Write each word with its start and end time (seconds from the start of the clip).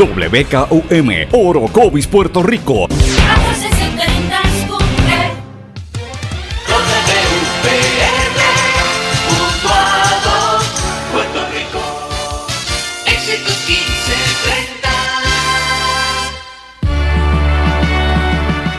WKUM, 0.00 1.28
Orocovis, 1.32 2.06
Puerto 2.06 2.42
Rico. 2.42 2.86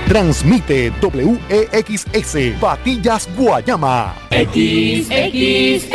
Transmite 0.08 0.92
WEXS 1.00 2.06
Patillas 2.60 3.30
Guayama. 3.38 4.16
XXX 4.32 5.86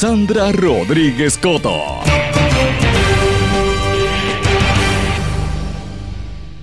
Sandra 0.00 0.52
Rodríguez 0.52 1.36
Coto. 1.36 1.76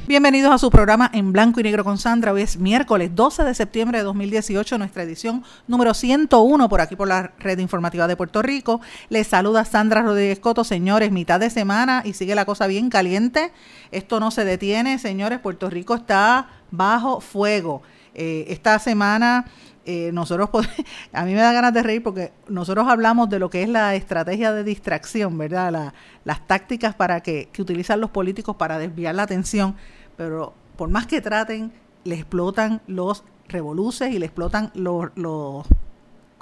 Bienvenidos 0.08 0.53
a 0.53 0.58
su 0.58 0.72
programa 0.72 1.11
en 1.14 1.33
blanco 1.33 1.59
y 1.59 1.64
negro 1.64 1.83
con 1.83 1.97
Sandra. 1.97 2.31
Hoy 2.31 2.44
es 2.44 2.55
miércoles 2.55 3.14
12 3.14 3.44
de 3.44 3.53
septiembre 3.53 3.97
de 3.97 4.05
2018, 4.05 4.77
nuestra 4.77 5.03
edición 5.03 5.44
número 5.67 5.94
101 5.94 6.69
por 6.69 6.80
aquí 6.80 6.95
por 6.95 7.09
la 7.09 7.33
red 7.38 7.59
informativa 7.59 8.08
de 8.08 8.16
Puerto 8.16 8.42
Rico. 8.42 8.80
Les 9.09 9.27
saluda 9.27 9.66
Sandra 9.66 10.02
Rodríguez 10.02 10.39
Coto, 10.39 10.64
señores, 10.64 11.11
mitad 11.11 11.42
de 11.42 11.49
semana 11.49 12.03
y 12.05 12.14
sigue 12.14 12.36
la 12.36 12.45
cosa 12.45 12.67
bien 12.67 12.89
caliente. 12.89 13.52
Esto 13.92 14.22
no 14.22 14.31
se 14.31 14.45
detiene, 14.45 14.97
señores, 14.97 15.39
Puerto 15.39 15.70
Rico 15.70 15.95
está 15.95 16.47
bajo 16.72 17.20
fuego. 17.20 17.81
Eh, 18.14 18.45
esta 18.47 18.80
semana 18.80 19.45
eh, 19.86 20.11
nosotros, 20.14 20.50
a 21.14 21.25
mí 21.25 21.33
me 21.33 21.41
da 21.41 21.53
ganas 21.53 21.73
de 21.73 21.83
reír 21.83 22.03
porque 22.03 22.33
nosotros 22.47 22.88
hablamos 22.88 23.30
de 23.30 23.39
lo 23.39 23.50
que 23.50 23.64
es 23.64 23.69
la 23.69 23.95
estrategia 23.95 24.52
de 24.52 24.64
distracción, 24.64 25.38
¿verdad? 25.38 25.94
las 26.23 26.47
tácticas 26.47 26.95
para 26.95 27.22
que, 27.22 27.50
que 27.52 27.61
utilizan 27.61 28.02
los 28.02 28.09
políticos 28.09 28.55
para 28.55 28.77
desviar 28.77 29.16
la 29.16 29.23
atención 29.23 29.75
pero 30.16 30.53
por 30.75 30.89
más 30.89 31.08
que 31.08 31.22
traten, 31.22 31.72
le 32.03 32.16
explotan 32.16 32.81
los 32.88 33.23
revoluces 33.47 34.11
y 34.11 34.19
le 34.19 34.25
explotan 34.25 34.72
los, 34.73 35.66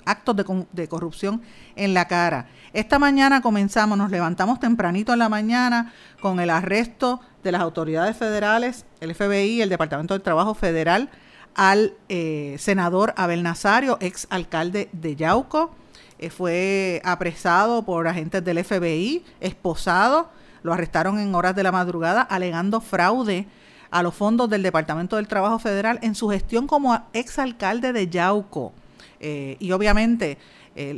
actos 0.06 0.36
de, 0.36 0.66
de, 0.72 0.88
corrupción 0.88 1.42
en 1.76 1.94
la 1.94 2.08
cara. 2.08 2.48
Esta 2.74 3.00
mañana 3.00 3.42
comenzamos, 3.42 3.98
nos 3.98 4.12
levantamos 4.12 4.60
tempranito 4.60 5.14
en 5.14 5.20
la 5.20 5.30
mañana 5.30 5.94
con 6.22 6.40
el 6.40 6.50
arresto 6.50 7.22
de 7.44 7.52
las 7.52 7.62
autoridades 7.62 8.18
federales, 8.18 8.86
el 9.00 9.14
FBI, 9.16 9.62
el 9.62 9.70
Departamento 9.70 10.14
del 10.14 10.24
Trabajo 10.24 10.54
Federal, 10.54 11.10
al 11.56 11.94
eh, 12.10 12.56
senador 12.60 13.14
Abel 13.18 13.44
Nazario, 13.44 13.98
ex 14.02 14.28
alcalde 14.30 14.90
de 14.92 15.16
Yauco. 15.16 15.72
Eh, 16.20 16.30
fue 16.30 17.02
apresado 17.04 17.84
por 17.84 18.08
agentes 18.08 18.44
del 18.44 18.64
FBI, 18.64 19.24
esposado, 19.40 20.30
lo 20.64 20.74
arrestaron 20.74 21.20
en 21.20 21.36
horas 21.36 21.56
de 21.56 21.64
la 21.64 21.72
madrugada 21.72 22.22
alegando 22.22 22.80
fraude 22.82 23.48
a 23.92 24.02
los 24.02 24.16
fondos 24.16 24.50
del 24.50 24.64
Departamento 24.64 25.18
del 25.18 25.28
Trabajo 25.28 25.60
Federal 25.60 26.00
en 26.02 26.16
su 26.16 26.30
gestión 26.30 26.68
como 26.68 27.00
exalcalde 27.14 27.94
de 27.94 28.08
Yauco. 28.08 28.74
Eh, 29.20 29.58
y 29.60 29.72
obviamente 29.72 30.38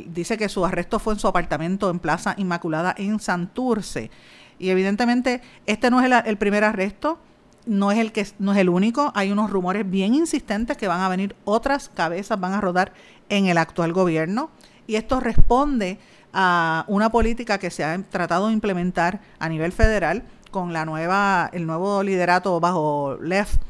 dice 0.06 0.38
que 0.38 0.48
su 0.48 0.64
arresto 0.64 0.98
fue 0.98 1.12
en 1.12 1.20
su 1.20 1.28
apartamento 1.28 1.90
en 1.90 1.98
Plaza 1.98 2.34
Inmaculada 2.38 2.94
en 2.96 3.20
Santurce. 3.20 4.10
Y 4.58 4.70
evidentemente 4.70 5.42
este 5.66 5.90
no 5.90 6.00
es 6.00 6.10
el, 6.24 6.36
primer 6.38 6.64
arresto, 6.64 7.18
no 7.66 7.90
es 7.90 7.98
el 7.98 8.12
que 8.12 8.26
no 8.38 8.52
es 8.52 8.58
el 8.58 8.68
único. 8.68 9.12
Hay 9.14 9.30
unos 9.30 9.50
rumores 9.50 9.88
bien 9.88 10.14
insistentes 10.14 10.76
que 10.76 10.88
van 10.88 11.00
a 11.00 11.08
venir 11.08 11.36
otras 11.44 11.88
cabezas, 11.88 12.40
van 12.40 12.54
a 12.54 12.60
rodar 12.60 12.92
en 13.28 13.46
el 13.46 13.58
actual 13.58 13.92
gobierno. 13.92 14.50
Y 14.86 14.94
esto 14.94 15.20
responde 15.20 15.98
a 16.32 16.84
una 16.88 17.10
política 17.10 17.58
que 17.58 17.70
se 17.70 17.84
ha 17.84 18.00
tratado 18.02 18.48
de 18.48 18.52
implementar 18.52 19.20
a 19.38 19.48
nivel 19.48 19.72
federal 19.72 20.22
con 20.50 20.72
la 20.72 20.84
nueva, 20.84 21.50
el 21.52 21.66
nuevo 21.66 22.02
liderato 22.02 22.58
bajo 22.60 23.18
Left, 23.20 23.60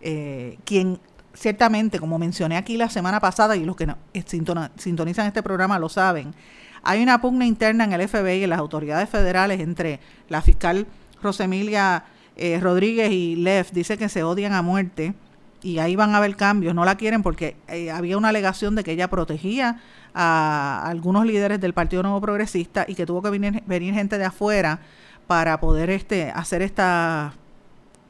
eh, 0.00 0.58
quien 0.64 1.00
ciertamente, 1.34 1.98
como 1.98 2.18
mencioné 2.18 2.56
aquí 2.56 2.76
la 2.76 2.88
semana 2.88 3.20
pasada, 3.20 3.56
y 3.56 3.64
los 3.64 3.76
que 3.76 3.86
no, 3.86 3.98
eh, 4.14 4.22
sintonizan 4.26 5.26
este 5.26 5.42
programa 5.42 5.78
lo 5.78 5.88
saben, 5.88 6.34
hay 6.82 7.02
una 7.02 7.20
pugna 7.20 7.46
interna 7.46 7.84
en 7.84 7.92
el 7.92 8.08
FBI 8.08 8.38
y 8.38 8.44
en 8.44 8.50
las 8.50 8.58
autoridades 8.58 9.08
federales 9.08 9.60
entre 9.60 10.00
la 10.28 10.40
fiscal 10.40 10.86
Rosemilia 11.22 12.04
eh, 12.36 12.58
Rodríguez 12.60 13.10
y 13.10 13.36
Left, 13.36 13.72
dice 13.72 13.98
que 13.98 14.08
se 14.08 14.22
odian 14.22 14.52
a 14.52 14.62
muerte 14.62 15.14
y 15.62 15.78
ahí 15.78 15.96
van 15.96 16.14
a 16.14 16.18
haber 16.18 16.36
cambios, 16.36 16.74
no 16.74 16.84
la 16.84 16.96
quieren 16.96 17.22
porque 17.22 17.56
había 17.92 18.16
una 18.16 18.30
alegación 18.30 18.74
de 18.74 18.84
que 18.84 18.92
ella 18.92 19.10
protegía 19.10 19.80
a 20.14 20.82
algunos 20.86 21.26
líderes 21.26 21.60
del 21.60 21.74
Partido 21.74 22.02
Nuevo 22.02 22.20
Progresista 22.20 22.84
y 22.88 22.94
que 22.94 23.06
tuvo 23.06 23.22
que 23.22 23.30
venir, 23.30 23.62
venir 23.66 23.94
gente 23.94 24.18
de 24.18 24.24
afuera 24.24 24.80
para 25.26 25.60
poder 25.60 25.90
este, 25.90 26.30
hacer 26.30 26.62
esta, 26.62 27.34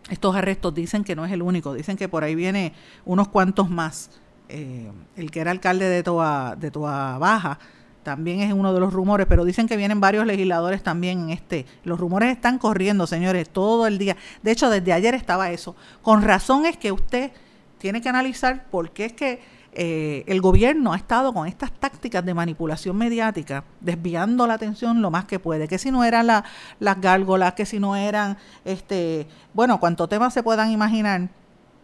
estos 0.09 0.35
arrestos. 0.35 0.75
Dicen 0.75 1.05
que 1.05 1.15
no 1.15 1.25
es 1.25 1.33
el 1.33 1.43
único, 1.43 1.75
dicen 1.75 1.97
que 1.97 2.09
por 2.09 2.25
ahí 2.25 2.35
viene 2.35 2.73
unos 3.05 3.29
cuantos 3.29 3.69
más. 3.69 4.11
Eh, 4.49 4.91
el 5.17 5.31
que 5.31 5.41
era 5.41 5.51
alcalde 5.51 5.89
de 5.89 6.03
Toa, 6.03 6.57
de 6.59 6.71
Baja 6.71 7.59
también 8.03 8.41
es 8.41 8.53
uno 8.53 8.73
de 8.73 8.81
los 8.81 8.93
rumores, 8.93 9.27
pero 9.29 9.45
dicen 9.45 9.69
que 9.69 9.77
vienen 9.77 10.01
varios 10.01 10.27
legisladores 10.27 10.83
también 10.83 11.25
en 11.25 11.31
este. 11.31 11.67
Los 11.85 12.01
rumores 12.01 12.31
están 12.31 12.59
corriendo, 12.59 13.07
señores, 13.07 13.49
todo 13.49 13.87
el 13.87 13.99
día. 13.99 14.17
De 14.43 14.51
hecho, 14.51 14.71
desde 14.71 14.93
ayer 14.93 15.15
estaba 15.15 15.51
eso. 15.51 15.77
Con 16.03 16.23
razón 16.23 16.67
es 16.67 16.77
que 16.77 16.93
usted 16.93 17.31
tiene 17.79 18.01
que 18.01 18.09
analizar 18.09 18.67
por 18.71 18.91
qué 18.91 19.07
es 19.07 19.13
que 19.13 19.41
eh, 19.73 20.25
el 20.27 20.41
gobierno 20.41 20.93
ha 20.93 20.97
estado 20.97 21.33
con 21.33 21.47
estas 21.47 21.71
tácticas 21.73 22.25
de 22.25 22.35
manipulación 22.35 22.97
mediática, 22.97 23.65
desviando 23.81 24.47
la 24.47 24.55
atención 24.55 25.01
lo 25.01 25.11
más 25.11 25.27
que 25.27 25.39
puede, 25.39 25.69
que 25.69 25.79
si 25.79 25.91
no 25.91 26.03
eran 26.03 26.27
las 26.27 27.01
gárgolas, 27.01 27.55
que 27.55 27.67
si 27.67 27.79
no 27.79 27.95
eran, 27.95 28.37
este, 28.65 29.29
bueno, 29.55 29.79
cuantos 29.79 30.09
temas 30.09 30.35
se 30.35 30.43
puedan 30.43 30.71
imaginar 30.71 31.29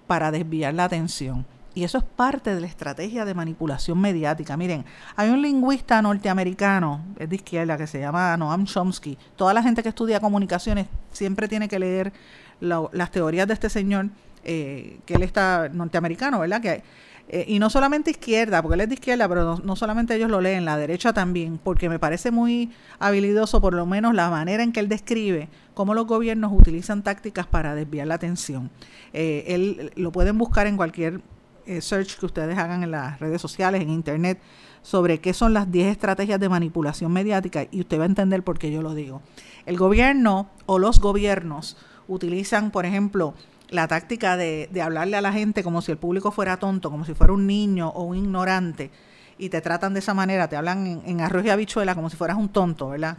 para 0.06 0.30
desviar 0.30 0.74
la 0.74 0.84
atención. 0.84 1.46
Y 1.76 1.84
eso 1.84 1.98
es 1.98 2.04
parte 2.04 2.54
de 2.54 2.60
la 2.62 2.66
estrategia 2.66 3.26
de 3.26 3.34
manipulación 3.34 4.00
mediática. 4.00 4.56
Miren, 4.56 4.86
hay 5.14 5.28
un 5.28 5.42
lingüista 5.42 6.00
norteamericano, 6.00 7.04
es 7.18 7.28
de 7.28 7.36
izquierda, 7.36 7.76
que 7.76 7.86
se 7.86 8.00
llama 8.00 8.34
Noam 8.38 8.64
Chomsky. 8.64 9.18
Toda 9.36 9.52
la 9.52 9.62
gente 9.62 9.82
que 9.82 9.90
estudia 9.90 10.18
comunicaciones 10.18 10.86
siempre 11.12 11.48
tiene 11.48 11.68
que 11.68 11.78
leer 11.78 12.14
las 12.60 13.10
teorías 13.10 13.46
de 13.46 13.52
este 13.52 13.68
señor, 13.68 14.08
eh, 14.42 15.00
que 15.04 15.16
él 15.16 15.22
está 15.22 15.68
norteamericano, 15.68 16.40
¿verdad? 16.40 16.62
Que 16.62 16.82
eh, 17.28 17.44
y 17.48 17.58
no 17.58 17.68
solamente 17.70 18.10
izquierda, 18.10 18.62
porque 18.62 18.74
él 18.76 18.80
es 18.82 18.88
de 18.88 18.94
izquierda, 18.94 19.28
pero 19.28 19.58
no, 19.62 19.76
solamente 19.76 20.14
ellos 20.14 20.30
lo 20.30 20.40
leen, 20.40 20.64
la 20.64 20.78
derecha 20.78 21.12
también, 21.12 21.58
porque 21.62 21.88
me 21.88 21.98
parece 21.98 22.30
muy 22.30 22.70
habilidoso, 23.00 23.60
por 23.60 23.74
lo 23.74 23.84
menos 23.84 24.14
la 24.14 24.30
manera 24.30 24.62
en 24.62 24.72
que 24.72 24.80
él 24.80 24.88
describe 24.88 25.48
cómo 25.74 25.92
los 25.92 26.06
gobiernos 26.06 26.52
utilizan 26.54 27.02
tácticas 27.02 27.46
para 27.46 27.74
desviar 27.74 28.06
la 28.06 28.14
atención. 28.14 28.70
Eh, 29.12 29.44
él 29.48 29.92
lo 29.96 30.12
pueden 30.12 30.38
buscar 30.38 30.68
en 30.68 30.76
cualquier 30.76 31.20
eh, 31.66 31.80
search 31.80 32.18
que 32.18 32.26
ustedes 32.26 32.56
hagan 32.58 32.82
en 32.82 32.90
las 32.90 33.18
redes 33.20 33.40
sociales, 33.40 33.82
en 33.82 33.90
internet, 33.90 34.40
sobre 34.82 35.18
qué 35.18 35.34
son 35.34 35.52
las 35.52 35.70
10 35.70 35.88
estrategias 35.88 36.38
de 36.38 36.48
manipulación 36.48 37.12
mediática 37.12 37.66
y 37.70 37.80
usted 37.80 37.98
va 37.98 38.04
a 38.04 38.06
entender 38.06 38.42
por 38.42 38.58
qué 38.58 38.70
yo 38.70 38.82
lo 38.82 38.94
digo. 38.94 39.20
El 39.66 39.76
gobierno 39.76 40.48
o 40.66 40.78
los 40.78 41.00
gobiernos 41.00 41.76
utilizan, 42.08 42.70
por 42.70 42.86
ejemplo, 42.86 43.34
la 43.68 43.88
táctica 43.88 44.36
de, 44.36 44.68
hablarle 44.82 45.16
a 45.16 45.20
la 45.20 45.32
gente 45.32 45.64
como 45.64 45.82
si 45.82 45.90
el 45.90 45.98
público 45.98 46.30
fuera 46.30 46.56
tonto, 46.58 46.90
como 46.90 47.04
si 47.04 47.14
fuera 47.14 47.32
un 47.32 47.46
niño 47.46 47.88
o 47.88 48.04
un 48.04 48.16
ignorante, 48.16 48.90
y 49.38 49.48
te 49.48 49.60
tratan 49.60 49.92
de 49.92 50.00
esa 50.00 50.14
manera, 50.14 50.48
te 50.48 50.56
hablan 50.56 51.02
en, 51.04 51.20
arroz 51.20 51.44
y 51.44 51.50
habichuela 51.50 51.94
como 51.94 52.08
si 52.08 52.16
fueras 52.16 52.36
un 52.36 52.48
tonto, 52.48 52.88
¿verdad? 52.90 53.18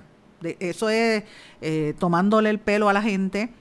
eso 0.59 0.89
es 0.89 1.23
eh, 1.61 1.95
tomándole 1.97 2.49
el 2.49 2.59
pelo 2.59 2.89
a 2.89 2.93
la 2.93 3.01
gente, 3.01 3.51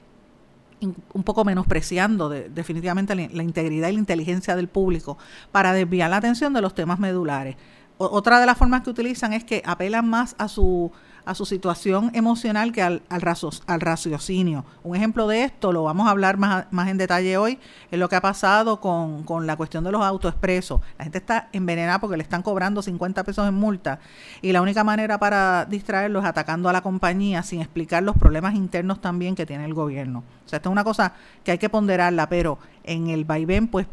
un 0.81 1.23
poco 1.23 1.45
menospreciando 1.45 2.29
definitivamente 2.29 3.15
la, 3.15 3.43
integridad 3.43 3.89
y 3.89 3.93
la 3.93 3.99
inteligencia 3.99 4.57
del 4.57 4.69
público 4.69 5.17
para 5.53 5.73
desviar 5.73 6.11
la 6.11 6.19
atención 6.19 6.53
de 6.53 6.61
los 6.61 6.75
temas 6.75 6.99
medulares. 6.99 7.57
otra 7.99 8.41
de 8.41 8.47
las 8.47 8.59
formas 8.59 8.83
que 8.83 8.91
utilizan 8.91 9.33
es 9.33 9.45
que 9.45 9.63
apelan 9.65 10.09
más 10.09 10.35
a 10.39 10.49
su 10.49 10.93
a 11.27 11.35
su 11.35 11.45
situación 11.45 12.11
emocional 12.15 12.73
que 12.73 12.83
al, 12.83 13.03
al, 13.11 13.23
al 13.67 13.81
raciocinio. 13.81 14.65
Un 14.85 14.97
ejemplo 14.97 15.27
de 15.27 15.43
esto, 15.43 15.73
lo 15.73 15.83
vamos 15.83 16.07
a 16.07 16.11
hablar 16.11 16.39
más, 16.39 16.67
más 16.71 16.89
en 16.89 16.97
detalle 16.97 17.37
hoy, 17.37 17.59
es 17.91 17.99
lo 17.99 18.09
que 18.09 18.17
ha 18.17 18.21
pasado 18.21 18.81
con, 18.81 19.25
con 19.25 19.47
la 19.47 19.57
cuestión 19.57 19.83
de 19.85 19.91
los 19.91 20.03
autoexpresos. 20.03 20.81
La 20.97 21.05
gente 21.05 21.19
está 21.19 21.49
envenenada 21.53 21.99
porque 21.99 22.17
le 22.17 22.23
están 22.23 22.43
cobrando 22.43 22.81
50 22.81 23.25
pesos 23.25 23.47
en 23.47 23.55
multa 23.55 23.99
y 24.41 24.53
la 24.53 24.63
única 24.63 24.85
manera 24.85 25.19
para 25.19 25.65
distraerlos 25.65 26.23
es 26.23 26.31
atacando 26.31 26.69
a 26.69 26.73
la 26.73 26.81
compañía 26.81 27.43
sin 27.43 27.61
explicar 27.61 28.05
los 28.05 28.17
problemas 28.17 28.55
internos 28.55 29.01
también 29.01 29.35
que 29.35 29.45
tiene 29.45 29.65
el 29.65 29.75
gobierno. 29.75 30.23
O 30.45 30.49
sea, 30.49 30.59
esto 30.59 30.69
es 30.69 30.73
una 30.73 30.85
cosa 30.85 31.15
que 31.43 31.51
hay 31.51 31.59
que 31.59 31.69
ponderarla, 31.69 32.29
pero 32.29 32.59
en 32.85 33.09
el 33.09 33.25
vaivén, 33.25 33.67
pues 33.67 33.89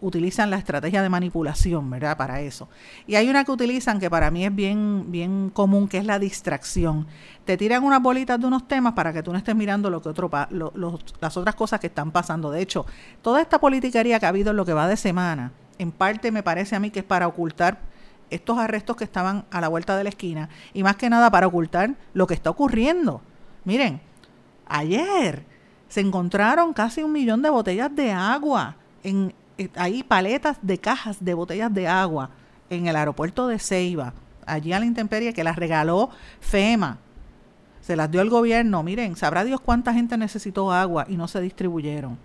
utilizan 0.00 0.50
la 0.50 0.56
estrategia 0.56 1.02
de 1.02 1.08
manipulación, 1.08 1.88
¿verdad? 1.90 2.16
Para 2.16 2.40
eso. 2.40 2.68
Y 3.06 3.16
hay 3.16 3.28
una 3.28 3.44
que 3.44 3.52
utilizan 3.52 4.00
que 4.00 4.08
para 4.08 4.30
mí 4.30 4.44
es 4.44 4.54
bien, 4.54 5.06
bien 5.08 5.50
común, 5.50 5.88
que 5.88 5.98
es 5.98 6.04
la 6.04 6.18
distracción. 6.18 7.06
Te 7.44 7.56
tiran 7.56 7.84
unas 7.84 8.02
bolitas 8.02 8.40
de 8.40 8.46
unos 8.46 8.66
temas 8.66 8.94
para 8.94 9.12
que 9.12 9.22
tú 9.22 9.32
no 9.32 9.38
estés 9.38 9.54
mirando 9.54 9.90
lo 9.90 10.00
que 10.00 10.08
otro 10.08 10.30
las 11.20 11.36
otras 11.36 11.54
cosas 11.54 11.80
que 11.80 11.88
están 11.88 12.10
pasando. 12.10 12.50
De 12.50 12.62
hecho, 12.62 12.86
toda 13.22 13.40
esta 13.40 13.58
politiquería 13.58 14.18
que 14.18 14.26
ha 14.26 14.30
habido 14.30 14.50
en 14.50 14.56
lo 14.56 14.64
que 14.64 14.72
va 14.72 14.88
de 14.88 14.96
semana, 14.96 15.52
en 15.78 15.92
parte 15.92 16.30
me 16.30 16.42
parece 16.42 16.76
a 16.76 16.80
mí 16.80 16.90
que 16.90 17.00
es 17.00 17.04
para 17.04 17.26
ocultar 17.26 17.78
estos 18.30 18.58
arrestos 18.58 18.96
que 18.96 19.04
estaban 19.04 19.44
a 19.50 19.60
la 19.60 19.68
vuelta 19.68 19.96
de 19.96 20.04
la 20.04 20.10
esquina 20.10 20.48
y 20.72 20.82
más 20.82 20.96
que 20.96 21.10
nada 21.10 21.30
para 21.30 21.46
ocultar 21.46 21.94
lo 22.14 22.26
que 22.26 22.34
está 22.34 22.50
ocurriendo. 22.50 23.20
Miren, 23.64 24.00
ayer 24.66 25.44
se 25.88 26.00
encontraron 26.00 26.72
casi 26.72 27.02
un 27.02 27.12
millón 27.12 27.42
de 27.42 27.50
botellas 27.50 27.94
de 27.94 28.12
agua 28.12 28.76
en, 29.02 29.34
hay 29.74 30.02
paletas 30.02 30.58
de 30.62 30.78
cajas 30.78 31.22
de 31.24 31.34
botellas 31.34 31.72
de 31.74 31.88
agua 31.88 32.30
en 32.70 32.86
el 32.86 32.96
aeropuerto 32.96 33.48
de 33.48 33.58
Ceiba, 33.58 34.14
allí 34.46 34.72
a 34.72 34.80
la 34.80 34.86
intemperie, 34.86 35.34
que 35.34 35.44
las 35.44 35.56
regaló 35.56 36.10
FEMA. 36.40 36.98
Se 37.80 37.96
las 37.96 38.10
dio 38.10 38.20
el 38.20 38.30
gobierno. 38.30 38.82
Miren, 38.82 39.16
sabrá 39.16 39.44
Dios 39.44 39.60
cuánta 39.60 39.92
gente 39.92 40.16
necesitó 40.16 40.72
agua 40.72 41.06
y 41.08 41.16
no 41.16 41.26
se 41.28 41.40
distribuyeron. 41.40 42.18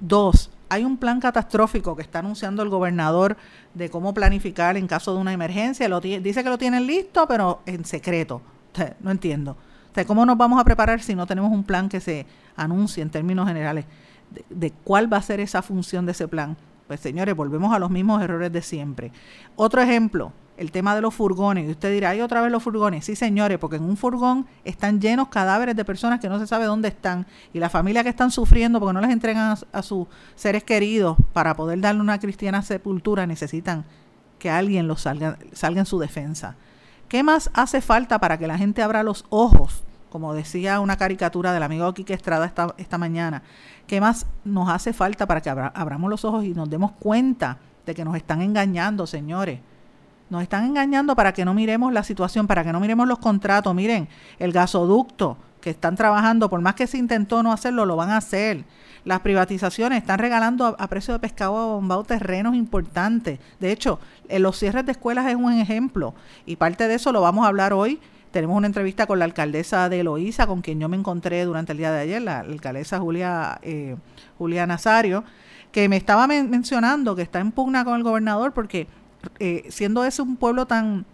Dos, 0.00 0.50
hay 0.68 0.84
un 0.84 0.96
plan 0.96 1.18
catastrófico 1.20 1.96
que 1.96 2.02
está 2.02 2.20
anunciando 2.20 2.62
el 2.62 2.68
gobernador 2.68 3.36
de 3.74 3.90
cómo 3.90 4.14
planificar 4.14 4.76
en 4.76 4.86
caso 4.86 5.14
de 5.14 5.20
una 5.20 5.32
emergencia. 5.32 5.88
Lo 5.88 6.00
dice 6.00 6.44
que 6.44 6.50
lo 6.50 6.58
tienen 6.58 6.86
listo, 6.86 7.26
pero 7.26 7.60
en 7.66 7.84
secreto. 7.84 8.40
no 9.00 9.10
entiendo. 9.10 9.56
¿Cómo 10.06 10.24
nos 10.24 10.38
vamos 10.38 10.60
a 10.60 10.64
preparar 10.64 11.02
si 11.02 11.16
no 11.16 11.26
tenemos 11.26 11.50
un 11.50 11.64
plan 11.64 11.88
que 11.88 12.00
se 12.00 12.24
anuncie 12.54 13.02
en 13.02 13.10
términos 13.10 13.48
generales 13.48 13.84
de 14.48 14.70
cuál 14.70 15.12
va 15.12 15.16
a 15.16 15.22
ser 15.22 15.40
esa 15.40 15.62
función 15.62 16.06
de 16.06 16.12
ese 16.12 16.28
plan? 16.28 16.56
Pues 16.88 17.00
señores, 17.00 17.36
volvemos 17.36 17.72
a 17.72 17.78
los 17.78 17.90
mismos 17.90 18.22
errores 18.22 18.50
de 18.50 18.62
siempre. 18.62 19.12
Otro 19.56 19.80
ejemplo, 19.82 20.32
el 20.58 20.72
tema 20.72 20.94
de 20.94 21.00
los 21.00 21.14
furgones. 21.14 21.68
Y 21.68 21.70
usted 21.70 21.92
dirá, 21.92 22.10
¿hay 22.10 22.20
otra 22.20 22.40
vez 22.40 22.50
los 22.50 22.62
furgones? 22.62 23.04
Sí, 23.04 23.14
señores, 23.14 23.58
porque 23.58 23.76
en 23.76 23.84
un 23.84 23.96
furgón 23.96 24.46
están 24.64 25.00
llenos 25.00 25.28
cadáveres 25.28 25.76
de 25.76 25.84
personas 25.84 26.18
que 26.18 26.28
no 26.28 26.38
se 26.38 26.46
sabe 26.46 26.64
dónde 26.64 26.88
están. 26.88 27.26
Y 27.52 27.60
las 27.60 27.70
familias 27.70 28.04
que 28.04 28.10
están 28.10 28.30
sufriendo 28.30 28.80
porque 28.80 28.94
no 28.94 29.00
les 29.00 29.10
entregan 29.10 29.56
a, 29.72 29.82
sus 29.82 30.06
seres 30.34 30.64
queridos 30.64 31.16
para 31.32 31.54
poder 31.54 31.80
darle 31.80 32.00
una 32.00 32.18
cristiana 32.18 32.62
sepultura 32.62 33.26
necesitan 33.26 33.84
que 34.38 34.50
alguien 34.50 34.88
los 34.88 35.02
salga, 35.02 35.38
salga 35.52 35.80
en 35.80 35.86
su 35.86 35.98
defensa. 35.98 36.56
¿Qué 37.08 37.22
más 37.22 37.50
hace 37.54 37.80
falta 37.80 38.18
para 38.18 38.38
que 38.38 38.46
la 38.46 38.58
gente 38.58 38.82
abra 38.82 39.02
los 39.02 39.24
ojos? 39.30 39.84
Como 40.10 40.34
decía 40.34 40.80
una 40.80 40.96
caricatura 40.96 41.52
del 41.52 41.62
amigo 41.62 41.92
Quique 41.94 42.14
Estrada 42.14 42.46
esta, 42.46 42.74
esta 42.78 42.98
mañana, 42.98 43.42
¿Qué 43.88 44.02
más 44.02 44.26
nos 44.44 44.68
hace 44.68 44.92
falta 44.92 45.26
para 45.26 45.40
que 45.40 45.48
abramos 45.48 46.10
los 46.10 46.22
ojos 46.26 46.44
y 46.44 46.50
nos 46.50 46.68
demos 46.68 46.92
cuenta 46.92 47.56
de 47.86 47.94
que 47.94 48.04
nos 48.04 48.16
están 48.16 48.42
engañando, 48.42 49.06
señores? 49.06 49.60
Nos 50.28 50.42
están 50.42 50.66
engañando 50.66 51.16
para 51.16 51.32
que 51.32 51.46
no 51.46 51.54
miremos 51.54 51.90
la 51.94 52.04
situación, 52.04 52.46
para 52.46 52.62
que 52.62 52.70
no 52.70 52.80
miremos 52.80 53.08
los 53.08 53.18
contratos. 53.18 53.74
Miren, 53.74 54.06
el 54.38 54.52
gasoducto 54.52 55.38
que 55.62 55.70
están 55.70 55.96
trabajando, 55.96 56.50
por 56.50 56.60
más 56.60 56.74
que 56.74 56.86
se 56.86 56.98
intentó 56.98 57.42
no 57.42 57.50
hacerlo, 57.50 57.86
lo 57.86 57.96
van 57.96 58.10
a 58.10 58.18
hacer. 58.18 58.66
Las 59.06 59.20
privatizaciones 59.20 60.02
están 60.02 60.18
regalando 60.18 60.76
a, 60.78 60.86
precio 60.88 61.14
de 61.14 61.20
pescado 61.20 61.56
a 61.56 61.74
bombado 61.76 62.04
terrenos 62.04 62.54
importantes. 62.54 63.40
De 63.58 63.72
hecho, 63.72 64.00
en 64.28 64.42
los 64.42 64.58
cierres 64.58 64.84
de 64.84 64.92
escuelas 64.92 65.26
es 65.28 65.34
un 65.34 65.50
ejemplo 65.54 66.14
y 66.44 66.56
parte 66.56 66.88
de 66.88 66.96
eso 66.96 67.10
lo 67.10 67.22
vamos 67.22 67.46
a 67.46 67.48
hablar 67.48 67.72
hoy 67.72 68.00
tenemos 68.30 68.56
una 68.56 68.66
entrevista 68.66 69.06
con 69.06 69.18
la 69.18 69.24
alcaldesa 69.24 69.88
de 69.88 70.00
Eloísa, 70.00 70.46
con 70.46 70.60
quien 70.60 70.80
yo 70.80 70.88
me 70.88 70.96
encontré 70.96 71.44
durante 71.44 71.72
el 71.72 71.78
día 71.78 71.92
de 71.92 72.00
ayer, 72.00 72.22
la, 72.22 72.40
alcaldesa 72.40 72.98
Julia, 72.98 73.58
eh, 73.62 73.96
Julia 74.38 74.66
Nazario, 74.66 75.24
que 75.72 75.88
me 75.88 75.96
estaba 75.96 76.26
mencionando 76.26 77.14
que 77.14 77.22
está 77.22 77.40
en 77.40 77.52
pugna 77.52 77.84
con 77.84 77.96
el 77.96 78.02
gobernador 78.02 78.52
porque 78.52 78.86
eh, 79.38 79.64
siendo 79.68 80.04
ese 80.04 80.22
un 80.22 80.36
pueblo 80.36 80.66
tan 80.66 81.04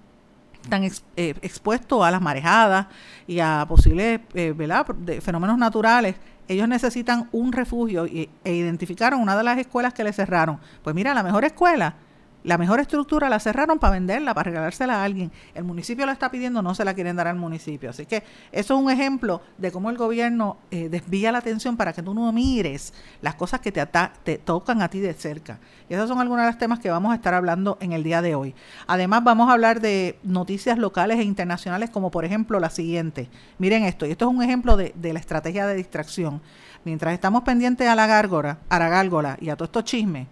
tan 0.69 0.83
eh, 0.83 0.91
expuesto 1.17 2.05
a 2.05 2.11
las 2.11 2.23
marejadas 2.23 2.87
y 3.27 3.41
a 3.41 3.67
posibles 3.69 4.21
De 4.33 5.21
fenómenos 5.21 5.59
naturales, 5.59 6.17
ellos 6.49 6.69
necesitan 6.69 7.29
un 7.33 7.53
refugio 7.53 8.07
e 8.07 8.29
identificaron 8.45 9.21
una 9.21 9.37
de 9.37 9.45
las 9.45 9.59
escuelas 9.59 9.93
que 9.93 10.05
le 10.05 10.13
cerraron. 10.13 10.59
Pues 10.83 10.95
mira, 10.95 11.13
la 11.13 11.23
mejor 11.23 11.45
escuela 11.45 11.97
la 12.45 12.59
mejor 12.59 12.79
estructura 12.79 13.31
la 13.31 13.41
cerraron 13.41 13.79
para 13.79 13.95
venderla, 13.95 14.35
para 14.35 14.51
regalársela 14.51 15.01
a 15.01 15.05
alguien. 15.05 15.33
El 15.55 15.65
municipio 15.65 16.05
la 16.05 16.13
está 16.13 16.31
pidiendo, 16.31 16.61
no 16.61 16.75
se 16.75 16.85
la 16.85 16.93
quieren 16.93 17.17
dar 17.17 17.27
al 17.27 17.37
municipio. 17.37 17.91
Así 17.91 18.05
que 18.05 18.23
eso 18.53 18.75
es 18.75 18.81
un 18.81 18.91
ejemplo 18.91 19.41
de 19.57 19.73
cómo 19.73 19.89
el 19.89 19.97
gobierno 19.97 20.59
eh, 20.71 20.91
desvía 20.91 21.33
la 21.33 21.39
atención 21.39 21.77
para 21.79 21.95
que 21.95 22.03
tú 22.03 22.13
no 22.13 22.31
mires 22.33 22.93
las 23.23 23.35
cosas 23.35 23.61
que 23.61 23.73
te, 23.73 23.85
te 24.23 24.39
tocan 24.39 24.83
a 24.83 24.89
ti 24.89 25.01
de 25.01 25.15
cerca. 25.15 25.59
Y 25.89 25.95
esos 25.95 26.07
son 26.07 26.21
algunos 26.21 26.45
de 26.45 26.51
los 26.51 26.59
temas 26.59 26.81
que 26.81 26.91
vamos 26.91 27.13
a 27.13 27.15
estar 27.17 27.33
hablando 27.33 27.79
en 27.81 27.93
el 27.93 28.03
día 28.03 28.21
de 28.21 28.35
hoy. 28.35 28.55
Además, 28.87 29.25
vamos 29.25 29.49
a 29.49 29.53
hablar 29.53 29.81
de 29.81 30.19
noticias 30.23 30.79
locales 30.79 31.19
e 31.19 31.23
internacionales, 31.23 31.89
como 31.89 32.11
por 32.11 32.27
ejemplo 32.27 32.61
la 32.61 32.69
siguiente. 32.69 33.31
Miren 33.59 33.85
esto, 33.85 34.05
y 34.05 34.11
esto 34.11 34.27
es 34.27 34.37
un 34.37 34.43
ejemplo 34.43 34.77
de, 34.77 34.93
de 34.97 35.15
la 35.15 35.19
estrategia 35.19 35.67
de 35.67 35.77
distracción. 35.77 36.43
Mientras 36.85 37.15
estamos 37.15 37.43
pendientes 37.43 37.89
a 37.89 37.95
la 37.95 38.07
gárgola, 38.07 38.59
a 38.69 38.79
la 38.79 38.91
gárgola 38.91 39.39
y 39.41 39.49
a 39.49 39.57
todos 39.57 39.69
estos 39.69 39.85
chismes, 39.85 40.27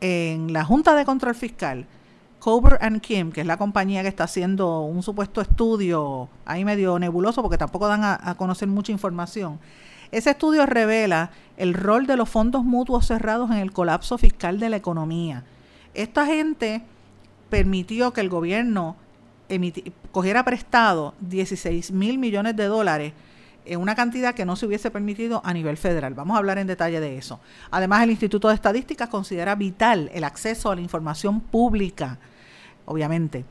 en 0.00 0.52
la 0.52 0.64
Junta 0.64 0.94
de 0.94 1.04
Control 1.04 1.34
Fiscal, 1.34 1.86
Cober 2.38 2.78
and 2.80 3.00
Kim, 3.00 3.32
que 3.32 3.40
es 3.40 3.46
la 3.46 3.56
compañía 3.56 4.02
que 4.02 4.08
está 4.08 4.24
haciendo 4.24 4.82
un 4.82 5.02
supuesto 5.02 5.40
estudio 5.40 6.28
ahí 6.44 6.64
medio 6.64 6.98
nebuloso 6.98 7.42
porque 7.42 7.58
tampoco 7.58 7.88
dan 7.88 8.04
a, 8.04 8.34
conocer 8.36 8.68
mucha 8.68 8.92
información. 8.92 9.58
Ese 10.10 10.30
estudio 10.30 10.64
revela 10.64 11.30
el 11.56 11.74
rol 11.74 12.06
de 12.06 12.16
los 12.16 12.28
fondos 12.28 12.64
mutuos 12.64 13.06
cerrados 13.06 13.50
en 13.50 13.58
el 13.58 13.72
colapso 13.72 14.16
fiscal 14.18 14.58
de 14.60 14.70
la 14.70 14.76
economía. 14.76 15.44
Esta 15.94 16.26
gente 16.26 16.82
permitió 17.50 18.12
que 18.12 18.20
el 18.20 18.28
gobierno 18.28 18.96
cogiera 20.12 20.44
prestado 20.44 21.14
16 21.20 21.90
mil 21.92 22.18
millones 22.18 22.54
de 22.56 22.64
dólares 22.64 23.12
una 23.76 23.94
cantidad 23.94 24.34
que 24.34 24.44
no 24.44 24.56
se 24.56 24.66
hubiese 24.66 24.90
permitido 24.90 25.42
a 25.44 25.52
nivel 25.52 25.76
federal. 25.76 26.14
Vamos 26.14 26.34
a 26.34 26.38
hablar 26.38 26.58
en 26.58 26.66
detalle 26.66 27.00
de 27.00 27.18
eso. 27.18 27.40
Además, 27.70 28.02
el 28.02 28.10
Instituto 28.10 28.48
de 28.48 28.54
Estadísticas 28.54 29.08
considera 29.08 29.54
vital 29.54 30.10
el 30.14 30.24
acceso 30.24 30.70
a 30.70 30.74
la 30.74 30.80
información 30.80 31.40
pública, 31.40 32.18
obviamente. 32.86 33.44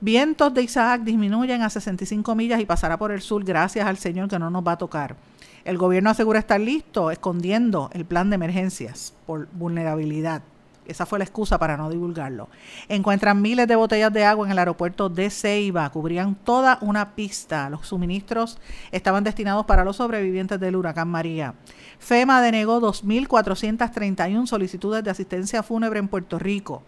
Vientos 0.00 0.54
de 0.54 0.62
Isaac 0.62 1.02
disminuyen 1.02 1.62
a 1.62 1.70
65 1.70 2.34
millas 2.36 2.60
y 2.60 2.66
pasará 2.66 2.96
por 2.96 3.10
el 3.10 3.20
sur 3.20 3.44
gracias 3.44 3.86
al 3.86 3.96
Señor 3.96 4.28
que 4.28 4.38
no 4.38 4.48
nos 4.48 4.64
va 4.64 4.72
a 4.72 4.78
tocar. 4.78 5.16
El 5.64 5.76
gobierno 5.76 6.10
asegura 6.10 6.38
estar 6.38 6.60
listo 6.60 7.10
escondiendo 7.10 7.90
el 7.92 8.04
plan 8.04 8.30
de 8.30 8.36
emergencias 8.36 9.14
por 9.26 9.48
vulnerabilidad. 9.52 10.42
Esa 10.88 11.06
fue 11.06 11.18
la 11.18 11.24
excusa 11.24 11.58
para 11.58 11.76
no 11.76 11.90
divulgarlo. 11.90 12.48
Encuentran 12.88 13.40
miles 13.40 13.68
de 13.68 13.76
botellas 13.76 14.12
de 14.12 14.24
agua 14.24 14.46
en 14.46 14.52
el 14.52 14.58
aeropuerto 14.58 15.08
de 15.08 15.30
Ceiba. 15.30 15.88
Cubrían 15.90 16.34
toda 16.34 16.78
una 16.80 17.14
pista. 17.14 17.68
Los 17.70 17.86
suministros 17.86 18.58
estaban 18.90 19.22
destinados 19.22 19.66
para 19.66 19.84
los 19.84 19.96
sobrevivientes 19.96 20.58
del 20.58 20.76
huracán 20.76 21.08
María. 21.08 21.54
FEMA 21.98 22.40
denegó 22.40 22.80
2.431 22.80 24.46
solicitudes 24.46 25.04
de 25.04 25.10
asistencia 25.10 25.62
fúnebre 25.62 25.98
en 25.98 26.08
Puerto 26.08 26.38
Rico. 26.38 26.82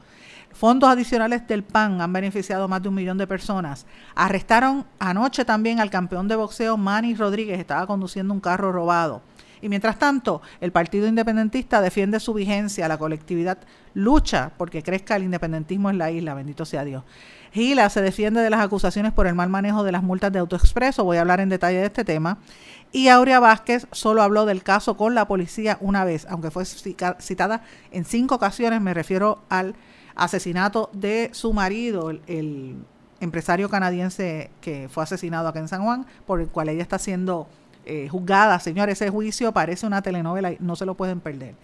Fondos 0.52 0.90
adicionales 0.90 1.46
del 1.46 1.62
PAN 1.62 2.00
han 2.00 2.12
beneficiado 2.12 2.64
a 2.64 2.68
más 2.68 2.82
de 2.82 2.88
un 2.88 2.94
millón 2.94 3.18
de 3.18 3.26
personas. 3.26 3.86
Arrestaron 4.14 4.84
anoche 4.98 5.44
también 5.44 5.78
al 5.78 5.90
campeón 5.90 6.26
de 6.26 6.36
boxeo 6.36 6.76
Manny 6.76 7.14
Rodríguez. 7.14 7.60
Estaba 7.60 7.86
conduciendo 7.86 8.34
un 8.34 8.40
carro 8.40 8.72
robado. 8.72 9.22
Y 9.62 9.68
mientras 9.68 9.98
tanto, 9.98 10.40
el 10.60 10.72
Partido 10.72 11.06
Independentista 11.06 11.80
defiende 11.80 12.20
su 12.20 12.34
vigencia, 12.34 12.88
la 12.88 12.98
colectividad 12.98 13.58
lucha 13.94 14.52
porque 14.56 14.82
crezca 14.82 15.16
el 15.16 15.24
independentismo 15.24 15.90
en 15.90 15.98
la 15.98 16.10
isla, 16.10 16.34
bendito 16.34 16.64
sea 16.64 16.84
Dios. 16.84 17.04
Gila 17.52 17.90
se 17.90 18.00
defiende 18.00 18.40
de 18.40 18.50
las 18.50 18.60
acusaciones 18.60 19.12
por 19.12 19.26
el 19.26 19.34
mal 19.34 19.48
manejo 19.48 19.82
de 19.82 19.92
las 19.92 20.02
multas 20.02 20.32
de 20.32 20.38
autoexpreso, 20.38 21.04
voy 21.04 21.16
a 21.16 21.22
hablar 21.22 21.40
en 21.40 21.48
detalle 21.48 21.78
de 21.78 21.86
este 21.86 22.04
tema. 22.04 22.38
Y 22.92 23.08
Aurea 23.08 23.40
Vázquez 23.40 23.86
solo 23.92 24.22
habló 24.22 24.46
del 24.46 24.62
caso 24.62 24.96
con 24.96 25.14
la 25.14 25.26
policía 25.26 25.76
una 25.80 26.04
vez, 26.04 26.26
aunque 26.28 26.50
fue 26.50 26.64
citada 26.64 27.62
en 27.90 28.04
cinco 28.04 28.36
ocasiones, 28.36 28.80
me 28.80 28.94
refiero 28.94 29.42
al 29.48 29.74
asesinato 30.14 30.90
de 30.92 31.30
su 31.32 31.52
marido, 31.52 32.10
el, 32.10 32.76
empresario 33.20 33.68
canadiense 33.68 34.50
que 34.62 34.88
fue 34.88 35.02
asesinado 35.02 35.46
acá 35.46 35.60
en 35.60 35.68
San 35.68 35.82
Juan, 35.82 36.06
por 36.26 36.40
el 36.40 36.48
cual 36.48 36.70
ella 36.70 36.82
está 36.82 36.98
siendo 36.98 37.48
eh, 37.90 38.08
juzgada. 38.08 38.60
Señor, 38.60 38.88
ese 38.88 39.10
juicio 39.10 39.50
parece 39.52 39.84
una 39.84 40.00
telenovela 40.00 40.52
y 40.52 40.58
no 40.60 40.76
se 40.76 40.86
lo 40.86 40.94
pueden 40.94 41.18
perder. 41.18 41.56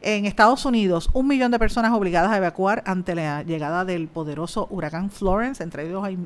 En 0.00 0.24
Estados 0.24 0.64
Unidos, 0.64 1.10
un 1.12 1.26
millón 1.26 1.50
de 1.50 1.58
personas 1.58 1.92
obligadas 1.92 2.30
a 2.30 2.38
evacuar 2.38 2.82
ante 2.86 3.14
la 3.14 3.42
llegada 3.42 3.84
del 3.84 4.08
poderoso 4.08 4.66
huracán 4.70 5.10
Florence. 5.10 5.62
Entre 5.62 5.86
ellos 5.86 6.02
hay 6.02 6.18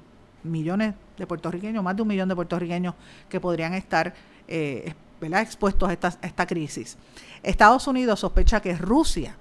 millones 0.45 0.95
de 1.19 1.27
puertorriqueños, 1.27 1.83
más 1.83 1.97
de 1.97 2.03
un 2.03 2.09
millón 2.09 2.29
de 2.29 2.37
puertorriqueños 2.37 2.95
que 3.29 3.41
podrían 3.41 3.75
estar 3.75 4.15
eh, 4.47 4.95
expuestos 5.21 5.89
a 5.89 5.93
esta, 5.93 6.09
a 6.23 6.27
esta 6.27 6.47
crisis. 6.47 6.97
Estados 7.43 7.89
Unidos 7.89 8.21
sospecha 8.21 8.61
que 8.61 8.77
Rusia 8.77 9.35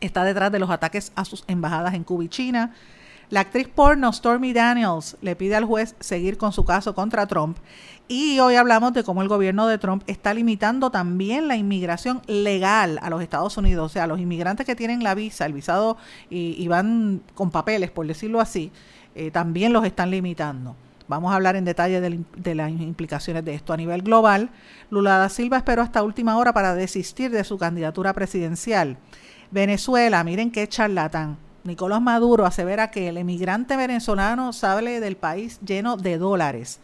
está 0.00 0.24
detrás 0.24 0.52
de 0.52 0.58
los 0.58 0.68
ataques 0.68 1.10
a 1.14 1.24
sus 1.24 1.42
embajadas 1.46 1.94
en 1.94 2.04
Cuba 2.04 2.24
y 2.24 2.28
China. 2.28 2.74
La 3.28 3.40
actriz 3.40 3.66
porno 3.66 4.12
Stormy 4.12 4.52
Daniels 4.52 5.16
le 5.20 5.34
pide 5.34 5.56
al 5.56 5.64
juez 5.64 5.96
seguir 5.98 6.38
con 6.38 6.52
su 6.52 6.64
caso 6.64 6.94
contra 6.94 7.26
Trump. 7.26 7.58
Y 8.06 8.38
hoy 8.38 8.54
hablamos 8.54 8.92
de 8.92 9.02
cómo 9.02 9.20
el 9.20 9.26
gobierno 9.26 9.66
de 9.66 9.78
Trump 9.78 10.04
está 10.06 10.32
limitando 10.32 10.90
también 10.90 11.48
la 11.48 11.56
inmigración 11.56 12.22
legal 12.28 13.00
a 13.02 13.10
los 13.10 13.20
Estados 13.20 13.56
Unidos. 13.56 13.86
O 13.86 13.92
sea, 13.92 14.06
los 14.06 14.20
inmigrantes 14.20 14.64
que 14.64 14.76
tienen 14.76 15.02
la 15.02 15.16
visa, 15.16 15.44
el 15.44 15.54
visado 15.54 15.96
y, 16.30 16.68
van 16.68 17.20
con 17.34 17.50
papeles, 17.50 17.90
por 17.90 18.06
decirlo 18.06 18.40
así, 18.40 18.70
eh, 19.16 19.32
también 19.32 19.72
los 19.72 19.84
están 19.84 20.12
limitando. 20.12 20.76
Vamos 21.08 21.32
a 21.32 21.34
hablar 21.34 21.56
en 21.56 21.64
detalle 21.64 22.00
de, 22.00 22.20
de, 22.36 22.54
las 22.54 22.70
implicaciones 22.70 23.44
de 23.44 23.54
esto 23.54 23.72
a 23.72 23.76
nivel 23.76 24.02
global. 24.02 24.50
Lula 24.88 25.18
da 25.18 25.28
Silva 25.30 25.56
esperó 25.56 25.82
hasta 25.82 26.04
última 26.04 26.36
hora 26.36 26.52
para 26.52 26.76
desistir 26.76 27.32
de 27.32 27.42
su 27.42 27.58
candidatura 27.58 28.12
presidencial. 28.12 28.98
Venezuela, 29.50 30.22
miren 30.22 30.52
qué 30.52 30.68
charlatán. 30.68 31.38
Nicolás 31.66 32.00
Maduro 32.00 32.46
asevera 32.46 32.90
que 32.90 33.08
el 33.08 33.16
emigrante 33.16 33.76
venezolano 33.76 34.52
sale 34.52 35.00
del 35.00 35.16
país 35.16 35.60
lleno 35.60 35.96
de 35.96 36.18
dólares. 36.18 36.80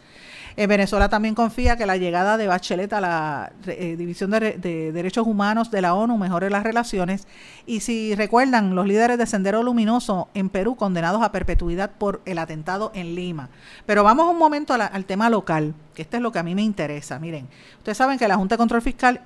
En 0.55 0.69
Venezuela 0.69 1.09
también 1.09 1.33
confía 1.33 1.77
que 1.77 1.87
la 1.87 1.97
llegada 1.97 2.37
de 2.37 2.47
Bachelet 2.47 2.93
a 2.93 3.01
la 3.01 3.53
eh, 3.65 3.95
División 3.97 4.29
de, 4.29 4.91
Derechos 4.91 5.25
Humanos 5.25 5.71
de 5.71 5.81
la 5.81 5.95
ONU 5.95 6.17
mejore 6.17 6.51
las 6.51 6.63
relaciones. 6.63 7.27
Y 7.65 7.79
si 7.79 8.13
recuerdan, 8.13 8.75
los 8.75 8.85
líderes 8.85 9.17
de 9.17 9.25
Sendero 9.25 9.63
Luminoso 9.63 10.29
en 10.35 10.49
Perú 10.49 10.75
condenados 10.75 11.23
a 11.23 11.31
perpetuidad 11.31 11.91
por 11.91 12.21
el 12.25 12.37
atentado 12.37 12.91
en 12.93 13.15
Lima. 13.15 13.49
Pero 13.87 14.03
vamos 14.03 14.29
un 14.29 14.37
momento 14.37 14.75
al 14.75 15.05
tema 15.05 15.29
local, 15.29 15.73
que 15.95 16.03
este 16.03 16.17
es 16.17 16.23
lo 16.23 16.31
que 16.31 16.39
a 16.39 16.43
mí 16.43 16.53
me 16.53 16.61
interesa. 16.61 17.17
Miren, 17.17 17.47
ustedes 17.77 17.97
saben 17.97 18.19
que 18.19 18.27
la 18.27 18.35
Junta 18.35 18.53
de 18.55 18.57
Control 18.57 18.81
Fiscal 18.83 19.21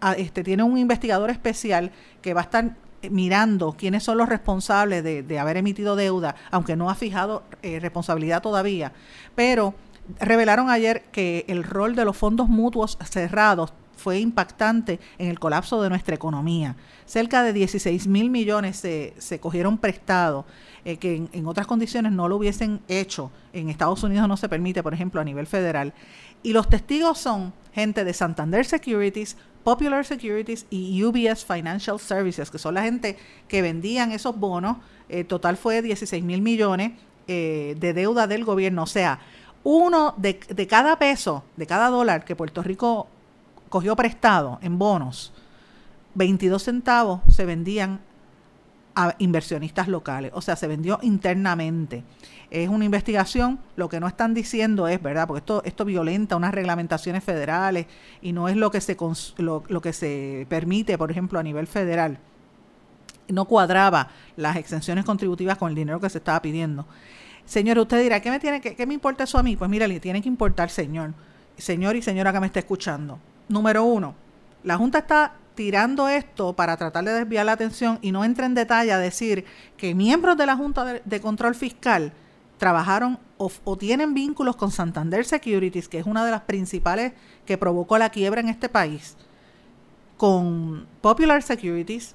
ah, 0.00 0.12
este, 0.16 0.44
tiene 0.44 0.62
un 0.62 0.78
investigador 0.78 1.30
especial 1.30 1.90
que 2.22 2.34
va 2.34 2.42
a 2.42 2.44
estar 2.44 2.76
mirando 3.10 3.74
quiénes 3.78 4.02
son 4.02 4.18
los 4.18 4.28
responsables 4.28 5.04
de, 5.04 5.38
haber 5.38 5.56
emitido 5.56 5.96
deuda, 5.96 6.34
aunque 6.50 6.76
no 6.76 6.90
ha 6.90 6.94
fijado 6.94 7.44
eh, 7.62 7.78
responsabilidad 7.80 8.42
todavía, 8.42 8.92
pero 9.34 9.74
revelaron 10.20 10.70
ayer 10.70 11.04
que 11.12 11.44
el 11.48 11.64
rol 11.64 11.94
de 11.94 12.04
los 12.04 12.16
fondos 12.16 12.48
mutuos 12.48 12.98
cerrados 13.08 13.72
fue 13.98 14.20
impactante 14.20 15.00
en 15.18 15.28
el 15.28 15.38
colapso 15.38 15.82
de 15.82 15.90
nuestra 15.90 16.14
economía. 16.14 16.76
Cerca 17.04 17.42
de 17.42 17.52
16 17.52 18.06
mil 18.06 18.30
millones 18.30 18.76
se, 18.76 19.12
se 19.18 19.40
cogieron 19.40 19.76
prestados, 19.76 20.44
eh, 20.84 20.96
que 20.96 21.28
en, 21.32 21.46
otras 21.46 21.66
condiciones 21.66 22.12
no 22.12 22.28
lo 22.28 22.36
hubiesen 22.36 22.80
hecho. 22.88 23.30
En 23.52 23.68
Estados 23.68 24.02
Unidos 24.02 24.28
no 24.28 24.36
se 24.36 24.48
permite, 24.48 24.82
por 24.82 24.94
ejemplo, 24.94 25.20
a 25.20 25.24
nivel 25.24 25.46
federal. 25.46 25.92
Y 26.42 26.52
los 26.52 26.68
testigos 26.68 27.18
son 27.18 27.52
gente 27.74 28.04
de 28.04 28.14
Santander 28.14 28.64
Securities, 28.64 29.36
Popular 29.68 30.02
Securities 30.02 30.64
y 30.70 31.04
UBS 31.04 31.44
Financial 31.44 32.00
Services, 32.00 32.50
que 32.50 32.56
son 32.56 32.72
la 32.72 32.84
gente 32.84 33.18
que 33.48 33.60
vendían 33.60 34.12
esos 34.12 34.34
bonos. 34.34 34.78
Eh, 35.10 35.24
total 35.24 35.58
fue 35.58 35.82
16 35.82 36.24
mil 36.24 36.40
millones 36.40 36.92
eh, 37.26 37.76
de 37.78 37.92
deuda 37.92 38.26
del 38.26 38.46
gobierno. 38.46 38.84
O 38.84 38.86
sea, 38.86 39.20
uno 39.64 40.14
de, 40.16 40.40
de 40.48 40.66
cada 40.66 40.98
peso, 40.98 41.44
de 41.58 41.66
cada 41.66 41.90
dólar 41.90 42.24
que 42.24 42.34
Puerto 42.34 42.62
Rico 42.62 43.08
cogió 43.68 43.94
prestado 43.94 44.58
en 44.62 44.78
bonos, 44.78 45.34
22 46.14 46.62
centavos 46.62 47.20
se 47.28 47.44
vendían 47.44 48.00
a 48.98 49.14
inversionistas 49.18 49.86
locales, 49.86 50.32
o 50.34 50.40
sea, 50.40 50.56
se 50.56 50.66
vendió 50.66 50.98
internamente. 51.02 52.02
Es 52.50 52.68
una 52.68 52.84
investigación, 52.84 53.60
lo 53.76 53.88
que 53.88 54.00
no 54.00 54.08
están 54.08 54.34
diciendo 54.34 54.88
es, 54.88 55.00
¿verdad? 55.00 55.28
Porque 55.28 55.38
esto, 55.38 55.62
esto 55.64 55.84
violenta 55.84 56.34
unas 56.34 56.52
reglamentaciones 56.52 57.22
federales 57.22 57.86
y 58.20 58.32
no 58.32 58.48
es 58.48 58.56
lo 58.56 58.72
que, 58.72 58.80
se, 58.80 58.96
lo, 59.36 59.62
lo 59.68 59.80
que 59.80 59.92
se 59.92 60.46
permite, 60.48 60.98
por 60.98 61.12
ejemplo, 61.12 61.38
a 61.38 61.44
nivel 61.44 61.68
federal. 61.68 62.18
No 63.28 63.44
cuadraba 63.44 64.08
las 64.36 64.56
exenciones 64.56 65.04
contributivas 65.04 65.58
con 65.58 65.68
el 65.68 65.76
dinero 65.76 66.00
que 66.00 66.10
se 66.10 66.18
estaba 66.18 66.42
pidiendo. 66.42 66.84
Señor, 67.44 67.78
usted 67.78 68.02
dirá, 68.02 68.20
¿qué 68.20 68.32
me, 68.32 68.40
tiene 68.40 68.60
que, 68.60 68.74
qué 68.74 68.84
me 68.84 68.94
importa 68.94 69.22
eso 69.24 69.38
a 69.38 69.44
mí? 69.44 69.54
Pues 69.54 69.70
mira, 69.70 69.86
le 69.86 70.00
tiene 70.00 70.20
que 70.20 70.28
importar, 70.28 70.70
señor. 70.70 71.14
Señor 71.56 71.94
y 71.94 72.02
señora 72.02 72.32
que 72.32 72.40
me 72.40 72.46
está 72.46 72.58
escuchando. 72.58 73.20
Número 73.48 73.84
uno, 73.84 74.16
la 74.64 74.76
Junta 74.76 74.98
está 74.98 75.34
tirando 75.58 76.06
esto 76.06 76.52
para 76.52 76.76
tratar 76.76 77.04
de 77.04 77.12
desviar 77.12 77.44
la 77.44 77.50
atención 77.50 77.98
y 78.00 78.12
no 78.12 78.24
entra 78.24 78.46
en 78.46 78.54
detalle 78.54 78.92
a 78.92 78.98
decir 78.98 79.44
que 79.76 79.92
miembros 79.92 80.36
de 80.36 80.46
la 80.46 80.54
Junta 80.54 80.84
de, 80.84 81.20
Control 81.20 81.56
Fiscal 81.56 82.12
trabajaron 82.58 83.18
o, 83.38 83.76
tienen 83.76 84.14
vínculos 84.14 84.54
con 84.54 84.70
Santander 84.70 85.24
Securities, 85.24 85.88
que 85.88 85.98
es 85.98 86.06
una 86.06 86.24
de 86.24 86.30
las 86.30 86.42
principales 86.42 87.12
que 87.44 87.58
provocó 87.58 87.98
la 87.98 88.10
quiebra 88.10 88.40
en 88.40 88.48
este 88.48 88.68
país, 88.68 89.16
con 90.16 90.86
Popular 91.00 91.42
Securities, 91.42 92.14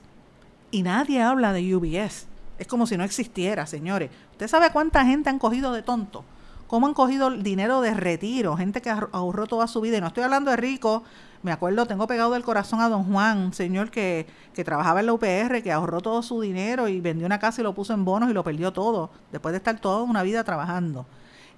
y 0.72 0.84
nadie 0.84 1.22
habla 1.22 1.52
de 1.52 1.76
UBS. 1.76 2.28
Es 2.58 2.68
como 2.68 2.88
si 2.88 2.96
no 2.96 3.04
existiera, 3.04 3.68
señores. 3.68 4.10
¿Usted 4.32 4.48
sabe 4.48 4.72
cuánta 4.72 5.04
gente 5.04 5.30
han 5.30 5.38
cogido 5.38 5.74
de 5.74 5.82
tonto? 5.82 6.24
¿Cómo 6.68 6.88
han 6.88 6.94
cogido 6.94 7.30
dinero 7.30 7.82
de 7.82 7.94
retiro? 7.94 8.56
Gente 8.56 8.82
que 8.82 8.90
ahorró 8.90 9.48
toda 9.48 9.68
su 9.68 9.82
vida. 9.82 9.98
Y 9.98 10.02
no 10.02 10.08
estoy 10.08 10.24
hablando 10.24 10.50
de 10.50 10.56
ricos. 10.56 11.02
Me 11.44 11.52
acuerdo, 11.52 11.86
tengo 11.86 12.08
pegado 12.08 12.32
del 12.32 12.44
corazón 12.44 12.80
a 12.80 12.88
don 12.88 13.04
Juan, 13.04 13.38
un 13.38 13.54
señor 13.54 13.92
que, 13.92 14.26
que 14.54 14.64
trabajaba 14.64 15.02
en 15.02 15.08
la 15.08 15.14
UPR, 15.14 15.62
que 15.62 15.74
ahorró 15.74 16.00
todo 16.00 16.24
su 16.24 16.40
dinero 16.40 16.88
y 16.88 17.02
vendió 17.02 17.26
una 17.26 17.38
casa 17.38 17.60
y 17.60 17.66
lo 17.66 17.76
puso 17.76 17.94
en 17.94 18.06
bonos 18.06 18.30
y 18.30 18.34
lo 18.34 18.46
perdió 18.46 18.72
todo, 18.72 19.12
después 19.30 19.52
de 19.52 19.58
estar 19.58 19.78
toda 19.78 20.04
una 20.04 20.24
vida 20.24 20.46
trabajando. 20.46 21.06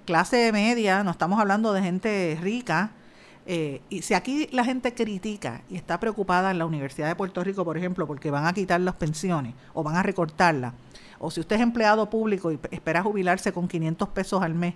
Clase 0.04 0.50
media, 0.50 1.04
no 1.04 1.12
estamos 1.12 1.38
hablando 1.38 1.72
de 1.72 1.82
gente 1.82 2.36
rica, 2.42 2.90
eh, 3.46 3.80
y 3.88 4.02
si 4.02 4.14
aquí 4.14 4.48
la 4.50 4.64
gente 4.64 4.92
critica 4.92 5.62
y 5.70 5.76
está 5.76 6.00
preocupada 6.00 6.50
en 6.50 6.58
la 6.58 6.66
Universidad 6.66 7.06
de 7.06 7.14
Puerto 7.14 7.44
Rico, 7.44 7.64
por 7.64 7.78
ejemplo, 7.78 8.08
porque 8.08 8.32
van 8.32 8.44
a 8.44 8.52
quitar 8.52 8.80
las 8.80 8.96
pensiones 8.96 9.54
o 9.72 9.84
van 9.84 9.94
a 9.94 10.02
recortarlas, 10.02 10.74
o 11.20 11.30
si 11.30 11.38
usted 11.38 11.56
es 11.56 11.62
empleado 11.62 12.10
público 12.10 12.50
y 12.50 12.58
espera 12.72 13.04
jubilarse 13.04 13.52
con 13.52 13.68
500 13.68 14.08
pesos 14.08 14.42
al 14.42 14.54
mes, 14.54 14.74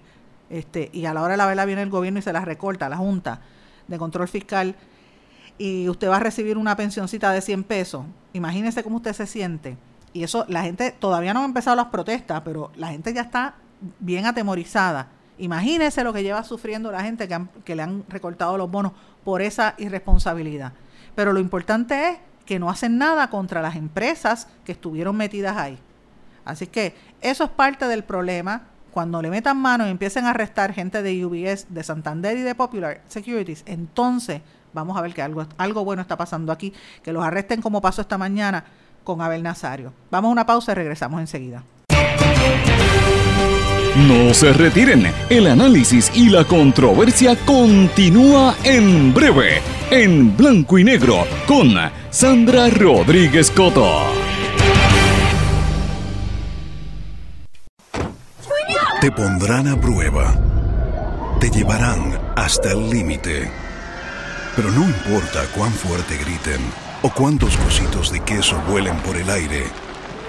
este, 0.50 0.88
y 0.92 1.04
a 1.06 1.14
la 1.14 1.22
hora 1.22 1.32
de 1.32 1.38
la 1.38 1.46
vela 1.46 1.64
viene 1.64 1.82
el 1.82 1.90
gobierno 1.90 2.20
y 2.20 2.22
se 2.22 2.32
las 2.32 2.44
recorta, 2.44 2.88
la 2.88 2.96
Junta 2.96 3.40
de 3.88 3.98
Control 3.98 4.28
Fiscal, 4.28 4.76
y 5.60 5.88
usted 5.88 6.08
va 6.08 6.16
a 6.16 6.20
recibir 6.20 6.56
una 6.56 6.74
pensioncita 6.76 7.32
de 7.32 7.40
100 7.40 7.64
pesos, 7.64 8.06
imagínese 8.32 8.82
cómo 8.82 8.96
usted 8.96 9.12
se 9.12 9.26
siente. 9.26 9.76
Y 10.12 10.24
eso, 10.24 10.44
la 10.48 10.62
gente, 10.62 10.90
todavía 10.90 11.34
no 11.34 11.40
han 11.40 11.46
empezado 11.46 11.76
las 11.76 11.86
protestas, 11.86 12.40
pero 12.44 12.72
la 12.76 12.88
gente 12.88 13.12
ya 13.12 13.22
está 13.22 13.54
bien 14.00 14.26
atemorizada 14.26 15.08
Imagínese 15.40 16.04
lo 16.04 16.12
que 16.12 16.22
lleva 16.22 16.44
sufriendo 16.44 16.92
la 16.92 17.02
gente 17.02 17.26
que, 17.64 17.74
le 17.74 17.82
han 17.82 18.04
recortado 18.10 18.58
los 18.58 18.70
bonos 18.70 18.92
por 19.24 19.40
esa 19.40 19.74
irresponsabilidad. 19.78 20.74
Pero 21.14 21.32
lo 21.32 21.40
importante 21.40 22.10
es 22.10 22.18
que 22.44 22.58
no 22.58 22.68
hacen 22.68 22.98
nada 22.98 23.30
contra 23.30 23.62
las 23.62 23.74
empresas 23.74 24.48
que 24.66 24.72
estuvieron 24.72 25.16
metidas 25.16 25.56
ahí. 25.56 25.78
Así 26.44 26.66
que 26.66 26.94
eso 27.22 27.44
es 27.44 27.50
parte 27.50 27.86
del 27.86 28.04
problema. 28.04 28.64
Cuando 28.90 29.22
le 29.22 29.30
metan 29.30 29.56
mano 29.56 29.86
y 29.86 29.90
empiecen 29.90 30.26
a 30.26 30.30
arrestar 30.30 30.74
gente 30.74 31.02
de 31.02 31.24
UBS, 31.24 31.72
de 31.72 31.84
Santander 31.84 32.36
y 32.36 32.42
de 32.42 32.54
Popular 32.54 33.00
Securities, 33.08 33.62
entonces 33.64 34.42
vamos 34.72 34.96
a 34.96 35.00
ver 35.00 35.14
que 35.14 35.22
algo, 35.22 35.46
algo 35.58 35.84
bueno 35.84 36.02
está 36.02 36.16
pasando 36.16 36.52
aquí. 36.52 36.72
Que 37.02 37.12
los 37.12 37.24
arresten 37.24 37.60
como 37.60 37.80
pasó 37.80 38.02
esta 38.02 38.18
mañana 38.18 38.64
con 39.04 39.20
Abel 39.20 39.42
Nazario. 39.42 39.92
Vamos 40.10 40.28
a 40.28 40.32
una 40.32 40.46
pausa 40.46 40.72
y 40.72 40.74
regresamos 40.74 41.20
enseguida. 41.20 41.62
No 43.96 44.32
se 44.32 44.52
retiren, 44.52 45.12
el 45.28 45.46
análisis 45.48 46.12
y 46.14 46.28
la 46.28 46.44
controversia 46.44 47.36
continúa 47.44 48.54
en 48.62 49.12
breve, 49.12 49.60
en 49.90 50.36
blanco 50.36 50.78
y 50.78 50.84
negro, 50.84 51.26
con 51.46 51.74
Sandra 52.10 52.70
Rodríguez 52.70 53.50
Coto. 53.50 54.04
Te 59.00 59.10
pondrán 59.10 59.66
a 59.66 59.80
prueba, 59.80 60.34
te 61.40 61.50
llevarán 61.50 62.18
hasta 62.36 62.70
el 62.70 62.90
límite, 62.90 63.50
pero 64.60 64.72
no 64.72 64.84
importa 64.84 65.46
cuán 65.56 65.72
fuerte 65.72 66.18
griten 66.18 66.60
o 67.00 67.08
cuántos 67.08 67.56
cositos 67.56 68.12
de 68.12 68.20
queso 68.20 68.62
vuelen 68.68 68.94
por 68.98 69.16
el 69.16 69.30
aire, 69.30 69.64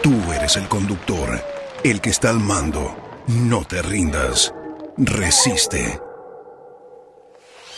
tú 0.01 0.13
eres 0.31 0.55
el 0.55 0.69
conductor, 0.69 1.43
el 1.83 1.99
que 1.99 2.11
está 2.11 2.29
al 2.29 2.39
mando 2.39 2.95
no 3.27 3.65
te 3.65 3.81
rindas. 3.81 4.53
Resiste. 4.95 5.99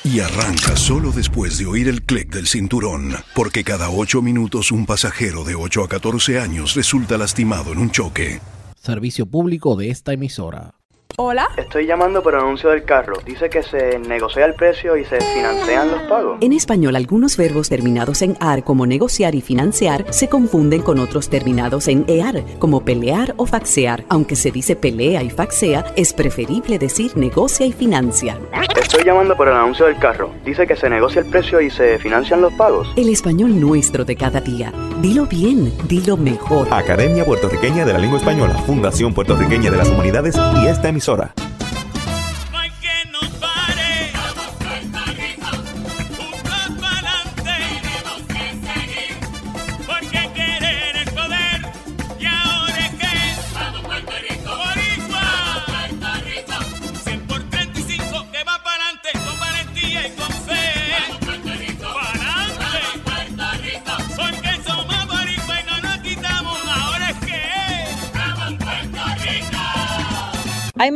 Y 0.04 0.20
arranca 0.20 0.76
solo 0.76 1.12
después 1.12 1.58
de 1.58 1.66
oír 1.66 1.88
el 1.88 2.04
clic 2.04 2.32
del 2.32 2.46
cinturón, 2.46 3.16
porque 3.34 3.64
cada 3.64 3.90
ocho 3.90 4.22
minutos 4.22 4.72
un 4.72 4.86
pasajero 4.86 5.44
de 5.44 5.56
8 5.56 5.86
a 5.86 5.88
14 5.88 6.40
años 6.40 6.76
resulta 6.76 7.18
lastimado 7.18 7.74
en 7.74 7.80
un 7.80 7.90
choque. 7.90 8.42
Servicio 8.80 9.26
público 9.26 9.76
de 9.76 9.90
esta 9.90 10.14
emisora. 10.14 10.76
Hola. 11.18 11.48
Estoy 11.58 11.86
llamando 11.86 12.24
por 12.24 12.34
el 12.34 12.40
anuncio 12.40 12.72
del 12.72 12.86
carro. 12.86 13.14
Dice 13.24 13.48
que 13.48 13.62
se 13.62 14.00
negocia 14.00 14.46
el 14.46 14.56
precio 14.56 14.98
y 14.98 15.06
se 15.06 15.22
financian 15.22 15.92
los 15.92 16.02
pagos. 16.04 16.40
En 16.42 16.54
español, 16.54 16.96
algunos 16.96 17.38
verbos 17.38 17.70
terminados 17.70 18.24
en 18.24 18.36
AR, 18.40 18.64
como 18.64 18.88
negociar 18.88 19.36
y 19.36 19.42
financiar, 19.42 20.12
se 20.12 20.28
confunden 20.28 20.82
con 20.82 20.98
otros 20.98 21.30
terminados 21.30 21.88
en 21.88 22.06
EAR, 22.08 22.44
como 22.58 22.84
pelear 22.84 23.36
o 23.38 23.46
faxear. 23.46 24.06
Aunque 24.10 24.36
se 24.36 24.50
dice 24.50 24.76
pelea 24.76 25.22
y 25.22 25.30
faxea, 25.30 25.86
es 25.96 26.14
preferible 26.14 26.80
decir 26.80 27.16
negocia 27.16 27.68
y 27.68 27.74
financia. 27.74 28.40
Estoy 28.82 29.04
llamando 29.04 29.36
por 29.36 29.48
el 29.48 29.54
anuncio 29.54 29.86
del 29.86 30.00
carro. 30.00 30.32
Dice 30.44 30.66
que 30.66 30.76
se 30.76 30.90
negocia 30.90 31.22
el 31.22 31.28
precio 31.28 31.62
y 31.62 31.70
se 31.70 32.00
financian 32.00 32.42
los 32.42 32.54
pagos. 32.54 32.92
El 32.96 33.10
español 33.10 33.60
nuestro 33.60 34.04
de 34.04 34.16
cada 34.16 34.42
día. 34.42 34.74
Dilo 35.00 35.28
bien, 35.28 35.72
dilo 35.88 36.18
mejor. 36.18 36.68
Academia 36.72 37.24
Puertorriqueña 37.24 37.86
de 37.86 37.94
la 37.94 38.00
Lengua 38.00 38.18
Española, 38.18 38.56
Fundación 38.66 39.14
Puertorriqueña 39.14 39.70
de 39.70 39.78
las 39.78 39.90
Humanidades 39.90 40.36
y 40.62 40.68
esta 40.68 40.90
emisora 40.90 41.03
emisora. 41.04 41.53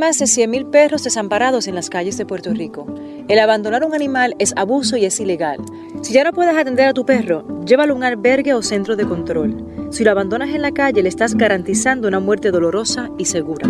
Más 0.07 0.19
de 0.19 0.25
100.000 0.25 0.69
perros 0.69 1.03
desamparados 1.03 1.67
en 1.67 1.75
las 1.75 1.89
calles 1.89 2.17
de 2.17 2.25
Puerto 2.25 2.53
Rico. 2.53 2.87
El 3.27 3.39
abandonar 3.39 3.83
un 3.83 3.93
animal 3.93 4.37
es 4.39 4.53
abuso 4.55 4.95
y 4.95 5.03
es 5.03 5.19
ilegal. 5.19 5.57
Si 6.01 6.13
ya 6.13 6.23
no 6.23 6.31
puedes 6.31 6.55
atender 6.55 6.87
a 6.87 6.93
tu 6.93 7.05
perro, 7.05 7.43
llévalo 7.65 7.93
a 7.93 7.97
un 7.97 8.05
albergue 8.05 8.53
o 8.53 8.61
centro 8.61 8.95
de 8.95 9.05
control. 9.05 9.89
Si 9.91 10.05
lo 10.05 10.11
abandonas 10.11 10.51
en 10.51 10.61
la 10.61 10.71
calle, 10.71 11.03
le 11.03 11.09
estás 11.09 11.35
garantizando 11.35 12.07
una 12.07 12.21
muerte 12.21 12.51
dolorosa 12.51 13.09
y 13.17 13.25
segura. 13.25 13.67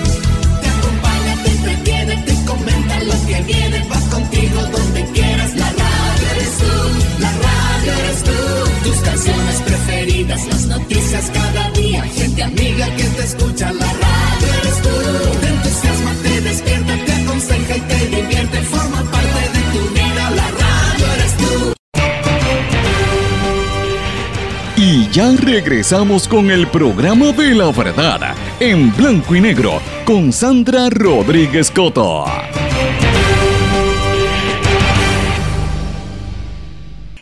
Ya 25.16 25.32
regresamos 25.34 26.28
con 26.28 26.50
el 26.50 26.66
programa 26.66 27.32
de 27.32 27.54
la 27.54 27.72
verdad 27.72 28.36
en 28.60 28.94
blanco 28.94 29.34
y 29.34 29.40
negro 29.40 29.80
con 30.04 30.30
Sandra 30.30 30.90
Rodríguez 30.90 31.70
Coto. 31.70 32.26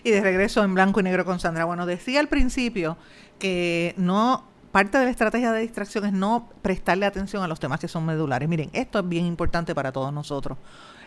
Y 0.02 0.10
de 0.10 0.20
regreso 0.22 0.64
en 0.64 0.74
blanco 0.74 0.98
y 0.98 1.04
negro 1.04 1.24
con 1.24 1.38
Sandra. 1.38 1.66
Bueno, 1.66 1.86
decía 1.86 2.18
al 2.18 2.26
principio 2.26 2.96
que 3.38 3.94
no 3.96 4.42
parte 4.72 4.98
de 4.98 5.04
la 5.04 5.10
estrategia 5.12 5.52
de 5.52 5.60
distracción 5.60 6.04
es 6.04 6.12
no 6.12 6.48
prestarle 6.62 7.06
atención 7.06 7.44
a 7.44 7.46
los 7.46 7.60
temas 7.60 7.78
que 7.78 7.86
son 7.86 8.04
medulares. 8.04 8.48
Miren, 8.48 8.70
esto 8.72 8.98
es 8.98 9.08
bien 9.08 9.24
importante 9.24 9.72
para 9.72 9.92
todos 9.92 10.12
nosotros. 10.12 10.58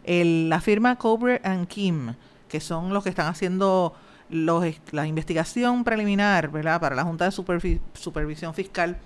la 0.05 0.61
firma 0.61 0.95
Cobra 0.95 1.41
and 1.43 1.67
Kim, 1.67 2.13
que 2.47 2.61
son 2.61 2.93
los 2.93 3.03
que 3.03 3.09
están 3.09 3.27
haciendo 3.27 3.93
la 4.29 5.07
investigación 5.07 5.83
preliminar 5.83 6.51
para 6.51 6.95
la 6.95 7.03
Junta 7.03 7.25
de 7.25 7.31
Supervisión 7.31 8.53
Fiscal 8.53 8.97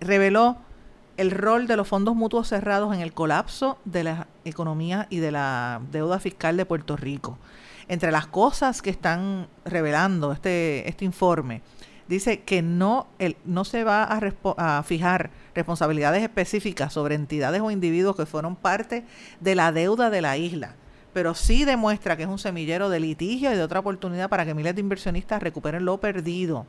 reveló 0.00 0.58
el 1.16 1.30
rol 1.30 1.66
de 1.66 1.76
los 1.76 1.88
fondos 1.88 2.14
mutuos 2.14 2.48
cerrados 2.48 2.94
en 2.94 3.00
el 3.00 3.12
colapso 3.12 3.78
de 3.84 4.04
la 4.04 4.26
economía 4.44 5.06
y 5.10 5.18
de 5.18 5.30
la 5.30 5.80
deuda 5.90 6.18
fiscal 6.18 6.56
de 6.56 6.66
Puerto 6.66 6.96
Rico. 6.96 7.38
Entre 7.88 8.10
las 8.10 8.26
cosas 8.26 8.80
que 8.80 8.90
están 8.90 9.48
revelando 9.64 10.32
este, 10.32 10.88
este 10.88 11.04
informe, 11.04 11.62
dice 12.08 12.40
que 12.40 12.62
no, 12.62 13.08
el, 13.18 13.36
no 13.44 13.64
se 13.64 13.84
va 13.84 14.04
a, 14.04 14.82
fijar 14.82 15.30
responsabilidades 15.54 16.22
específicas 16.22 16.92
sobre 16.92 17.14
entidades 17.14 17.60
o 17.60 17.70
individuos 17.70 18.16
que 18.16 18.26
fueron 18.26 18.56
parte 18.56 19.04
de 19.40 19.54
la 19.54 19.72
deuda 19.72 20.10
de 20.10 20.22
la 20.22 20.36
isla 20.36 20.76
pero 21.12 21.34
sí 21.34 21.64
demuestra 21.64 22.16
que 22.16 22.22
es 22.22 22.28
un 22.28 22.38
semillero 22.38 22.88
de 22.88 23.00
litigio 23.00 23.52
y 23.52 23.56
de 23.56 23.62
otra 23.62 23.80
oportunidad 23.80 24.28
para 24.28 24.44
que 24.44 24.54
miles 24.54 24.74
de 24.74 24.80
inversionistas 24.80 25.42
recuperen 25.42 25.84
lo 25.84 25.98
perdido, 25.98 26.66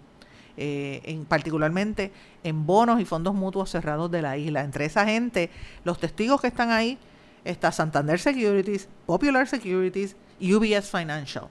eh, 0.58 1.02
en, 1.06 1.26
particularmente 1.26 2.12
en 2.44 2.66
bonos 2.66 3.00
y 3.00 3.06
fondos 3.06 3.34
mutuos 3.34 3.70
cerrados 3.70 4.12
de 4.12 4.22
la 4.22 4.38
isla. 4.38 4.62
Entre 4.62 4.86
esa 4.86 5.06
gente, 5.06 5.50
los 5.84 6.00
testigos 6.00 6.42
que 6.42 6.48
están 6.48 6.72
ahí, 6.72 6.98
está 7.44 7.72
Santander 7.72 8.20
Securities, 8.20 8.88
Popular 9.06 9.48
Securities 9.48 10.16
y 10.40 10.54
UBS 10.54 10.90
Financial. 10.90 11.48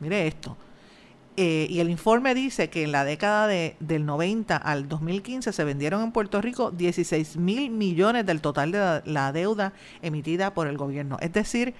Mire 0.00 0.26
esto. 0.26 0.56
Eh, 1.36 1.66
y 1.68 1.80
el 1.80 1.90
informe 1.90 2.32
dice 2.32 2.70
que 2.70 2.84
en 2.84 2.92
la 2.92 3.04
década 3.04 3.48
de, 3.48 3.74
del 3.80 4.06
90 4.06 4.56
al 4.56 4.88
2015 4.88 5.52
se 5.52 5.64
vendieron 5.64 6.02
en 6.02 6.12
Puerto 6.12 6.40
Rico 6.40 6.70
16 6.70 7.38
mil 7.38 7.70
millones 7.70 8.24
del 8.24 8.40
total 8.40 8.70
de 8.70 9.02
la 9.04 9.32
deuda 9.32 9.72
emitida 10.00 10.54
por 10.54 10.68
el 10.68 10.76
gobierno. 10.76 11.18
Es 11.20 11.32
decir, 11.32 11.74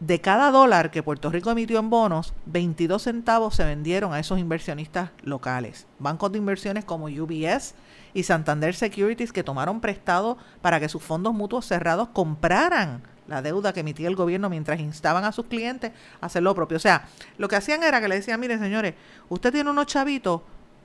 de 0.00 0.18
cada 0.22 0.50
dólar 0.50 0.90
que 0.90 1.02
Puerto 1.02 1.30
Rico 1.30 1.50
emitió 1.50 1.78
en 1.78 1.90
bonos, 1.90 2.32
22 2.46 3.02
centavos 3.02 3.54
se 3.54 3.64
vendieron 3.64 4.14
a 4.14 4.18
esos 4.18 4.38
inversionistas 4.38 5.10
locales. 5.22 5.86
Bancos 5.98 6.32
de 6.32 6.38
inversiones 6.38 6.86
como 6.86 7.04
UBS 7.04 7.74
y 8.14 8.22
Santander 8.22 8.74
Securities 8.74 9.32
que 9.32 9.44
tomaron 9.44 9.80
prestado 9.80 10.38
para 10.62 10.80
que 10.80 10.88
sus 10.88 11.02
fondos 11.02 11.34
mutuos 11.34 11.66
cerrados 11.66 12.08
compraran 12.08 13.02
la 13.28 13.42
deuda 13.42 13.74
que 13.74 13.80
emitía 13.80 14.08
el 14.08 14.16
gobierno 14.16 14.48
mientras 14.48 14.80
instaban 14.80 15.24
a 15.24 15.32
sus 15.32 15.46
clientes 15.46 15.92
a 16.20 16.26
hacer 16.26 16.42
lo 16.42 16.54
propio. 16.54 16.78
O 16.78 16.80
sea, 16.80 17.06
lo 17.36 17.48
que 17.48 17.56
hacían 17.56 17.82
era 17.82 18.00
que 18.00 18.08
le 18.08 18.16
decían, 18.16 18.40
mire 18.40 18.58
señores, 18.58 18.94
usted 19.28 19.52
tiene 19.52 19.70
unos 19.70 19.86
chavitos, 19.86 20.40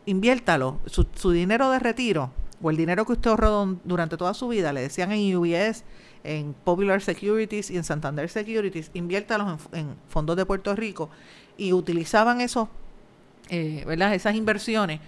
inviértalo, 0.05 0.79
su, 0.87 1.07
su 1.15 1.31
dinero 1.31 1.71
de 1.71 1.79
retiro 1.79 2.31
o 2.61 2.69
el 2.69 2.77
dinero 2.77 3.05
que 3.05 3.13
usted 3.13 3.29
ahorró 3.29 3.77
durante 3.83 4.17
toda 4.17 4.33
su 4.33 4.49
vida, 4.49 4.73
le 4.73 4.81
decían 4.81 5.11
en 5.11 5.35
UBS 5.35 5.83
en 6.25 6.53
Popular 6.53 7.01
Securities 7.01 7.69
y 7.71 7.77
en 7.77 7.83
Santander 7.83 8.29
Securities, 8.29 8.91
inviértalos 8.93 9.61
en, 9.71 9.95
fondos 10.09 10.35
de 10.35 10.45
Puerto 10.45 10.75
Rico 10.75 11.09
y 11.57 11.73
utilizaban 11.73 12.41
esos, 12.41 12.67
eh, 13.49 13.85
esas 14.13 14.35
inversiones 14.35 14.99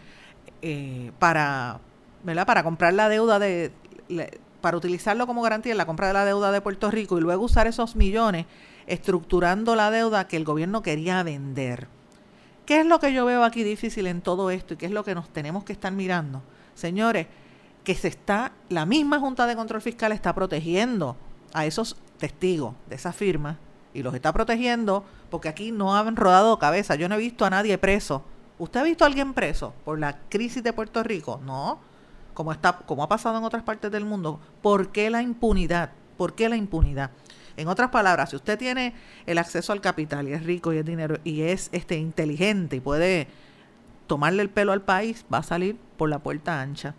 eh, 0.61 1.11
para, 1.19 1.79
¿verdad? 2.23 2.45
para 2.45 2.63
comprar 2.63 2.93
la 2.93 3.09
deuda 3.09 3.39
de, 3.39 3.71
para 4.61 4.77
utilizarlo 4.77 5.27
como 5.27 5.41
garantía 5.41 5.71
en 5.71 5.77
la 5.77 5.85
compra 5.85 6.07
de 6.07 6.13
la 6.13 6.25
deuda 6.25 6.51
de 6.51 6.61
Puerto 6.61 6.91
Rico 6.91 7.17
y 7.17 7.21
luego 7.21 7.45
usar 7.45 7.67
esos 7.67 7.95
millones 7.95 8.45
estructurando 8.85 9.75
la 9.75 9.91
deuda 9.91 10.27
que 10.27 10.37
el 10.37 10.45
gobierno 10.45 10.81
quería 10.81 11.21
vender. 11.23 11.87
¿Qué 12.65 12.81
es 12.81 12.85
lo 12.85 12.99
que 12.99 13.13
yo 13.13 13.25
veo 13.25 13.43
aquí 13.43 13.63
difícil 13.63 14.07
en 14.07 14.21
todo 14.21 14.51
esto 14.51 14.73
y 14.73 14.77
qué 14.77 14.85
es 14.85 14.91
lo 14.91 15.03
que 15.03 15.15
nos 15.15 15.29
tenemos 15.29 15.63
que 15.63 15.73
estar 15.73 15.91
mirando? 15.91 16.41
Señores, 16.73 17.27
que 17.87 17.95
se 17.95 18.09
está, 18.09 18.51
la 18.67 18.85
misma 18.85 19.17
Junta 19.17 19.47
de 19.47 19.55
Control 19.55 19.79
Fiscal 19.79 20.11
está 20.11 20.35
protegiendo 20.35 21.15
a 21.53 21.65
esos 21.65 21.95
testigos 22.17 22.73
de 22.89 22.95
esa 22.95 23.13
firma 23.13 23.59
y 23.93 24.03
los 24.03 24.13
está 24.13 24.33
protegiendo 24.33 25.05
porque 25.29 25.47
aquí 25.47 25.71
no 25.71 25.95
han 25.95 26.17
rodado 26.17 26.59
cabeza. 26.59 26.95
Yo 26.95 27.07
no 27.07 27.15
he 27.15 27.19
visto 27.19 27.45
a 27.45 27.49
nadie 27.49 27.77
preso. 27.77 28.25
¿Usted 28.59 28.81
ha 28.81 28.83
visto 28.83 29.05
a 29.05 29.07
alguien 29.07 29.33
preso 29.33 29.73
por 29.85 29.99
la 29.99 30.19
crisis 30.27 30.61
de 30.63 30.73
Puerto 30.73 31.01
Rico? 31.01 31.39
No. 31.45 31.79
Como, 32.33 32.51
está, 32.51 32.79
como 32.79 33.03
ha 33.03 33.07
pasado 33.07 33.37
en 33.37 33.45
otras 33.45 33.63
partes 33.63 33.89
del 33.89 34.03
mundo. 34.03 34.41
¿Por 34.61 34.91
qué 34.91 35.09
la 35.09 35.21
impunidad? 35.21 35.91
¿Por 36.17 36.35
qué 36.35 36.49
la 36.49 36.57
impunidad? 36.57 37.11
En 37.55 37.69
otras 37.69 37.89
palabras, 37.89 38.31
si 38.31 38.35
usted 38.35 38.59
tiene 38.59 38.95
el 39.25 39.37
acceso 39.37 39.71
al 39.71 39.79
capital 39.79 40.27
y 40.27 40.33
es 40.33 40.43
rico 40.43 40.73
y 40.73 40.77
es 40.79 40.85
dinero 40.85 41.19
y 41.23 41.43
es 41.43 41.69
este 41.71 41.95
inteligente 41.95 42.75
y 42.75 42.81
puede 42.81 43.29
tomarle 44.07 44.41
el 44.41 44.49
pelo 44.49 44.73
al 44.73 44.81
país, 44.81 45.25
va 45.33 45.37
a 45.37 45.43
salir 45.43 45.77
por 45.95 46.09
la 46.09 46.19
puerta 46.19 46.59
ancha. 46.59 46.93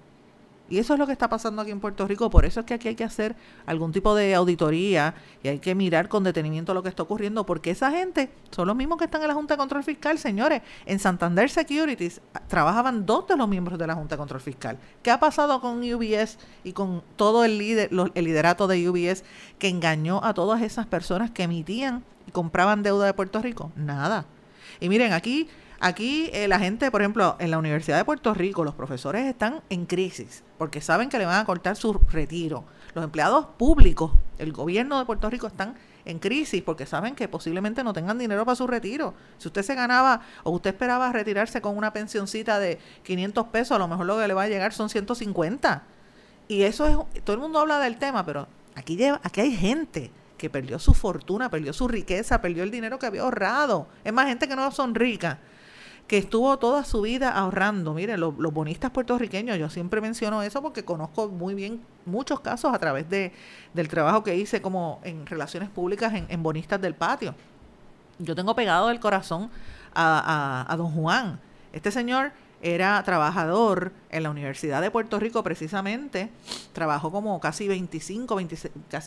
Y 0.70 0.78
eso 0.78 0.92
es 0.92 0.98
lo 0.98 1.07
que 1.07 1.12
está 1.12 1.28
pasando 1.28 1.62
aquí 1.62 1.70
en 1.70 1.81
Puerto 1.81 2.07
Rico. 2.07 2.28
Por 2.28 2.44
eso 2.44 2.61
es 2.61 2.66
que 2.66 2.74
aquí 2.74 2.88
hay 2.88 2.94
que 2.94 3.04
hacer 3.04 3.35
algún 3.66 3.92
tipo 3.92 4.14
de 4.14 4.35
auditoría 4.35 5.14
y 5.42 5.48
hay 5.48 5.59
que 5.59 5.74
mirar 5.74 6.09
con 6.09 6.24
detenimiento 6.24 6.74
lo 6.74 6.83
que 6.83 6.90
está 6.90 7.02
ocurriendo, 7.02 7.46
porque 7.46 7.70
esa 7.70 7.90
gente 7.90 8.31
son 8.50 8.66
los 8.66 8.76
mismos 8.76 8.98
que 8.98 9.07
están 9.07 9.22
en 9.22 9.28
la 9.28 9.35
Junta 9.35 9.54
de 9.54 9.59
Control 9.59 9.83
Fiscal, 9.83 10.18
señores. 10.18 10.62
En 10.85 10.98
Santander 10.98 11.48
Securities 11.48 12.20
ah, 12.35 12.40
trabajaban 12.46 13.07
dos 13.07 13.26
de 13.26 13.37
los 13.37 13.48
miembros 13.48 13.78
de 13.78 13.87
la 13.87 13.94
Junta 13.94 14.16
de 14.16 14.18
Control 14.18 14.40
Fiscal. 14.40 14.78
¿Qué 15.02 15.11
ha 15.11 15.18
pasado 15.18 15.61
con 15.61 15.78
UBS 15.78 16.38
y 16.64 16.72
con 16.72 17.02
todo 17.16 17.44
el, 17.44 17.57
líder, 17.59 17.90
el 18.14 18.24
liderato 18.24 18.66
de 18.68 18.88
UBS 18.88 19.24
que 19.59 19.68
engañó 19.68 20.22
a 20.22 20.35
todas 20.35 20.61
esas 20.62 20.87
personas 20.87 21.31
que 21.31 21.44
emitían 21.44 22.04
y 22.26 22.31
compraban 22.31 22.83
deuda 22.83 23.07
de 23.07 23.14
Puerto 23.14 23.40
Rico? 23.40 23.72
Nada. 23.74 24.26
Y 24.81 24.88
miren, 24.88 25.12
aquí 25.12 25.48
Aquí 25.80 26.28
eh, 26.32 26.48
la 26.48 26.58
gente, 26.58 26.90
por 26.90 27.02
ejemplo, 27.02 27.36
en 27.38 27.52
la 27.52 27.58
Universidad 27.58 27.98
de 27.98 28.04
Puerto 28.04 28.34
Rico, 28.34 28.64
los 28.64 28.74
profesores 28.74 29.26
están 29.26 29.62
en 29.70 29.86
crisis 29.86 30.42
porque 30.58 30.80
saben 30.80 31.08
que 31.08 31.18
le 31.18 31.24
van 31.24 31.38
a 31.38 31.44
cortar 31.44 31.76
su 31.76 31.92
retiro. 31.92 32.64
Los 32.94 33.04
empleados 33.04 33.46
públicos, 33.56 34.10
el 34.38 34.52
gobierno 34.52 34.98
de 34.98 35.04
Puerto 35.04 35.30
Rico 35.30 35.46
están 35.46 35.76
en 36.04 36.18
crisis 36.18 36.62
porque 36.62 36.84
saben 36.84 37.14
que 37.14 37.28
posiblemente 37.28 37.84
no 37.84 37.92
tengan 37.92 38.18
dinero 38.18 38.44
para 38.44 38.56
su 38.56 38.66
retiro. 38.66 39.14
Si 39.38 39.46
usted 39.46 39.62
se 39.62 39.76
ganaba 39.76 40.22
o 40.42 40.50
usted 40.50 40.70
esperaba 40.70 41.12
retirarse 41.12 41.60
con 41.60 41.76
una 41.76 41.92
pensioncita 41.92 42.58
de 42.58 42.80
500 43.04 43.46
pesos, 43.46 43.76
a 43.76 43.78
lo 43.78 43.86
mejor 43.86 44.06
lo 44.06 44.18
que 44.18 44.26
le 44.26 44.34
va 44.34 44.42
a 44.44 44.48
llegar 44.48 44.72
son 44.72 44.88
150. 44.88 45.84
Y 46.48 46.62
eso 46.62 46.86
es, 46.86 47.22
todo 47.22 47.34
el 47.34 47.40
mundo 47.40 47.60
habla 47.60 47.78
del 47.78 47.98
tema, 47.98 48.26
pero 48.26 48.48
aquí, 48.74 48.96
lleva, 48.96 49.20
aquí 49.22 49.42
hay 49.42 49.54
gente 49.54 50.10
que 50.38 50.50
perdió 50.50 50.80
su 50.80 50.92
fortuna, 50.92 51.50
perdió 51.50 51.72
su 51.72 51.86
riqueza, 51.86 52.40
perdió 52.40 52.64
el 52.64 52.72
dinero 52.72 52.98
que 52.98 53.06
había 53.06 53.22
ahorrado. 53.22 53.86
Es 54.02 54.12
más 54.12 54.26
gente 54.26 54.48
que 54.48 54.56
no 54.56 54.72
son 54.72 54.96
ricas 54.96 55.36
que 56.08 56.16
estuvo 56.16 56.58
toda 56.58 56.84
su 56.84 57.02
vida 57.02 57.30
ahorrando. 57.30 57.92
Miren, 57.92 58.18
los, 58.18 58.34
bonistas 58.34 58.90
puertorriqueños, 58.90 59.58
yo 59.58 59.68
siempre 59.68 60.00
menciono 60.00 60.42
eso 60.42 60.62
porque 60.62 60.82
conozco 60.82 61.28
muy 61.28 61.54
bien 61.54 61.82
muchos 62.06 62.40
casos 62.40 62.74
a 62.74 62.78
través 62.78 63.08
de, 63.10 63.30
del 63.74 63.88
trabajo 63.88 64.24
que 64.24 64.34
hice 64.34 64.62
como 64.62 65.00
en 65.04 65.26
relaciones 65.26 65.68
públicas 65.68 66.14
en, 66.14 66.42
bonistas 66.42 66.80
del 66.80 66.94
patio. 66.94 67.34
Yo 68.18 68.34
tengo 68.34 68.56
pegado 68.56 68.90
el 68.90 68.98
corazón 69.00 69.50
a, 69.94 70.66
a, 70.66 70.76
don 70.76 70.90
Juan. 70.92 71.38
Este 71.74 71.90
señor 71.90 72.32
era 72.62 73.00
trabajador 73.02 73.92
en 74.08 74.22
la 74.22 74.30
Universidad 74.30 74.80
de 74.80 74.90
Puerto 74.90 75.20
Rico 75.20 75.42
precisamente, 75.42 76.30
trabajó 76.72 77.12
como 77.12 77.38
casi 77.38 77.68
25, 77.68 78.34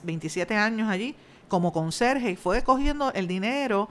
27 0.03 0.55
años 0.55 0.87
allí 0.87 1.15
como 1.47 1.73
conserje 1.73 2.31
y 2.31 2.35
fue 2.35 2.63
cogiendo 2.63 3.11
el 3.13 3.27
dinero 3.27 3.89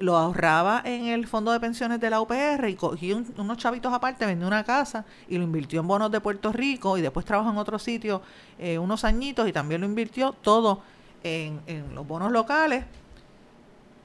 lo 0.00 0.16
ahorraba 0.16 0.82
en 0.84 1.06
el 1.06 1.26
fondo 1.26 1.52
de 1.52 1.60
pensiones 1.60 2.00
de 2.00 2.10
la 2.10 2.20
UPR 2.20 2.68
y 2.68 2.74
cogió 2.74 3.22
unos 3.36 3.58
chavitos 3.58 3.92
aparte, 3.92 4.24
vendió 4.24 4.46
una 4.46 4.64
casa 4.64 5.04
y 5.28 5.36
lo 5.36 5.44
invirtió 5.44 5.80
en 5.80 5.86
bonos 5.86 6.10
de 6.10 6.20
Puerto 6.20 6.52
Rico 6.52 6.96
y 6.96 7.02
después 7.02 7.26
trabajó 7.26 7.50
en 7.50 7.58
otro 7.58 7.78
sitio 7.78 8.22
eh, 8.58 8.78
unos 8.78 9.04
añitos 9.04 9.46
y 9.46 9.52
también 9.52 9.82
lo 9.82 9.86
invirtió 9.86 10.32
todo 10.32 10.82
en, 11.22 11.60
en 11.66 11.94
los 11.94 12.06
bonos 12.06 12.32
locales. 12.32 12.84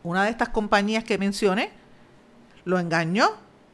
Una 0.04 0.26
de 0.26 0.32
estas 0.32 0.50
compañías 0.50 1.04
que 1.06 1.18
mencioné 1.18 1.72
lo 2.66 2.78
engañó, 2.78 3.30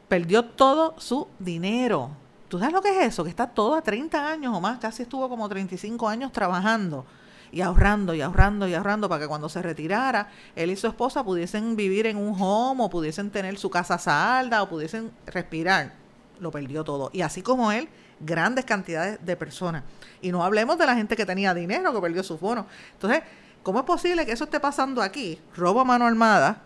perdió 0.08 0.44
todo 0.44 0.94
su 0.98 1.26
dinero. 1.40 2.10
¿Tú 2.48 2.58
sabes 2.58 2.72
lo 2.72 2.82
que 2.82 2.90
es 3.00 3.06
eso? 3.06 3.24
Que 3.24 3.30
está 3.30 3.48
todo 3.48 3.74
a 3.74 3.82
30 3.82 4.28
años 4.28 4.54
o 4.54 4.60
más, 4.60 4.78
casi 4.78 5.02
estuvo 5.02 5.28
como 5.28 5.48
35 5.48 6.08
años 6.08 6.30
trabajando 6.30 7.04
y 7.52 7.60
ahorrando 7.60 8.14
y 8.14 8.22
ahorrando 8.22 8.66
y 8.66 8.74
ahorrando 8.74 9.08
para 9.08 9.20
que 9.20 9.28
cuando 9.28 9.48
se 9.48 9.60
retirara, 9.60 10.28
él 10.56 10.70
y 10.70 10.76
su 10.76 10.86
esposa 10.86 11.22
pudiesen 11.22 11.76
vivir 11.76 12.06
en 12.06 12.16
un 12.16 12.34
home 12.40 12.82
o 12.82 12.90
pudiesen 12.90 13.30
tener 13.30 13.58
su 13.58 13.70
casa 13.70 13.98
salda 13.98 14.62
o 14.62 14.68
pudiesen 14.68 15.12
respirar. 15.26 15.92
Lo 16.40 16.50
perdió 16.50 16.82
todo. 16.82 17.10
Y 17.12 17.20
así 17.20 17.42
como 17.42 17.70
él, 17.70 17.88
grandes 18.20 18.64
cantidades 18.64 19.24
de 19.24 19.36
personas. 19.36 19.84
Y 20.22 20.32
no 20.32 20.42
hablemos 20.42 20.78
de 20.78 20.86
la 20.86 20.96
gente 20.96 21.14
que 21.14 21.26
tenía 21.26 21.52
dinero, 21.52 21.92
que 21.92 22.00
perdió 22.00 22.22
sus 22.22 22.40
bonos. 22.40 22.64
Entonces, 22.94 23.22
¿cómo 23.62 23.80
es 23.80 23.84
posible 23.84 24.24
que 24.24 24.32
eso 24.32 24.44
esté 24.44 24.58
pasando 24.58 25.02
aquí? 25.02 25.38
Robo 25.54 25.80
a 25.80 25.84
mano 25.84 26.06
armada 26.06 26.62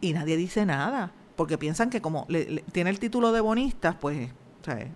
y 0.00 0.14
nadie 0.14 0.36
dice 0.36 0.64
nada. 0.64 1.12
Porque 1.36 1.58
piensan 1.58 1.90
que 1.90 2.00
como 2.00 2.24
le, 2.28 2.64
tiene 2.72 2.90
el 2.90 2.98
título 2.98 3.32
de 3.32 3.40
bonistas, 3.40 3.94
pues 4.00 4.30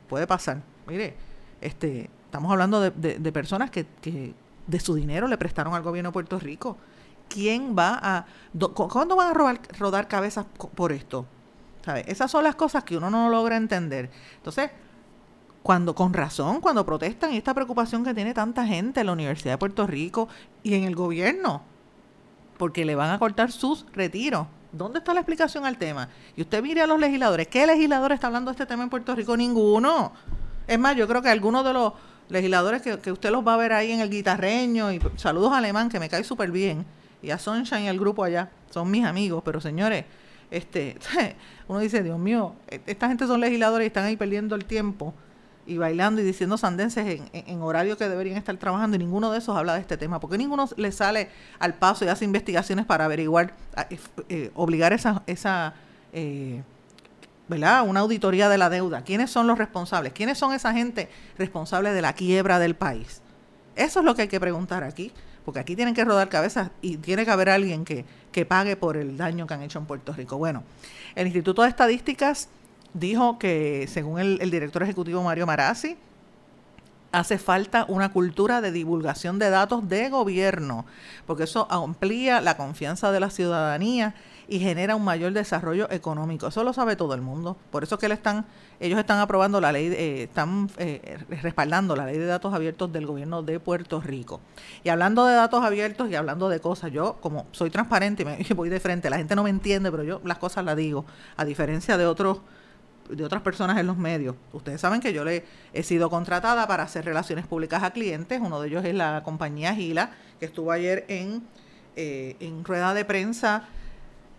puede 0.09 0.27
pasar. 0.27 0.63
Mire, 0.87 1.15
este, 1.61 2.11
estamos 2.25 2.51
hablando 2.51 2.81
de, 2.81 2.91
de, 2.91 3.33
personas 3.33 3.71
que, 3.71 3.87
que, 4.01 4.35
de 4.67 4.81
su 4.81 4.95
dinero 4.95 5.29
le 5.29 5.39
prestaron 5.39 5.75
al 5.75 5.83
gobierno 5.83 6.11
de 6.11 6.13
Puerto 6.13 6.39
Rico. 6.39 6.77
¿Quién 7.29 7.77
va 7.77 7.99
a... 8.03 8.27
¿Cuándo 8.75 9.17
van 9.17 9.31
a 9.31 9.35
robar, 9.35 9.61
rodar 9.79 10.09
cabezas 10.09 10.47
por 10.75 10.93
esto? 10.93 11.27
¿Sabe? 11.85 12.05
Esas 12.07 12.31
son 12.31 12.45
las 12.45 12.55
cosas 12.55 12.85
que 12.85 12.97
uno 12.97 13.11
no 13.11 13.29
logra 13.29 13.57
entender. 13.57 14.11
Entonces, 14.37 14.71
cuando 15.63 15.95
con 15.95 16.13
razón, 16.13 16.61
cuando 16.61 16.85
protestan 16.85 17.33
esta 17.33 17.55
preocupación 17.55 18.05
que 18.05 18.15
tiene 18.15 18.35
tanta 18.35 18.67
gente 18.67 19.01
en 19.01 19.07
la 19.07 19.13
Universidad 19.13 19.55
de 19.55 19.59
Puerto 19.59 19.87
Rico 19.87 20.29
y 20.63 20.75
en 20.75 20.85
el 20.85 20.95
gobierno, 20.95 21.63
porque 22.59 22.85
le 22.85 22.95
van 22.95 23.11
a 23.11 23.19
cortar 23.19 23.51
sus 23.51 23.87
retiros. 23.93 24.47
¿Dónde 24.73 25.01
está 25.01 25.13
la 25.13 25.21
explicación 25.21 25.67
al 25.67 25.77
tema? 25.77 26.09
Y 26.37 26.43
usted 26.43 26.63
mire 26.63 26.81
a 26.81 26.87
los 26.87 26.99
legisladores. 26.99 27.47
¿Qué 27.49 27.67
legislador 27.67 28.13
está 28.13 28.29
hablando 28.29 28.51
de 28.51 28.55
este 28.55 28.67
tema 28.67 28.83
en 28.83 28.89
Puerto 28.89 29.15
Rico? 29.15 29.37
Ninguno. 29.37 30.13
Es 30.67 30.79
más, 30.79 30.97
yo 30.97 31.07
creo 31.07 31.21
que 31.21 31.29
algunos 31.29 31.65
de 31.65 31.73
los 31.73 31.93
legisladores 32.29 32.83
que, 32.83 32.99
que, 32.99 33.13
usted 33.13 33.31
los 33.31 33.47
va 33.47 33.55
a 33.55 33.57
ver 33.57 33.73
ahí 33.73 33.93
en 33.93 34.01
el 34.01 34.11
guitarreño 34.11 34.93
y 34.93 35.01
saludos 35.17 35.53
a 35.53 35.59
Alemán 35.59 35.89
que 35.89 36.01
me 36.01 36.09
cae 36.09 36.25
súper 36.25 36.51
bien. 36.51 36.85
Y 37.23 37.31
a 37.31 37.39
Sunshine 37.39 37.85
y 37.85 37.89
al 37.89 37.99
grupo 37.99 38.25
allá 38.25 38.51
son 38.71 38.91
mis 38.91 39.05
amigos. 39.05 39.43
Pero 39.45 39.61
señores 39.61 40.05
este 40.53 40.97
uno 41.69 41.81
dice 41.81 42.03
Dios 42.03 42.19
mío 42.19 42.55
e, 42.69 42.81
esta 42.87 43.09
gente 43.09 43.27
son 43.27 43.41
legisladores 43.41 43.87
y 43.87 43.89
están 43.89 44.05
ahí 44.05 44.17
perdiendo 44.17 44.55
el 44.55 44.65
tiempo 44.65 45.15
y 45.65 45.79
bailando 45.79 46.21
y 46.21 46.25
diciendo 46.25 46.59
sandenses 46.59 47.07
en, 47.07 47.31
en, 47.33 47.63
horario 47.63 47.97
que 47.97 48.09
deberían 48.09 48.37
estar 48.37 48.57
trabajando 48.57 48.97
y 48.97 48.99
ninguno 48.99 49.31
de 49.31 49.39
esos 49.39 49.57
habla 49.57 49.75
de 49.75 49.81
este 49.81 49.97
tema 49.97 50.21
porque 50.21 50.37
ninguno 50.37 50.69
le 50.77 50.93
sale 50.93 51.31
al 51.59 51.75
paso 51.75 52.05
y 52.05 52.09
hace 52.09 52.25
investigaciones 52.25 52.85
para 52.85 53.05
averiguar 53.05 53.55
eh, 54.29 54.51
obligar 54.55 54.93
esa 54.93 55.23
esa 55.27 55.75
eh, 56.13 56.63
Una 57.53 58.01
auditoría 58.01 58.49
de 58.49 58.59
la 58.59 58.71
deuda. 58.71 59.03
¿Quiénes 59.03 59.31
son 59.31 59.47
los 59.47 59.59
responsables? 59.59 60.13
¿Quiénes 60.13 60.39
son 60.39 60.53
esa 60.53 60.73
gente 60.73 61.09
responsable 61.37 61.93
de 61.93 62.03
la 62.03 62.15
quiebra 62.15 62.59
del 62.59 62.75
país? 62.75 63.21
Eso 63.77 64.01
es 64.01 64.05
lo 64.05 64.15
que 64.15 64.23
hay 64.23 64.29
que 64.29 64.41
preguntar 64.41 64.85
aquí, 64.85 65.13
porque 65.45 65.61
aquí 65.61 65.77
tienen 65.77 65.95
que 65.95 66.05
rodar 66.05 66.29
cabezas 66.29 66.71
y 66.81 66.97
tiene 66.97 67.25
que 67.25 67.31
haber 67.31 67.51
alguien 67.51 67.85
que, 67.85 68.05
que 68.31 68.47
pague 68.47 68.77
por 68.77 68.97
el 68.97 69.17
daño 69.17 69.47
que 69.47 69.55
han 69.55 69.63
hecho 69.63 69.79
en 69.79 69.87
Puerto 69.87 70.13
Rico. 70.13 70.39
Bueno, 70.39 70.63
el 71.15 71.27
Instituto 71.27 71.63
de 71.63 71.69
Estadísticas 71.69 72.49
dijo 72.95 73.39
que, 73.39 73.87
según 73.89 74.19
el, 74.19 74.39
el 74.41 74.51
director 74.51 74.83
ejecutivo 74.83 75.23
Mario 75.23 75.47
Marazzi, 75.47 75.97
hace 77.13 77.39
falta 77.39 77.85
una 77.89 78.11
cultura 78.11 78.61
de 78.61 78.73
divulgación 78.73 79.39
de 79.39 79.51
datos 79.51 79.89
de 79.89 80.09
gobierno, 80.09 80.87
porque 81.27 81.45
eso 81.45 81.67
amplía 81.71 82.41
la 82.41 82.57
confianza 82.57 83.13
de 83.13 83.21
la 83.21 83.31
ciudadanía 83.31 84.15
y 84.49 84.59
genera 84.59 84.97
un 84.97 85.05
mayor 85.05 85.33
desarrollo 85.33 85.91
económico. 85.91 86.49
Eso 86.49 86.65
lo 86.65 86.73
sabe 86.73 86.97
todo 86.97 87.15
el 87.15 87.21
mundo. 87.21 87.57
Por 87.71 87.83
eso 87.83 87.99
que 87.99 88.09
le 88.09 88.15
están, 88.15 88.47
ellos 88.81 88.99
están 88.99 89.19
aprobando 89.19 89.61
la 89.61 89.73
ley, 89.73 89.87
eh, 89.87 90.25
están 90.25 90.71
eh, 90.79 91.19
respaldando 91.43 91.97
la 91.97 92.07
ley 92.07 92.19
de 92.19 92.27
datos 92.27 92.53
abiertos 92.55 92.93
del 92.93 93.07
gobierno 93.07 93.43
de 93.43 93.61
Puerto 93.61 94.01
Rico. 94.01 94.41
Y 94.85 94.89
hablando 94.89 95.27
de 95.27 95.35
datos 95.35 95.65
abiertos 95.65 96.11
y 96.11 96.15
hablando 96.15 96.49
de 96.49 96.61
cosas, 96.61 96.93
yo 96.93 97.19
como 97.21 97.47
soy 97.53 97.71
transparente 97.71 98.23
y 98.23 98.27
me 98.27 98.39
voy 98.55 98.69
de 98.69 98.81
frente, 98.81 99.11
la 99.11 99.19
gente 99.19 99.37
no 99.37 99.45
me 99.45 99.51
entiende, 99.51 99.91
pero 99.91 100.03
yo 100.03 100.21
las 100.25 100.39
cosas 100.39 100.65
las 100.65 100.77
digo, 100.77 101.05
a 101.37 101.45
diferencia 101.45 101.97
de 101.97 102.07
otros 102.07 102.41
de 103.11 103.25
otras 103.25 103.43
personas 103.43 103.79
en 103.79 103.87
los 103.87 103.97
medios. 103.97 104.37
Ustedes 104.53 104.81
saben 104.81 105.01
que 105.01 105.13
yo 105.13 105.25
le 105.25 105.45
he 105.73 105.83
sido 105.83 106.09
contratada 106.09 106.67
para 106.67 106.85
hacer 106.85 107.05
relaciones 107.05 107.47
públicas 107.47 107.83
a 107.83 107.91
clientes. 107.91 108.41
Uno 108.41 108.61
de 108.61 108.69
ellos 108.69 108.85
es 108.85 108.95
la 108.95 109.23
compañía 109.25 109.75
Gila, 109.75 110.13
que 110.39 110.47
estuvo 110.47 110.73
ayer 110.73 111.05
en, 111.09 111.43
eh, 111.97 112.37
en 112.41 112.65
rueda 112.65 112.95
de 112.95 113.05
prensa 113.05 113.69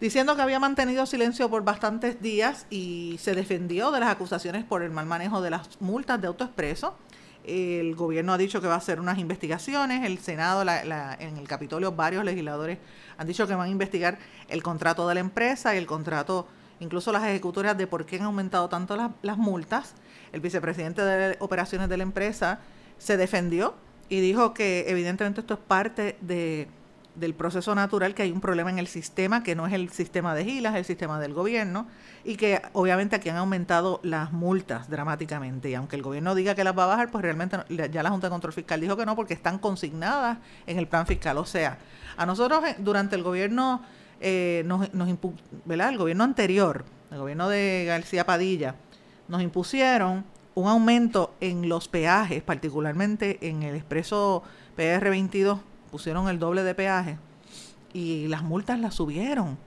diciendo 0.04 0.36
que 0.36 0.42
había 0.42 0.60
mantenido 0.60 1.06
silencio 1.06 1.50
por 1.50 1.63
bastantes 1.63 2.22
días 2.22 2.66
y 2.70 3.16
se 3.22 3.36
defendió 3.36 3.89
de 3.89 4.02
las 4.02 4.10
acusaciones 4.10 4.66
por 4.66 4.84
el 4.84 4.92
mal 4.92 5.06
manejo 5.06 5.42
de 5.42 5.50
las 5.50 5.80
multas 5.80 6.20
de 6.20 6.28
autoexpreso. 6.28 6.98
El 7.46 7.96
gobierno 7.96 8.34
ha 8.34 8.38
dicho 8.38 8.60
que 8.60 8.68
va 8.68 8.74
a 8.74 8.80
hacer 8.80 9.00
unas 9.00 9.18
investigaciones, 9.18 10.06
el 10.06 10.18
Senado, 10.18 10.70
en 11.20 11.38
el 11.38 11.48
Capitolio, 11.48 11.94
varios 11.94 12.26
legisladores 12.26 12.80
han 13.18 13.28
dicho 13.28 13.48
que 13.48 13.56
van 13.56 13.70
a 13.70 13.72
investigar 13.72 14.20
el 14.50 14.62
contrato 14.62 15.08
de 15.08 15.13
la 15.13 15.22
empresa 15.22 15.74
y 15.74 15.78
el 15.78 15.86
contrato, 15.86 16.50
incluso 16.82 17.13
las 17.13 17.24
ejecutorias 17.24 17.78
de 17.78 17.88
por 17.88 18.06
qué 18.06 18.18
han 18.18 18.24
aumentado 18.24 18.68
tanto 18.68 18.98
las, 18.98 19.12
las 19.22 19.38
multas. 19.38 19.94
El 20.34 20.42
vicepresidente 20.42 21.02
de 21.02 21.38
operaciones 21.39 21.88
de 21.88 21.96
la 21.96 22.04
empresa 22.04 22.60
se 22.98 23.16
defendió 23.16 23.74
y 24.10 24.20
dijo 24.20 24.54
que 24.54 24.84
evidentemente 24.89 25.39
esto 25.39 25.54
es 25.54 25.62
parte 25.62 26.18
de 26.20 26.68
del 27.15 27.36
proceso 27.36 27.76
natural 27.76 28.15
que 28.15 28.23
hay 28.23 28.32
un 28.32 28.41
problema 28.41 28.69
en 28.69 28.80
el 28.80 28.88
sistema 28.88 29.43
que 29.43 29.56
no 29.56 29.67
es 29.67 29.73
el 29.73 29.89
sistema 29.89 30.34
de 30.34 30.45
Gilas, 30.45 30.73
es 30.73 30.80
el 30.80 30.86
sistema 30.86 31.19
del 31.19 31.34
gobierno 31.34 31.88
y 32.23 32.36
que 32.38 32.62
obviamente 32.73 33.15
aquí 33.15 33.30
han 33.30 33.38
aumentado 33.38 33.99
las 34.04 34.32
multas 34.32 34.89
dramáticamente 34.89 35.69
y 35.69 35.76
aunque 35.76 35.95
el 35.95 36.02
gobierno 36.02 36.34
diga 36.36 36.56
que 36.56 36.63
las 36.63 36.78
va 36.78 36.86
a 36.86 36.88
bajar, 36.88 37.12
pues 37.12 37.21
realmente 37.21 37.58
ya 37.69 38.02
la 38.02 38.10
Junta 38.10 38.28
de 38.28 38.32
Control 38.32 38.54
Fiscal 38.54 38.82
dijo 38.82 38.97
que 38.97 39.06
no 39.06 39.15
porque 39.15 39.34
están 39.34 39.60
consignadas 39.60 40.39
en 40.65 40.80
el 40.80 40.88
plan 40.88 41.06
fiscal. 41.06 41.38
O 41.38 41.45
sea, 41.45 41.78
a 42.17 42.26
nosotros 42.26 42.63
eh, 42.65 42.76
durante 42.80 43.15
el 43.15 43.23
gobierno, 43.23 43.82
eh, 44.19 44.63
nos, 44.65 44.93
nos 44.93 45.10
¿verdad? 45.65 45.89
El 45.89 45.97
gobierno 45.97 46.23
anterior, 46.23 46.86
el 47.12 47.19
gobierno 47.19 47.49
de 47.49 47.86
García 47.88 48.26
Padilla, 48.26 48.76
nos 49.28 49.41
impusieron 49.41 50.26
un 50.56 50.67
aumento 50.67 51.34
en 51.41 51.69
los 51.69 51.88
peajes, 51.88 52.41
particularmente 52.43 53.38
en 53.41 53.63
el 53.63 53.76
expreso 53.76 54.43
PR22 54.78 55.60
pusieron 55.94 56.28
el 56.28 56.40
doble 56.40 56.64
de 56.64 56.74
peaje 56.74 57.20
y 57.94 58.28
las 58.28 58.42
multas 58.42 58.80
las 58.80 58.96
subieron 58.96 59.60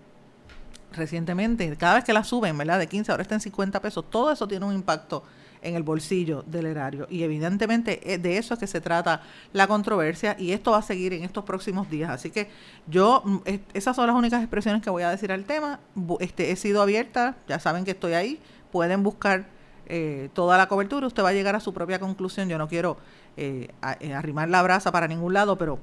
recientemente. 0.93 1.77
Cada 1.77 1.95
vez 1.95 2.03
que 2.03 2.13
las 2.13 2.27
suben, 2.27 2.59
¿verdad? 2.59 2.81
De 2.81 2.89
15 2.89 3.13
ahora 3.13 3.23
está 3.23 3.37
en 3.37 3.41
50 3.41 3.81
pesos. 3.81 4.05
Todo 4.11 4.33
eso 4.33 4.49
tiene 4.49 4.67
un 4.67 4.75
impacto 4.75 5.23
en 5.63 5.77
el 5.77 5.85
bolsillo 5.85 6.43
del 6.45 6.67
erario. 6.67 7.07
Y 7.09 7.23
evidentemente 7.23 8.13
eh, 8.13 8.19
de 8.19 8.39
eso 8.39 8.55
es 8.55 8.61
que 8.61 8.67
se 8.67 8.81
trata 8.81 9.23
la 9.53 9.69
controversia 9.69 10.35
y 10.37 10.51
esto 10.51 10.73
va 10.73 10.79
a 10.79 10.83
seguir 10.83 11.13
en 11.13 11.23
estos 11.23 11.45
próximos 11.45 11.89
días. 11.89 12.11
Así 12.11 12.31
que 12.31 12.51
yo, 12.89 13.23
mm, 13.25 13.37
esas 13.73 13.95
son 13.95 14.09
las 14.09 14.17
únicas 14.17 14.43
expresiones 14.43 14.83
que 14.83 14.91
voy 14.91 15.05
a 15.05 15.11
decir 15.11 15.31
al 15.31 15.45
tema. 15.45 15.79
Este, 16.19 16.51
he 16.51 16.57
sido 16.57 16.83
abierta, 16.83 17.37
ya 17.47 17.61
saben 17.61 17.85
que 17.85 17.93
estoy 17.93 18.15
ahí. 18.15 18.41
Pueden 18.73 19.05
buscar 19.05 19.47
eh, 19.87 20.29
toda 20.35 20.59
la 20.59 20.67
cobertura. 20.67 21.07
Usted 21.07 21.23
va 21.23 21.29
a 21.29 21.35
llegar 21.35 21.55
a 21.55 21.61
su 21.61 21.73
propia 21.73 22.01
conclusión. 22.01 22.49
Yo 22.49 22.59
no 22.59 22.67
quiero 22.67 22.97
eh, 23.37 23.69
arrimar 23.81 24.49
la 24.49 24.61
brasa 24.63 24.91
para 24.91 25.07
ningún 25.07 25.35
lado, 25.35 25.57
pero 25.57 25.79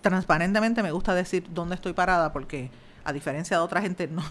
transparentemente 0.00 0.82
me 0.82 0.92
gusta 0.92 1.14
decir 1.14 1.46
dónde 1.52 1.74
estoy 1.74 1.92
parada 1.92 2.32
porque 2.32 2.70
a 3.04 3.12
diferencia 3.12 3.56
de 3.56 3.62
otra 3.62 3.80
gente, 3.80 4.08
no, 4.12 4.22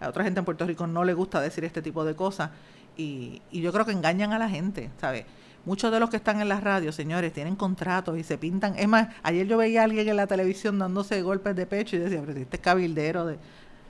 a 0.00 0.08
otra 0.08 0.24
gente 0.24 0.38
en 0.38 0.44
Puerto 0.44 0.66
Rico 0.66 0.86
no 0.86 1.04
le 1.04 1.14
gusta 1.14 1.40
decir 1.40 1.64
este 1.64 1.82
tipo 1.82 2.04
de 2.04 2.14
cosas 2.14 2.50
y, 2.96 3.42
y 3.50 3.60
yo 3.60 3.72
creo 3.72 3.84
que 3.84 3.92
engañan 3.92 4.32
a 4.32 4.38
la 4.38 4.48
gente, 4.48 4.90
¿sabes? 5.00 5.26
Muchos 5.64 5.90
de 5.90 5.98
los 5.98 6.10
que 6.10 6.16
están 6.16 6.42
en 6.42 6.48
las 6.48 6.62
radios, 6.62 6.94
señores, 6.94 7.32
tienen 7.32 7.56
contratos 7.56 8.18
y 8.18 8.22
se 8.22 8.36
pintan. 8.36 8.78
Es 8.78 8.86
más, 8.86 9.08
ayer 9.22 9.46
yo 9.46 9.56
veía 9.56 9.80
a 9.80 9.84
alguien 9.84 10.06
en 10.06 10.16
la 10.16 10.26
televisión 10.26 10.78
dándose 10.78 11.22
golpes 11.22 11.56
de 11.56 11.64
pecho 11.64 11.96
y 11.96 12.00
decía, 12.00 12.20
pero 12.20 12.38
este 12.38 12.56
es 12.56 12.62
cabildero 12.62 13.24
de, 13.24 13.38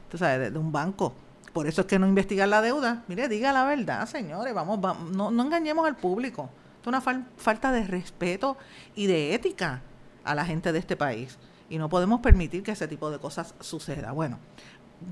tú 0.09 0.17
sabes, 0.17 0.53
de, 0.53 0.59
un 0.59 0.71
banco. 0.71 1.15
Por 1.53 1.67
eso 1.67 1.81
es 1.81 1.87
que 1.89 1.99
no 1.99 2.07
investigan 2.07 2.51
la 2.51 2.63
deuda. 2.63 3.03
Mire, 3.09 3.29
diga 3.29 3.53
la 3.53 3.65
verdad, 3.65 4.07
señores, 4.07 4.55
vamos, 4.55 4.81
vamos 4.81 5.11
no, 5.11 5.33
no 5.33 5.43
engañemos 5.43 5.85
al 5.85 5.97
público. 5.97 6.49
Es 6.81 6.87
una 6.87 7.01
falta 7.01 7.73
de 7.73 7.85
respeto 7.85 8.57
y 8.95 9.07
de 9.07 9.35
ética 9.35 9.83
a 10.25 10.35
la 10.35 10.45
gente 10.45 10.73
de 10.73 10.79
este 10.79 10.97
país. 10.97 11.39
Y 11.69 11.79
no 11.79 11.89
podemos 11.89 12.21
permitir 12.21 12.63
que 12.63 12.73
ese 12.73 12.89
tipo 12.89 13.11
de 13.11 13.19
cosas 13.19 13.55
suceda. 13.61 14.13
Bueno, 14.13 14.39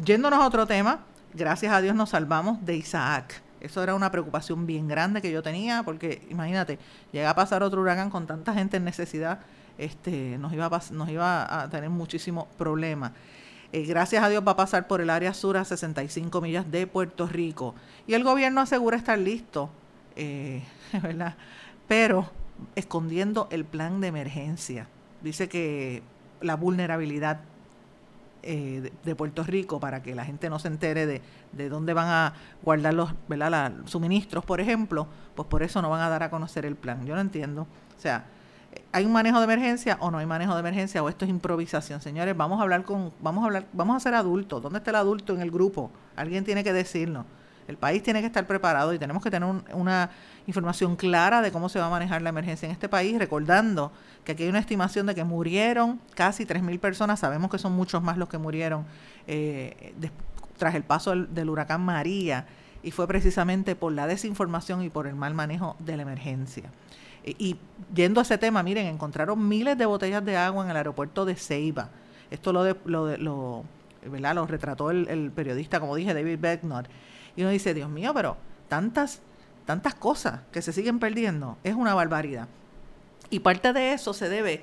yéndonos 0.04 0.40
a 0.40 0.46
otro 0.46 0.66
tema, 0.66 1.00
gracias 1.34 1.72
a 1.72 1.80
Dios 1.80 1.94
nos 1.94 2.10
salvamos 2.10 2.64
de 2.64 2.76
Isaac. 2.76 3.42
Eso 3.60 3.82
era 3.82 3.94
una 3.94 4.10
preocupación 4.10 4.66
bien 4.66 4.88
grande 4.88 5.22
que 5.22 5.30
yo 5.30 5.42
tenía, 5.42 5.82
porque 5.84 6.26
imagínate, 6.30 6.78
llega 7.12 7.30
a 7.30 7.34
pasar 7.34 7.62
otro 7.62 7.80
huracán 7.80 8.10
con 8.10 8.26
tanta 8.26 8.52
gente 8.52 8.76
en 8.76 8.84
necesidad, 8.84 9.40
este, 9.78 10.36
nos, 10.38 10.52
iba 10.52 10.66
a, 10.66 10.80
nos 10.90 11.08
iba 11.08 11.62
a 11.62 11.70
tener 11.70 11.88
muchísimo 11.88 12.48
problema. 12.58 13.12
Eh, 13.72 13.84
gracias 13.84 14.22
a 14.22 14.28
Dios 14.28 14.44
va 14.46 14.52
a 14.52 14.56
pasar 14.56 14.86
por 14.86 15.00
el 15.00 15.08
área 15.08 15.32
sur 15.32 15.56
a 15.56 15.64
65 15.64 16.40
millas 16.40 16.70
de 16.70 16.86
Puerto 16.86 17.26
Rico. 17.26 17.74
Y 18.06 18.14
el 18.14 18.24
gobierno 18.24 18.60
asegura 18.60 18.96
estar 18.96 19.18
listo, 19.18 19.70
eh, 20.16 20.62
¿verdad? 21.02 21.36
Pero 21.88 22.30
escondiendo 22.74 23.48
el 23.50 23.64
plan 23.64 24.00
de 24.00 24.08
emergencia 24.08 24.88
dice 25.22 25.48
que 25.48 26.02
la 26.40 26.56
vulnerabilidad 26.56 27.40
eh, 28.44 28.90
de, 29.04 29.14
Puerto 29.14 29.44
Rico 29.44 29.78
para 29.78 30.02
que 30.02 30.16
la 30.16 30.24
gente 30.24 30.50
no 30.50 30.58
se 30.58 30.66
entere 30.66 31.06
de, 31.06 31.22
de 31.52 31.68
dónde 31.68 31.94
van 31.94 32.08
a 32.08 32.34
guardar 32.64 32.92
los 32.92 33.14
¿verdad? 33.28 33.72
suministros, 33.84 34.44
por 34.44 34.60
ejemplo, 34.60 35.06
pues 35.36 35.46
por 35.46 35.62
eso 35.62 35.80
no 35.80 35.90
van 35.90 36.00
a 36.00 36.08
dar 36.08 36.24
a 36.24 36.30
conocer 36.30 36.66
el 36.66 36.74
plan. 36.74 37.06
Yo 37.06 37.14
no 37.14 37.20
entiendo. 37.20 37.62
O 37.96 38.00
sea, 38.00 38.24
¿hay 38.90 39.04
un 39.04 39.12
manejo 39.12 39.38
de 39.38 39.44
emergencia 39.44 39.96
o 40.00 40.10
no 40.10 40.18
hay 40.18 40.26
manejo 40.26 40.54
de 40.54 40.60
emergencia 40.60 41.02
o 41.04 41.08
esto 41.08 41.24
es 41.24 41.30
improvisación? 41.30 42.00
Señores, 42.00 42.36
vamos 42.36 42.58
a 42.58 42.62
hablar 42.62 42.82
con, 42.82 43.12
vamos 43.20 43.44
a 43.44 43.46
hablar, 43.46 43.66
vamos 43.72 43.96
a 43.96 44.00
ser 44.00 44.14
adultos. 44.14 44.60
¿Dónde 44.60 44.78
está 44.78 44.90
el 44.90 44.96
adulto 44.96 45.34
en 45.34 45.40
el 45.40 45.52
grupo? 45.52 45.92
Alguien 46.16 46.44
tiene 46.44 46.64
que 46.64 46.72
decirnos. 46.72 47.26
El 47.68 47.76
país 47.76 48.02
tiene 48.02 48.20
que 48.20 48.26
estar 48.26 48.46
preparado 48.46 48.92
y 48.92 48.98
tenemos 48.98 49.22
que 49.22 49.30
tener 49.30 49.48
una 49.72 50.10
información 50.46 50.96
clara 50.96 51.40
de 51.42 51.52
cómo 51.52 51.68
se 51.68 51.78
va 51.78 51.86
a 51.86 51.90
manejar 51.90 52.22
la 52.22 52.30
emergencia 52.30 52.66
en 52.66 52.72
este 52.72 52.88
país, 52.88 53.18
recordando 53.18 53.92
que 54.24 54.32
aquí 54.32 54.44
hay 54.44 54.48
una 54.48 54.58
estimación 54.58 55.06
de 55.06 55.14
que 55.14 55.24
murieron 55.24 56.00
casi 56.14 56.44
3.000 56.44 56.78
personas, 56.80 57.20
sabemos 57.20 57.50
que 57.50 57.58
son 57.58 57.72
muchos 57.72 58.02
más 58.02 58.16
los 58.16 58.28
que 58.28 58.38
murieron 58.38 58.84
eh, 59.26 59.94
tras 60.58 60.74
el 60.74 60.82
paso 60.82 61.14
del, 61.14 61.48
huracán 61.48 61.80
María, 61.82 62.46
y 62.82 62.90
fue 62.90 63.06
precisamente 63.06 63.76
por 63.76 63.92
la 63.92 64.06
desinformación 64.06 64.82
y 64.82 64.90
por 64.90 65.06
el 65.06 65.14
mal 65.14 65.34
manejo 65.34 65.76
de 65.78 65.96
la 65.96 66.02
emergencia. 66.02 66.70
Y, 67.24 67.56
yendo 67.94 68.20
a 68.20 68.24
ese 68.24 68.36
tema, 68.38 68.62
miren, 68.64 68.86
encontraron 68.86 69.48
miles 69.48 69.78
de 69.78 69.86
botellas 69.86 70.24
de 70.24 70.36
agua 70.36 70.64
en 70.64 70.70
el 70.70 70.76
aeropuerto 70.76 71.24
de 71.24 71.36
Ceiba. 71.36 71.90
Esto 72.30 72.52
lo, 72.52 72.64
de, 72.64 72.76
lo, 72.84 73.16
lo, 73.16 73.64
¿verdad? 74.04 74.34
lo 74.34 74.46
retrató 74.46 74.90
el, 74.90 75.30
periodista, 75.30 75.78
como 75.78 75.94
dije, 75.94 76.14
David 76.14 76.38
Becknor. 76.40 76.86
Y 77.36 77.42
uno 77.42 77.50
dice, 77.50 77.74
Dios 77.74 77.88
mío, 77.88 78.12
pero 78.14 78.36
tantas, 78.68 79.20
tantas 79.66 79.94
cosas 79.94 80.40
que 80.52 80.62
se 80.62 80.72
siguen 80.72 80.98
perdiendo, 80.98 81.58
es 81.64 81.74
una 81.74 81.94
barbaridad. 81.94 82.48
Y 83.30 83.40
parte 83.40 83.72
de 83.72 83.92
eso 83.92 84.12
se 84.12 84.28
debe 84.28 84.62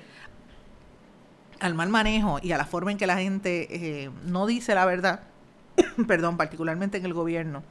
al 1.60 1.74
mal 1.74 1.88
manejo 1.88 2.38
y 2.42 2.52
a 2.52 2.58
la 2.58 2.64
forma 2.64 2.90
en 2.90 2.98
que 2.98 3.06
la 3.06 3.16
gente 3.18 3.68
eh, 4.04 4.10
no 4.24 4.46
dice 4.46 4.74
la 4.74 4.86
verdad, 4.86 5.20
perdón, 6.06 6.36
particularmente 6.36 6.98
en 6.98 7.04
el 7.04 7.14
gobierno. 7.14 7.62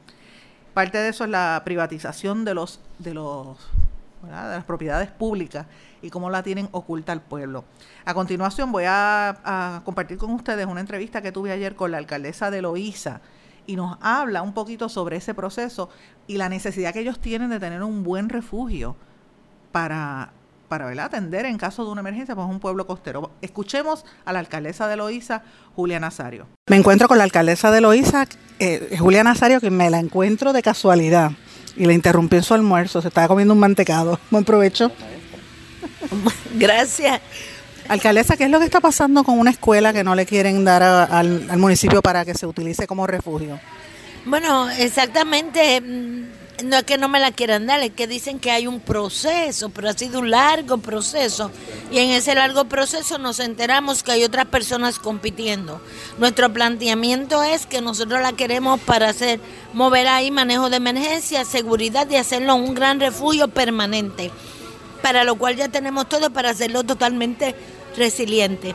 Parte 0.74 0.98
de 0.98 1.08
eso 1.08 1.24
es 1.24 1.30
la 1.30 1.62
privatización 1.64 2.44
de 2.44 2.54
los 2.54 2.80
de 2.98 3.14
los 3.14 3.58
de 4.22 4.30
las 4.30 4.64
propiedades 4.64 5.10
públicas 5.10 5.66
y 6.02 6.10
cómo 6.10 6.28
la 6.28 6.42
tienen 6.42 6.68
oculta 6.72 7.12
al 7.12 7.22
pueblo. 7.22 7.64
A 8.04 8.12
continuación 8.12 8.70
voy 8.70 8.84
a, 8.86 9.30
a, 9.44 9.82
compartir 9.84 10.18
con 10.18 10.30
ustedes 10.32 10.66
una 10.66 10.80
entrevista 10.80 11.22
que 11.22 11.32
tuve 11.32 11.50
ayer 11.52 11.74
con 11.74 11.90
la 11.90 11.98
alcaldesa 11.98 12.50
de 12.50 12.60
Loíza 12.62 13.22
y 13.66 13.76
nos 13.76 13.98
habla 14.00 14.42
un 14.42 14.52
poquito 14.52 14.88
sobre 14.88 15.16
ese 15.16 15.34
proceso 15.34 15.90
y 16.26 16.36
la 16.36 16.48
necesidad 16.48 16.92
que 16.92 17.00
ellos 17.00 17.20
tienen 17.20 17.50
de 17.50 17.60
tener 17.60 17.82
un 17.82 18.02
buen 18.02 18.28
refugio 18.28 18.96
para 19.72 20.32
para 20.70 21.04
atender 21.04 21.46
en 21.46 21.58
caso 21.58 21.84
de 21.84 21.90
una 21.90 22.00
emergencia, 22.00 22.36
pues 22.36 22.46
un 22.46 22.60
pueblo 22.60 22.86
costero. 22.86 23.32
Escuchemos 23.42 24.04
a 24.24 24.32
la 24.32 24.38
alcaldesa 24.38 24.86
de 24.86 24.96
Loíza, 24.96 25.42
Julia 25.74 25.98
Nazario. 25.98 26.46
Me 26.68 26.76
encuentro 26.76 27.08
con 27.08 27.18
la 27.18 27.24
alcaldesa 27.24 27.72
de 27.72 27.80
Loíza, 27.80 28.26
eh, 28.60 28.96
Julia 28.96 29.24
Nazario, 29.24 29.60
que 29.60 29.70
me 29.70 29.90
la 29.90 29.98
encuentro 29.98 30.52
de 30.52 30.62
casualidad 30.62 31.32
y 31.76 31.86
le 31.86 31.94
interrumpí 31.94 32.36
en 32.36 32.44
su 32.44 32.54
almuerzo, 32.54 33.02
se 33.02 33.08
estaba 33.08 33.26
comiendo 33.26 33.52
un 33.52 33.58
mantecado. 33.58 34.20
Buen 34.30 34.44
provecho. 34.44 34.92
Gracias. 36.54 37.20
Alcaldesa, 37.90 38.36
¿qué 38.36 38.44
es 38.44 38.50
lo 38.50 38.60
que 38.60 38.66
está 38.66 38.78
pasando 38.78 39.24
con 39.24 39.36
una 39.36 39.50
escuela 39.50 39.92
que 39.92 40.04
no 40.04 40.14
le 40.14 40.24
quieren 40.24 40.64
dar 40.64 40.80
al, 40.80 41.58
municipio 41.58 42.00
para 42.00 42.24
que 42.24 42.34
se 42.34 42.46
utilice 42.46 42.86
como 42.86 43.04
refugio? 43.04 43.58
Bueno, 44.24 44.70
exactamente 44.70 45.80
mm, 45.80 46.68
no 46.68 46.76
es 46.76 46.84
que 46.84 46.98
no 46.98 47.08
me 47.08 47.18
la 47.18 47.32
quieran 47.32 47.66
dar, 47.66 47.80
es 47.80 47.90
que 47.90 48.06
dicen 48.06 48.38
que 48.38 48.52
hay 48.52 48.68
un 48.68 48.78
proceso, 48.78 49.70
pero 49.70 49.88
ha 49.88 49.92
sido 49.94 50.20
un 50.20 50.30
largo 50.30 50.78
proceso. 50.78 51.50
Y 51.90 51.98
en 51.98 52.10
ese 52.10 52.36
largo 52.36 52.66
proceso 52.66 53.18
nos 53.18 53.40
enteramos 53.40 54.04
que 54.04 54.12
hay 54.12 54.22
otras 54.22 54.46
personas 54.46 55.00
compitiendo. 55.00 55.82
Nuestro 56.16 56.52
planteamiento 56.52 57.42
es 57.42 57.66
que 57.66 57.80
nosotros 57.80 58.20
la 58.22 58.34
queremos 58.34 58.78
para 58.78 59.08
hacer, 59.08 59.40
mover 59.72 60.06
ahí 60.06 60.30
manejo 60.30 60.70
de 60.70 60.76
emergencia, 60.76 61.44
seguridad 61.44 62.08
y 62.08 62.14
hacerlo 62.14 62.54
un 62.54 62.72
gran 62.72 63.00
refugio 63.00 63.48
permanente. 63.48 64.30
Para 65.02 65.24
lo 65.24 65.34
cual 65.34 65.56
ya 65.56 65.68
tenemos 65.68 66.08
todo 66.08 66.30
para 66.30 66.50
hacerlo 66.50 66.84
totalmente 66.84 67.56
resiliente. 68.00 68.74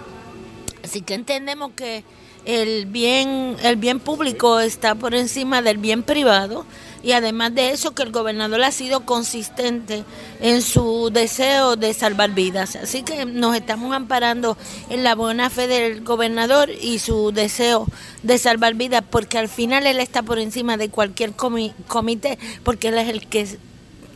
Así 0.83 1.01
que 1.01 1.15
entendemos 1.15 1.71
que 1.75 2.03
el 2.45 2.85
bien, 2.85 3.57
el 3.63 3.75
bien 3.75 3.99
público 3.99 4.59
está 4.59 4.93
por 4.93 5.15
encima 5.15 5.63
del 5.63 5.79
bien 5.79 6.03
privado 6.03 6.63
y 7.01 7.13
además 7.13 7.55
de 7.55 7.71
eso 7.71 7.95
que 7.95 8.03
el 8.03 8.11
gobernador 8.11 8.61
ha 8.63 8.71
sido 8.71 9.01
consistente 9.01 10.03
en 10.41 10.61
su 10.61 11.09
deseo 11.11 11.75
de 11.75 11.93
salvar 11.95 12.31
vidas. 12.31 12.75
Así 12.75 13.01
que 13.01 13.25
nos 13.25 13.55
estamos 13.55 13.95
amparando 13.95 14.57
en 14.89 15.03
la 15.03 15.15
buena 15.15 15.49
fe 15.49 15.67
del 15.67 16.03
gobernador 16.03 16.69
y 16.69 16.99
su 16.99 17.31
deseo 17.31 17.87
de 18.21 18.37
salvar 18.37 18.75
vidas, 18.75 19.03
porque 19.09 19.39
al 19.39 19.49
final 19.49 19.87
él 19.87 19.99
está 19.99 20.21
por 20.21 20.37
encima 20.37 20.77
de 20.77 20.89
cualquier 20.89 21.33
comité, 21.33 22.37
porque 22.63 22.89
él 22.89 22.97
es 22.99 23.09
el 23.09 23.27
que 23.27 23.57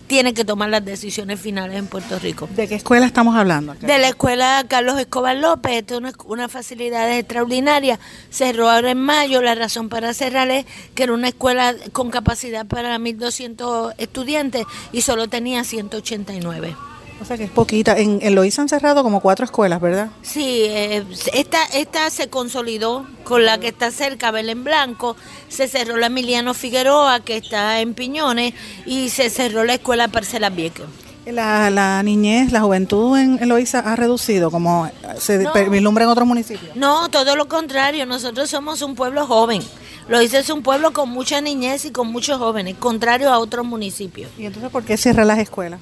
tiene 0.09 0.33
que 0.33 0.43
tomar 0.43 0.69
las 0.69 0.83
decisiones 0.83 1.39
finales 1.39 1.77
en 1.77 1.85
Puerto 1.85 2.17
Rico. 2.19 2.49
¿De 2.55 2.67
qué 2.67 2.75
escuela 2.75 3.05
estamos 3.05 3.35
hablando? 3.35 3.75
De 3.75 3.99
la 3.99 4.09
escuela 4.09 4.65
Carlos 4.67 4.99
Escobar 4.99 5.37
López, 5.37 5.73
esto 5.73 5.93
es 5.93 5.99
una, 5.99 6.13
una 6.25 6.49
facilidad 6.49 7.15
extraordinaria. 7.15 7.99
Cerró 8.31 8.69
ahora 8.69 8.91
en 8.91 8.97
mayo, 8.97 9.41
la 9.41 9.53
razón 9.53 9.87
para 9.87 10.13
cerrar 10.15 10.49
es 10.49 10.65
que 10.95 11.03
era 11.03 11.13
una 11.13 11.27
escuela 11.29 11.75
con 11.93 12.09
capacidad 12.09 12.65
para 12.65 12.97
1.200 12.97 13.93
estudiantes 13.99 14.65
y 14.91 15.03
solo 15.03 15.27
tenía 15.27 15.63
189. 15.63 16.88
O 17.21 17.25
sea 17.25 17.37
que 17.37 17.43
es 17.43 17.51
poquita. 17.51 17.97
En, 17.97 18.19
en 18.21 18.33
Loíza 18.35 18.61
han 18.61 18.69
cerrado 18.69 19.03
como 19.03 19.19
cuatro 19.19 19.45
escuelas, 19.45 19.81
¿verdad? 19.81 20.09
Sí, 20.21 20.63
eh, 20.67 21.03
esta, 21.33 21.63
esta 21.73 22.09
se 22.09 22.29
consolidó 22.29 23.05
con 23.23 23.45
la 23.45 23.59
que 23.59 23.67
está 23.67 23.91
cerca, 23.91 24.31
Belén 24.31 24.63
Blanco, 24.63 25.15
se 25.49 25.67
cerró 25.67 25.97
la 25.97 26.05
Emiliano 26.07 26.53
Figueroa, 26.53 27.19
que 27.19 27.37
está 27.37 27.79
en 27.81 27.93
Piñones, 27.93 28.53
y 28.85 29.09
se 29.09 29.29
cerró 29.29 29.63
la 29.65 29.73
escuela 29.75 30.07
Parcela 30.07 30.49
Vieques. 30.49 30.85
La, 31.25 31.69
la 31.69 32.01
niñez, 32.01 32.51
la 32.51 32.61
juventud 32.61 33.15
en, 33.17 33.47
Loíza 33.47 33.79
ha 33.79 33.95
reducido, 33.95 34.49
como 34.49 34.89
se 35.19 35.37
No. 35.39 35.53
vislumbra 35.69 36.05
en 36.05 36.09
otros 36.09 36.27
municipios. 36.27 36.75
No, 36.75 37.09
todo 37.09 37.35
lo 37.35 37.47
contrario, 37.47 38.05
nosotros 38.07 38.49
somos 38.49 38.81
un 38.81 38.95
pueblo 38.95 39.27
joven. 39.27 39.61
Loíza 40.07 40.39
es 40.39 40.49
un 40.49 40.63
pueblo 40.63 40.91
con 40.91 41.09
mucha 41.09 41.39
niñez 41.41 41.85
y 41.85 41.91
con 41.91 42.07
muchos 42.07 42.39
jóvenes, 42.39 42.77
contrario 42.79 43.29
a 43.31 43.37
otros 43.37 43.63
municipios. 43.65 44.31
¿Y 44.39 44.45
entonces 44.45 44.71
por 44.71 44.83
qué 44.83 44.97
cierran 44.97 45.27
las 45.27 45.37
escuelas? 45.37 45.79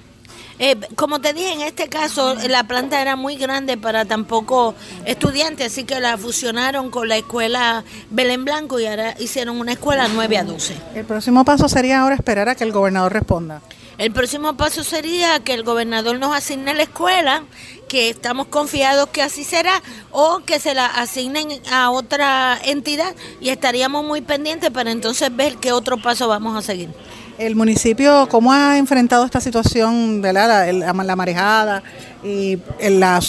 Eh, 0.60 0.76
como 0.96 1.22
te 1.22 1.34
dije, 1.34 1.54
en 1.54 1.62
este 1.62 1.88
caso 1.88 2.36
la 2.48 2.64
planta 2.64 3.02
era 3.02 3.16
muy 3.16 3.36
grande 3.36 3.78
para 3.78 4.06
tan 4.06 4.26
pocos 4.26 4.74
estudiantes, 5.06 5.68
así 5.68 5.84
que 5.84 6.00
la 6.00 6.18
fusionaron 6.18 6.90
con 6.90 7.08
la 7.08 7.18
escuela 7.18 7.84
Belén 8.10 8.44
Blanco 8.44 8.80
y 8.80 8.88
ahora 8.88 9.16
hicieron 9.20 9.60
una 9.60 9.74
escuela 9.74 10.08
9 10.08 10.38
a 10.38 10.44
12. 10.44 10.76
El 10.96 11.06
próximo 11.06 11.46
paso 11.46 11.70
sería 11.70 12.02
ahora 12.02 12.16
esperar 12.16 12.50
a 12.50 12.56
que 12.56 12.64
el 12.64 12.72
gobernador 12.72 13.14
responda. 13.14 13.62
El 14.00 14.12
próximo 14.12 14.56
paso 14.56 14.84
sería 14.84 15.40
que 15.40 15.56
el 15.56 15.64
gobernador 15.64 16.20
nos 16.20 16.36
asigne 16.36 16.74
la 16.76 16.84
escuela, 16.84 17.44
que 17.88 18.10
estamos 18.10 18.46
confiados 18.48 19.10
que 19.10 19.24
así 19.24 19.44
será, 19.44 19.82
o 20.12 20.42
que 20.46 20.60
se 20.60 20.76
la 20.76 20.86
asignen 20.86 21.50
a 21.72 21.90
otra 21.90 22.60
entidad 22.64 23.16
y 23.42 23.50
estaríamos 23.50 24.06
muy 24.06 24.22
pendientes 24.22 24.70
para 24.70 24.92
entonces 24.92 25.36
ver 25.36 25.58
qué 25.58 25.72
otro 25.72 25.98
paso 25.98 26.28
vamos 26.28 26.56
a 26.56 26.62
seguir. 26.62 26.90
El 27.38 27.56
municipio, 27.56 28.28
¿cómo 28.30 28.52
ha 28.52 28.78
enfrentado 28.78 29.24
esta 29.26 29.40
situación 29.40 30.22
de 30.24 30.34
la, 30.34 30.68
marejada 31.16 31.84
y 32.24 32.58
el- 32.80 33.00
la 33.00 33.20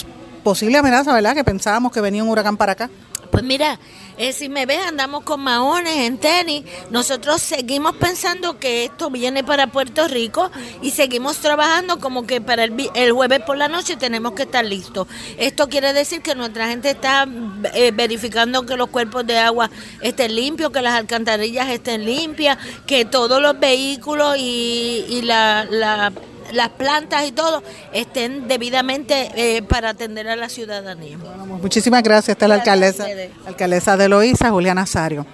posible 0.42 0.79
amenaza, 0.79 1.12
¿verdad? 1.12 1.35
Que 1.35 1.44
pensábamos 1.44 1.92
que 1.92 2.01
venía 2.01 2.23
un 2.25 2.31
huracán 2.31 2.57
para 2.57 2.73
acá. 2.73 2.88
Pues 3.31 3.44
mira, 3.44 3.79
eh, 4.19 4.33
si 4.33 4.49
me 4.49 4.67
ves, 4.67 4.81
andamos 4.87 5.23
con 5.25 5.41
maones 5.41 5.97
en 5.97 6.19
tenis. 6.19 6.65
Nosotros 6.91 7.41
seguimos 7.41 7.97
pensando 7.97 8.59
que 8.59 8.85
esto 8.85 9.11
viene 9.11 9.45
para 9.45 9.69
Puerto 9.69 10.07
Rico 10.09 10.51
y 10.83 10.91
seguimos 10.91 11.39
trabajando 11.39 11.99
como 12.01 12.27
que 12.27 12.41
para 12.41 12.65
el, 12.65 12.91
el 12.95 13.13
jueves 13.13 13.41
por 13.41 13.57
la 13.57 13.69
noche 13.69 13.97
tenemos 13.97 14.33
que 14.33 14.43
estar 14.43 14.65
listos. 14.65 15.07
Esto 15.39 15.69
quiere 15.69 15.93
decir 15.93 16.21
que 16.23 16.35
nuestra 16.35 16.69
gente 16.69 16.91
está 16.91 17.27
eh, 17.75 17.93
verificando 17.93 18.67
que 18.67 18.77
los 18.77 18.89
cuerpos 18.89 19.27
de 19.27 19.39
agua 19.39 19.71
estén 20.03 20.35
limpios, 20.35 20.71
que 20.73 20.83
las 20.83 20.95
alcantarillas 20.95 21.69
estén 21.69 22.05
limpias, 22.05 22.59
que 22.87 23.05
todos 23.05 23.41
los 23.41 23.59
vehículos 23.59 24.37
y, 24.39 25.21
la- 25.23 26.13
las 26.53 26.71
plantas 26.71 27.27
y 27.27 27.33
todo 27.33 27.63
estén 27.93 28.49
debidamente 28.49 29.31
eh, 29.35 29.63
para 29.63 29.91
atender 29.91 30.29
a 30.29 30.37
la 30.37 30.49
ciudadanía. 30.49 31.19
Muchísimas 31.63 32.03
gracias. 32.03 32.31
Esta 32.31 32.47
es 32.47 32.49
la 32.49 32.55
alcaldesa, 32.57 33.07
alcaldesa 33.47 33.97
de 33.97 34.09
Loíza, 34.09 34.51
Juliana 34.51 34.83
Nazario. 34.83 35.27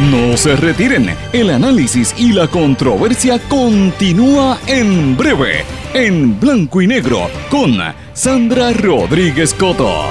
No 0.00 0.34
se 0.38 0.56
retiren, 0.56 1.14
el 1.30 1.50
análisis 1.50 2.14
y 2.16 2.32
la 2.32 2.48
controversia 2.48 3.38
continúa 3.38 4.58
en 4.66 5.14
breve, 5.14 5.64
en 5.92 6.40
blanco 6.40 6.80
y 6.80 6.86
negro, 6.86 7.28
con 7.50 7.76
Sandra 8.14 8.72
Rodríguez 8.72 9.52
Coto. 9.52 10.06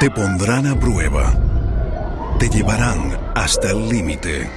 Te 0.00 0.10
pondrán 0.10 0.66
a 0.66 0.80
prueba. 0.80 1.55
Te 2.38 2.50
llevarán 2.50 3.18
hasta 3.34 3.70
el 3.70 3.88
límite. 3.88 4.50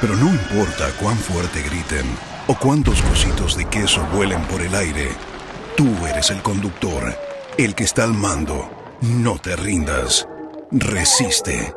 Pero 0.00 0.16
no 0.16 0.28
importa 0.30 0.90
cuán 1.00 1.16
fuerte 1.16 1.62
griten 1.62 2.04
o 2.48 2.56
cuántos 2.56 3.00
cositos 3.02 3.56
de 3.56 3.66
queso 3.66 4.04
vuelen 4.12 4.42
por 4.46 4.60
el 4.60 4.74
aire, 4.74 5.08
tú 5.76 5.86
eres 6.08 6.30
el 6.30 6.42
conductor, 6.42 7.16
el 7.56 7.76
que 7.76 7.84
está 7.84 8.02
al 8.02 8.14
mando. 8.14 8.68
No 9.00 9.38
te 9.38 9.54
rindas. 9.54 10.26
Resiste. 10.72 11.72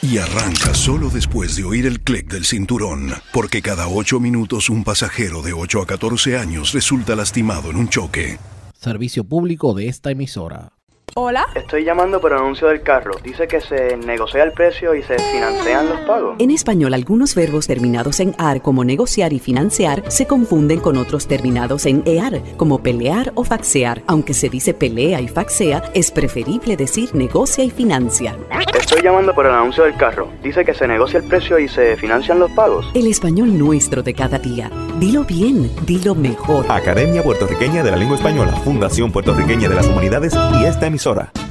Y 0.00 0.16
arranca 0.16 0.72
solo 0.72 1.10
después 1.10 1.54
de 1.56 1.64
oír 1.64 1.84
el 1.84 2.00
clic 2.00 2.30
del 2.30 2.46
cinturón, 2.46 3.12
porque 3.34 3.60
cada 3.60 3.88
8 3.88 4.20
minutos 4.20 4.70
un 4.70 4.84
pasajero 4.84 5.42
de 5.42 5.52
8 5.52 5.82
a 5.82 5.86
14 5.86 6.38
años 6.38 6.72
resulta 6.72 7.14
lastimado 7.14 7.70
en 7.70 7.76
un 7.76 7.88
choque. 7.90 8.38
Servicio 8.72 9.24
público 9.24 9.74
de 9.74 9.88
esta 9.88 10.12
emisora. 10.12 10.77
Hola. 11.20 11.48
Estoy 11.56 11.82
llamando 11.82 12.20
por 12.20 12.30
el 12.30 12.38
anuncio 12.38 12.68
del 12.68 12.80
carro. 12.82 13.16
Dice 13.24 13.48
que 13.48 13.60
se 13.60 13.96
negocia 13.96 14.44
el 14.44 14.52
precio 14.52 14.94
y 14.94 15.02
se 15.02 15.18
financian 15.18 15.88
los 15.88 15.98
pagos. 16.02 16.36
En 16.38 16.52
español, 16.52 16.94
algunos 16.94 17.34
verbos 17.34 17.66
terminados 17.66 18.20
en 18.20 18.36
AR 18.38 18.62
como 18.62 18.84
negociar 18.84 19.32
y 19.32 19.40
financiar 19.40 20.04
se 20.12 20.28
confunden 20.28 20.78
con 20.78 20.96
otros 20.96 21.26
terminados 21.26 21.86
en 21.86 22.04
EAR 22.06 22.40
como 22.56 22.84
pelear 22.84 23.32
o 23.34 23.42
faxear. 23.42 24.00
Aunque 24.06 24.32
se 24.32 24.48
dice 24.48 24.74
pelea 24.74 25.20
y 25.20 25.26
faxea, 25.26 25.90
es 25.92 26.12
preferible 26.12 26.76
decir 26.76 27.12
negocia 27.16 27.64
y 27.64 27.70
financia. 27.70 28.36
Estoy 28.78 29.02
llamando 29.02 29.34
por 29.34 29.44
el 29.44 29.52
anuncio 29.52 29.82
del 29.82 29.96
carro. 29.96 30.28
Dice 30.40 30.64
que 30.64 30.72
se 30.72 30.86
negocia 30.86 31.18
el 31.18 31.24
precio 31.24 31.58
y 31.58 31.66
se 31.66 31.96
financian 31.96 32.38
los 32.38 32.52
pagos. 32.52 32.86
El 32.94 33.08
español 33.08 33.58
nuestro 33.58 34.04
de 34.04 34.14
cada 34.14 34.38
día. 34.38 34.70
Dilo 35.00 35.24
bien, 35.24 35.68
dilo 35.84 36.14
mejor. 36.14 36.64
Academia 36.68 37.24
Puertorriqueña 37.24 37.82
de 37.82 37.90
la 37.90 37.96
Lengua 37.96 38.16
Española, 38.16 38.52
Fundación 38.64 39.10
Puertorriqueña 39.10 39.68
de 39.68 39.74
las 39.74 39.86
Humanidades 39.86 40.32
y 40.60 40.64
esta 40.64 40.86
emisora. 40.86 41.07
Porque 41.08 41.47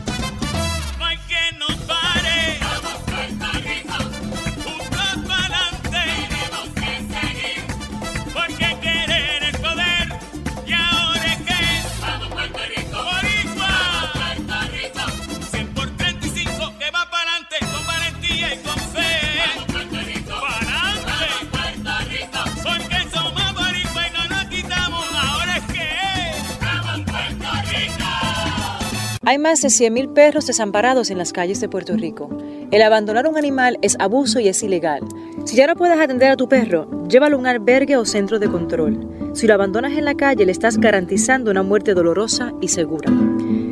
Hay 29.37 29.43
más 29.43 29.61
de 29.61 29.67
100.000 29.67 30.13
perros 30.13 30.47
desamparados 30.47 31.11
en 31.11 31.19
las 31.19 31.31
calles 31.31 31.61
de 31.61 31.69
Puerto 31.69 31.95
Rico. 31.95 32.27
El 32.71 32.81
abandonar 32.81 33.27
un 33.27 33.37
animal 33.37 33.77
es 33.83 33.95
abuso 33.99 34.39
y 34.39 34.47
es 34.47 34.63
ilegal. 34.63 35.03
Si 35.45 35.55
ya 35.55 35.67
no 35.67 35.75
puedes 35.75 35.99
atender 35.99 36.31
a 36.31 36.35
tu 36.35 36.49
perro, 36.49 36.89
llévalo 37.07 37.35
a 37.35 37.39
un 37.39 37.45
albergue 37.45 37.97
o 37.97 38.05
centro 38.05 38.39
de 38.39 38.49
control. 38.49 39.07
Si 39.33 39.45
lo 39.45 39.53
abandonas 39.53 39.95
en 39.95 40.05
la 40.05 40.15
calle, 40.15 40.43
le 40.43 40.51
estás 40.51 40.79
garantizando 40.79 41.51
una 41.51 41.61
muerte 41.61 41.93
dolorosa 41.93 42.51
y 42.61 42.69
segura. 42.69 43.11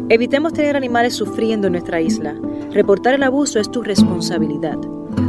Evitemos 0.08 0.54
tener 0.54 0.78
animales 0.78 1.16
sufriendo 1.16 1.66
en 1.66 1.74
nuestra 1.74 2.00
isla. 2.00 2.36
Reportar 2.70 3.16
el 3.16 3.24
abuso 3.24 3.60
es 3.60 3.72
tu 3.72 3.82
responsabilidad. 3.82 4.78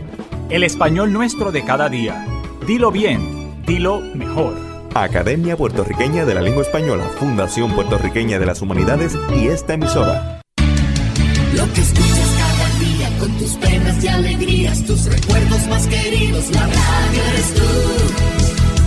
El 0.52 0.63
español 0.63 1.12
nuestro 1.12 1.52
de 1.52 1.66
cada 1.66 1.90
día. 1.90 2.24
Dilo 2.68 2.92
bien, 2.92 3.63
dilo 3.66 4.00
mejor. 4.13 4.54
Academia 4.94 5.58
Puertorriqueña 5.58 6.24
de 6.26 6.36
la 6.36 6.42
Lengua 6.42 6.62
Española, 6.62 7.06
Fundación 7.18 7.74
Puertorriqueña 7.74 8.38
de 8.38 8.46
las 8.46 8.62
Humanidades 8.62 9.18
y 9.36 9.48
esta 9.48 9.74
emisora. 9.74 10.37
Lo 11.58 11.74
que 11.74 11.82
escuchas 11.82 12.30
cada 12.38 12.70
día 12.80 13.17
con 13.17 13.32
tus 13.39 13.52
penas 13.56 14.04
y 14.04 14.08
alegrías, 14.08 14.84
tus 14.84 15.06
recuerdos 15.06 15.65
más 15.67 15.88
queridos, 15.88 16.52
la 16.52 16.62
radio 16.62 17.22
eres 17.32 17.54
tú. 17.56 17.70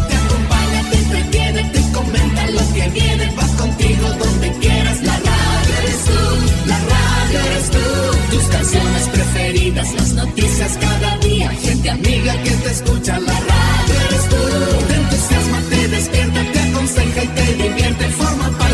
Te 0.09 0.14
acompaña, 0.14 0.90
te 0.90 0.99
entretiene, 0.99 1.64
te 1.70 1.92
comenta 1.92 2.47
lo 2.47 2.72
que 2.72 2.88
viene, 2.90 3.32
vas 3.34 3.51
contigo 3.62 4.09
donde 4.22 4.53
quieras, 4.61 5.03
la 5.03 5.16
radio 5.16 5.74
eres 5.82 6.05
tú, 6.05 6.68
la 6.68 6.78
radio 6.78 7.40
eres 7.51 7.70
tú. 7.70 8.36
Tus 8.36 8.45
canciones 8.45 9.09
preferidas, 9.09 9.92
las 9.95 10.12
noticias 10.12 10.78
cada 10.80 11.18
día, 11.18 11.51
gente 11.51 11.90
amiga 11.90 12.40
que 12.45 12.51
te 12.51 12.70
escucha, 12.70 13.18
la 13.18 13.32
radio 13.32 13.95
eres 14.07 14.28
tú. 14.28 14.86
Te 14.86 14.95
entusiasma, 14.95 15.59
te 15.70 15.88
despierta, 15.88 16.53
te 16.53 16.61
aconseja 16.61 17.24
y 17.24 17.28
te 17.28 17.55
divierte, 17.64 18.05
forma 18.11 18.49
parte 18.59 18.70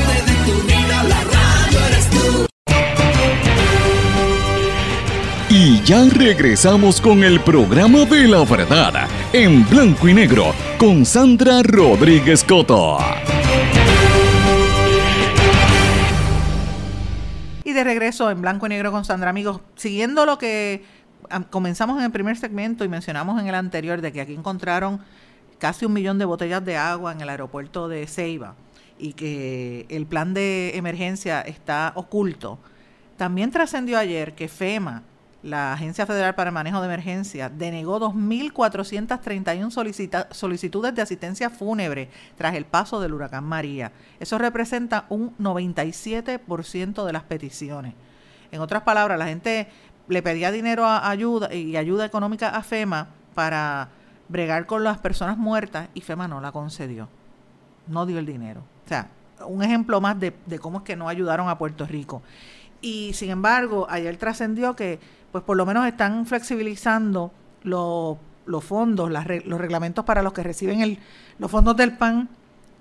ya 5.87 6.05
regresamos 6.11 7.01
con 7.01 7.23
el 7.23 7.39
programa 7.39 8.05
de 8.07 8.27
la 8.27 8.45
verdad, 8.45 9.09
en 9.33 9.65
blanco 9.69 10.09
y 10.09 10.15
negro 10.15 10.53
con 10.81 11.07
Sandra 11.07 11.63
Rodríguez 11.63 12.43
Coto. 12.43 12.99
Y 17.63 17.73
de 17.73 17.85
regreso 17.85 18.29
en 18.33 18.43
blanco 18.43 18.67
y 18.67 18.71
negro 18.71 18.91
con 18.91 19.05
Sandra, 19.05 19.31
amigos, 19.31 19.61
siguiendo 19.77 20.27
lo 20.27 20.39
que 20.39 20.83
am, 21.31 21.45
comenzamos 21.45 21.99
en 21.99 22.07
el 22.07 22.11
primer 22.11 22.37
segmento 22.37 22.85
y 22.85 22.89
mencionamos 22.89 23.41
en 23.41 23.47
el 23.47 23.55
anterior 23.55 24.01
de 24.01 24.11
que 24.11 24.21
aquí 24.21 24.35
encontraron 24.35 25.01
casi 25.61 25.85
un 25.85 25.93
millón 25.93 26.19
de 26.19 26.25
botellas 26.25 26.65
de 26.65 26.77
agua 26.77 27.13
en 27.13 27.21
el 27.21 27.29
aeropuerto 27.29 27.87
de 27.87 28.09
Ceiba 28.09 28.57
y 28.99 29.13
que 29.13 29.87
el 29.89 30.07
plan 30.07 30.35
de 30.35 30.77
emergencia 30.77 31.43
está 31.43 31.93
oculto. 31.95 32.59
También 33.17 33.53
trascendió 33.53 33.99
ayer 33.99 34.35
que 34.35 34.49
FEMA, 34.49 35.05
la 35.43 35.73
Agencia 35.75 36.07
Federal 36.07 36.35
para 36.35 36.51
el 36.51 36.55
Manejo 36.55 36.81
de 36.81 36.87
Emergencia, 36.87 37.49
denegó 37.49 38.01
2.431 38.01 39.71
solicita- 39.71 40.29
solicitudes 40.33 40.95
de 40.95 41.03
asistencia 41.03 41.51
fúnebre 41.51 42.11
tras 42.37 42.55
el 42.55 42.65
paso 42.65 43.01
del 43.01 43.15
huracán 43.15 43.45
María. 43.45 43.93
Eso 44.19 44.39
representa 44.39 45.07
un 45.09 45.37
97% 45.39 47.05
de 47.05 47.13
las 47.13 47.23
peticiones. 47.23 47.95
En 48.51 48.61
otras 48.61 48.83
palabras, 48.83 49.19
la 49.19 49.27
gente 49.27 49.69
le 50.09 50.23
pedía 50.23 50.51
dinero 50.53 50.85
a 50.85 51.09
ayuda 51.09 51.53
y 51.53 51.77
ayuda 51.77 52.05
económica 52.05 52.49
a 52.51 52.63
FEMA 52.63 53.09
para 53.35 53.89
bregar 54.29 54.67
con 54.67 54.83
las 54.85 54.99
personas 54.99 55.37
muertas 55.37 55.89
y 55.95 56.01
FEMA 56.01 56.27
no 56.29 56.41
la 56.41 56.53
concedió. 56.53 57.09
No 57.87 58.07
dio 58.07 58.19
el 58.19 58.27
dinero. 58.27 58.63
O 58.85 58.89
sea, 58.89 59.09
un 59.47 59.63
ejemplo 59.63 60.01
más 60.01 60.19
de 60.19 60.33
cómo 60.61 60.79
es 60.79 60.85
que 60.85 60.97
no 60.97 61.09
ayudaron 61.09 61.49
a 61.49 61.59
Puerto 61.59 61.87
Rico. 61.87 62.23
Y 62.81 63.13
sin 63.15 63.31
embargo, 63.31 63.87
ayer 63.91 64.17
trascendió 64.17 64.77
que, 64.77 64.99
pues 65.33 65.43
por 65.45 65.57
lo 65.57 65.67
menos 65.67 65.87
están 65.87 66.27
flexibilizando 66.27 67.33
los, 67.63 68.17
los 68.47 68.65
fondos, 68.65 69.11
los 69.11 69.59
reglamentos 69.61 70.05
para 70.05 70.23
los 70.23 70.33
que 70.33 70.43
reciben 70.43 70.81
el, 70.83 70.99
los 71.39 71.51
fondos 71.51 71.77
del 71.77 71.97
PAN 71.97 72.29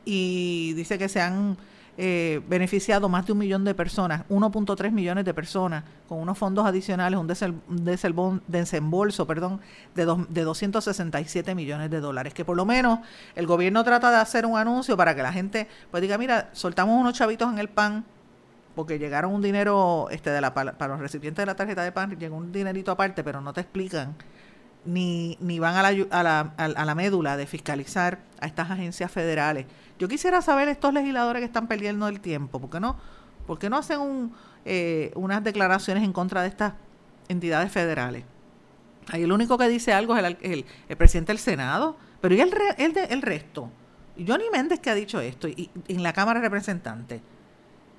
y 0.03 0.73
dice 0.73 0.97
que 0.97 1.09
se 1.09 1.21
han 1.21 1.57
eh, 1.97 2.41
beneficiado 2.49 3.07
más 3.07 3.25
de 3.25 3.31
un 3.31 3.37
millón 3.39 3.63
de 3.63 3.73
personas, 3.73 4.23
1.3 4.29 4.91
millones 4.91 5.23
de 5.25 5.33
personas, 5.33 5.85
con 6.09 6.19
unos 6.19 6.37
fondos 6.37 6.65
adicionales, 6.65 7.17
un, 7.17 7.27
desel- 7.27 7.55
un 7.69 8.41
desembolso 8.47 9.25
perdón, 9.25 9.61
de, 9.95 10.03
dos- 10.05 10.25
de 10.31 10.43
267 10.43 11.55
millones 11.55 11.89
de 11.89 12.01
dólares, 12.01 12.33
que 12.33 12.43
por 12.45 12.57
lo 12.57 12.65
menos 12.65 12.99
el 13.35 13.47
gobierno 13.47 13.83
trata 13.85 14.11
de 14.11 14.17
hacer 14.17 14.45
un 14.45 14.57
anuncio 14.57 14.97
para 14.97 15.15
que 15.15 15.23
la 15.23 15.31
gente 15.31 15.67
pues 15.89 16.01
diga, 16.01 16.17
mira, 16.17 16.49
soltamos 16.51 16.99
unos 16.99 17.13
chavitos 17.13 17.51
en 17.51 17.59
el 17.59 17.69
PAN, 17.69 18.03
porque 18.75 18.99
llegaron 18.99 19.33
un 19.33 19.41
dinero 19.41 20.07
este 20.11 20.29
de 20.29 20.41
la 20.41 20.53
para, 20.53 20.87
los 20.87 20.99
recipientes 20.99 21.41
de 21.41 21.45
la 21.45 21.55
tarjeta 21.55 21.83
de 21.83 21.91
PAN, 21.91 22.17
llegó 22.19 22.35
un 22.35 22.51
dinerito 22.51 22.91
aparte, 22.91 23.23
pero 23.23 23.41
no 23.41 23.53
te 23.53 23.61
explican 23.61 24.15
ni, 24.83 25.37
ni 25.39 25.57
van 25.59 25.75
a 25.75 25.81
la, 25.81 26.05
a, 26.11 26.23
la, 26.23 26.39
a, 26.57 26.85
la 26.85 26.95
médula 26.95 27.37
de 27.37 27.47
fiscalizar 27.47 28.19
a 28.39 28.45
estas 28.45 28.69
agencias 28.69 29.11
federales. 29.11 29.65
Yo 29.97 30.07
quisiera 30.07 30.41
saber 30.41 30.67
estos 30.67 30.93
legisladores 30.93 31.39
que 31.39 31.45
están 31.45 31.67
perdiendo 31.67 32.07
el 32.07 32.19
tiempo, 32.19 32.59
¿por 32.59 32.69
qué 32.69 32.79
no, 32.79 32.97
por 33.47 33.57
qué 33.57 33.69
no 33.69 33.77
hacen 33.77 33.99
un, 34.01 34.33
eh, 34.65 35.11
unas 35.15 35.43
declaraciones 35.43 36.03
en 36.03 36.13
contra 36.13 36.41
de 36.41 36.49
estas 36.49 36.73
entidades 37.29 37.71
federales? 37.71 38.23
Ahí 39.07 39.23
el 39.23 39.31
único 39.31 39.57
que 39.57 39.67
dice 39.69 39.93
algo 39.93 40.15
es 40.17 40.23
el, 40.23 40.65
el- 40.89 40.97
presidente 40.97 41.31
del 41.31 41.39
Senado, 41.39 41.95
pero 42.21 42.35
¿y 42.35 42.41
el, 42.41 42.51
re- 42.51 42.75
el, 42.77 42.97
el 42.97 43.21
resto? 43.21 43.69
Johnny 44.17 44.45
Méndez 44.51 44.79
que 44.79 44.89
ha 44.89 44.95
dicho 44.95 45.19
esto, 45.19 45.47
y, 45.47 45.69
y 45.87 45.95
en 45.95 46.03
la 46.03 46.13
Cámara 46.13 46.39
de 46.39 46.45
Representantes. 46.47 47.21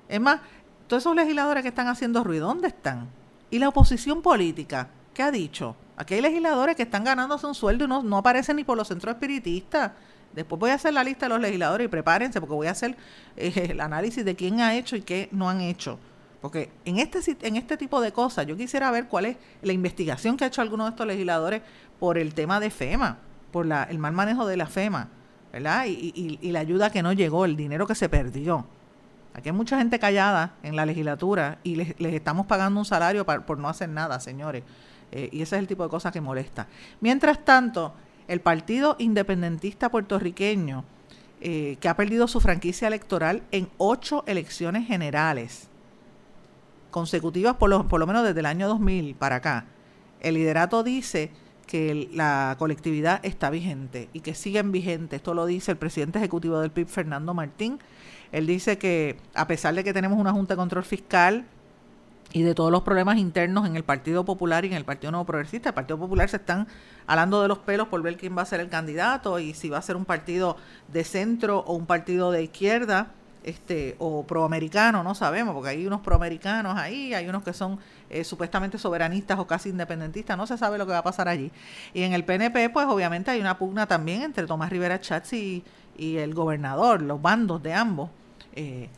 Es 0.09 0.19
más, 0.19 0.39
todos 0.87 1.03
esos 1.03 1.15
legisladores 1.15 1.63
que 1.63 1.69
están 1.69 1.87
haciendo 1.87 2.23
ruido, 2.23 2.47
¿dónde 2.47 2.67
están? 2.69 3.07
Y 3.49 3.59
la 3.59 3.69
oposición 3.69 4.21
política, 4.21 4.89
¿qué 5.13 5.23
ha 5.23 5.31
dicho? 5.31 5.75
Aquí 5.97 6.13
hay 6.13 6.21
legisladores 6.21 6.75
que 6.75 6.83
están 6.83 7.03
ganándose 7.03 7.45
un 7.47 7.55
sueldo 7.55 7.85
y 7.85 7.87
no, 7.87 8.03
no 8.03 8.17
aparecen 8.17 8.55
ni 8.57 8.63
por 8.63 8.77
los 8.77 8.87
centros 8.87 9.13
espiritistas. 9.15 9.91
Después 10.33 10.59
voy 10.59 10.69
a 10.69 10.75
hacer 10.75 10.93
la 10.93 11.03
lista 11.03 11.25
de 11.25 11.29
los 11.29 11.39
legisladores 11.41 11.85
y 11.85 11.87
prepárense 11.87 12.39
porque 12.39 12.53
voy 12.55 12.67
a 12.67 12.71
hacer 12.71 12.95
eh, 13.35 13.69
el 13.71 13.81
análisis 13.81 14.23
de 14.23 14.35
quién 14.35 14.59
ha 14.61 14.75
hecho 14.75 14.95
y 14.95 15.01
qué 15.01 15.29
no 15.31 15.49
han 15.49 15.61
hecho. 15.61 15.97
Porque 16.41 16.69
en 16.85 16.99
este, 16.99 17.19
en 17.41 17.55
este 17.55 17.77
tipo 17.77 17.99
de 17.99 18.11
cosas 18.11 18.45
yo 18.45 18.55
quisiera 18.55 18.91
ver 18.91 19.07
cuál 19.07 19.25
es 19.25 19.37
la 19.63 19.73
investigación 19.73 20.37
que 20.37 20.43
ha 20.43 20.47
hecho 20.47 20.61
alguno 20.61 20.83
de 20.83 20.91
estos 20.91 21.07
legisladores 21.07 21.61
por 21.99 22.17
el 22.19 22.33
tema 22.35 22.59
de 22.59 22.69
FEMA, 22.69 23.17
por 23.51 23.65
la, 23.65 23.83
el 23.85 23.97
mal 23.97 24.13
manejo 24.13 24.45
de 24.45 24.55
la 24.57 24.67
FEMA, 24.67 25.09
¿verdad? 25.51 25.85
Y, 25.87 26.13
y- 26.15 26.37
y 26.41 26.51
la 26.51 26.59
ayuda 26.59 26.91
que 26.91 27.01
no 27.01 27.11
llegó, 27.13 27.45
el 27.45 27.55
dinero 27.57 27.87
que 27.87 27.95
se 27.95 28.07
perdió. 28.07 28.67
Aquí 29.37 29.49
hay 29.49 29.55
mucha 29.55 29.77
gente 29.77 29.99
callada 29.99 30.55
en 30.63 30.75
la 30.75 30.85
legislatura 30.87 31.59
y 31.63 31.75
les, 31.75 31.95
estamos 31.99 32.47
pagando 32.47 32.79
un 32.79 32.85
salario 32.85 33.23
por 33.23 33.59
no 33.59 33.69
hacer 33.69 33.87
nada, 33.87 34.19
señores. 34.19 34.63
Eh, 35.11 35.29
y 35.31 35.43
ese 35.43 35.55
es 35.55 35.59
el 35.59 35.67
tipo 35.67 35.83
de 35.83 35.89
cosas 35.89 36.11
que 36.11 36.21
molesta. 36.21 36.67
Mientras 37.01 37.45
tanto, 37.45 37.93
el 38.27 38.41
Partido 38.41 38.95
Independentista 38.97 39.89
Puertorriqueño, 39.89 40.83
eh, 41.39 41.77
que 41.79 41.87
ha 41.87 41.95
perdido 41.95 42.27
su 42.27 42.41
franquicia 42.41 42.87
electoral 42.87 43.43
en 43.51 43.69
ocho 43.77 44.23
elecciones 44.25 44.87
generales 44.87 45.69
consecutivas, 46.89 47.57
por 47.57 47.69
lo, 47.69 47.87
por 47.87 47.99
lo 47.99 48.07
menos 48.07 48.23
desde 48.23 48.39
el 48.39 48.47
año 48.47 48.67
2000 48.67 49.13
para 49.15 49.35
acá, 49.35 49.65
el 50.19 50.33
liderato 50.33 50.81
dice 50.81 51.29
que 51.67 52.09
la 52.11 52.55
colectividad 52.57 53.19
está 53.23 53.51
vigente 53.51 54.09
y 54.13 54.21
que 54.21 54.33
siguen 54.33 54.71
vigentes. 54.71 55.17
Esto 55.17 55.35
lo 55.35 55.45
dice 55.45 55.69
el 55.69 55.77
presidente 55.77 56.17
ejecutivo 56.17 56.59
del 56.59 56.71
PIB, 56.71 56.87
Fernando 56.87 57.35
Martín. 57.35 57.77
Él 58.31 58.47
dice 58.47 58.77
que 58.77 59.17
a 59.33 59.47
pesar 59.47 59.73
de 59.75 59.83
que 59.83 59.93
tenemos 59.93 60.19
una 60.19 60.31
Junta 60.31 60.53
de 60.53 60.57
Control 60.57 60.83
Fiscal 60.83 61.45
y 62.33 62.41
de 62.43 62.53
todos 62.53 62.71
los 62.71 62.81
problemas 62.81 63.17
internos 63.17 63.65
en 63.65 63.75
el 63.75 63.83
Partido 63.83 64.25
Popular 64.25 64.65
y 64.65 64.67
en 64.67 64.73
el 64.73 64.85
Partido 64.85 65.11
Nuevo 65.11 65.25
Progresista, 65.25 65.69
el 65.69 65.75
Partido 65.75 65.97
Popular 65.97 66.29
se 66.29 66.37
están 66.37 66.67
alando 67.05 67.41
de 67.41 67.47
los 67.47 67.59
pelos 67.59 67.87
por 67.87 68.01
ver 68.01 68.17
quién 68.17 68.37
va 68.37 68.41
a 68.41 68.45
ser 68.45 68.59
el 68.59 68.69
candidato 68.69 69.39
y 69.39 69.53
si 69.53 69.69
va 69.69 69.77
a 69.77 69.81
ser 69.81 69.95
un 69.95 70.05
partido 70.05 70.57
de 70.91 71.03
centro 71.03 71.59
o 71.59 71.73
un 71.73 71.85
partido 71.85 72.31
de 72.31 72.43
izquierda 72.43 73.11
este 73.47 73.95
o 73.99 74.25
proamericano, 74.25 75.03
no 75.03 75.15
sabemos, 75.15 75.53
porque 75.53 75.69
hay 75.69 75.87
unos 75.87 76.01
proamericanos 76.01 76.77
ahí, 76.77 77.13
hay 77.13 77.29
unos 77.29 77.43
que 77.43 77.53
son 77.53 77.79
eh, 78.09 78.25
supuestamente 78.25 78.77
soberanistas 78.77 79.39
o 79.39 79.47
casi 79.47 79.69
independentistas, 79.69 80.37
no 80.37 80.45
se 80.45 80.57
sabe 80.57 80.77
lo 80.77 80.85
que 80.85 80.91
va 80.91 80.97
a 80.97 81.03
pasar 81.03 81.29
allí. 81.29 81.51
Y 81.93 82.03
en 82.03 82.13
el 82.13 82.25
PNP, 82.25 82.69
pues 82.69 82.87
obviamente 82.87 83.31
hay 83.31 83.39
una 83.39 83.57
pugna 83.57 83.87
también 83.87 84.21
entre 84.21 84.45
Tomás 84.45 84.69
Rivera 84.69 84.99
Chats 84.99 85.31
y, 85.31 85.63
y 85.97 86.17
el 86.17 86.33
gobernador, 86.33 87.01
los 87.01 87.21
bandos 87.21 87.61
de 87.63 87.73
ambos. 87.73 88.09
Eh, 88.53 88.89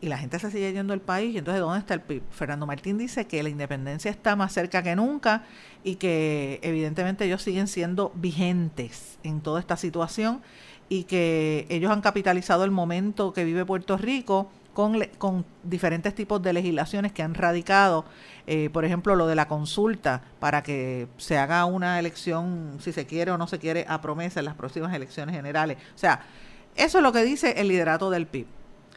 y 0.00 0.08
la 0.08 0.18
gente 0.18 0.38
se 0.38 0.50
sigue 0.50 0.72
yendo 0.72 0.92
del 0.92 1.00
país. 1.00 1.34
Y 1.34 1.38
entonces, 1.38 1.60
¿dónde 1.60 1.78
está 1.78 1.94
el 1.94 2.00
PIB? 2.00 2.22
Fernando 2.30 2.66
Martín 2.66 2.98
dice 2.98 3.26
que 3.26 3.42
la 3.42 3.48
independencia 3.48 4.10
está 4.10 4.36
más 4.36 4.52
cerca 4.52 4.82
que 4.82 4.94
nunca 4.94 5.44
y 5.84 5.96
que 5.96 6.60
evidentemente 6.62 7.24
ellos 7.24 7.42
siguen 7.42 7.66
siendo 7.66 8.12
vigentes 8.14 9.18
en 9.22 9.40
toda 9.40 9.60
esta 9.60 9.76
situación 9.76 10.42
y 10.88 11.04
que 11.04 11.66
ellos 11.68 11.90
han 11.90 12.00
capitalizado 12.00 12.64
el 12.64 12.70
momento 12.70 13.32
que 13.32 13.44
vive 13.44 13.64
Puerto 13.64 13.96
Rico 13.96 14.50
con, 14.76 15.02
con 15.16 15.46
diferentes 15.62 16.14
tipos 16.14 16.42
de 16.42 16.52
legislaciones 16.52 17.10
que 17.10 17.22
han 17.22 17.32
radicado, 17.32 18.04
eh, 18.46 18.68
por 18.68 18.84
ejemplo, 18.84 19.16
lo 19.16 19.26
de 19.26 19.34
la 19.34 19.48
consulta 19.48 20.20
para 20.38 20.62
que 20.62 21.08
se 21.16 21.38
haga 21.38 21.64
una 21.64 21.98
elección, 21.98 22.76
si 22.78 22.92
se 22.92 23.06
quiere 23.06 23.30
o 23.30 23.38
no 23.38 23.46
se 23.46 23.58
quiere, 23.58 23.86
a 23.88 24.02
promesa 24.02 24.40
en 24.40 24.44
las 24.44 24.54
próximas 24.54 24.92
elecciones 24.92 25.34
generales. 25.34 25.78
O 25.94 25.98
sea, 25.98 26.26
eso 26.74 26.98
es 26.98 27.02
lo 27.02 27.10
que 27.10 27.22
dice 27.22 27.54
el 27.56 27.68
liderato 27.68 28.10
del 28.10 28.26
PIB. 28.26 28.48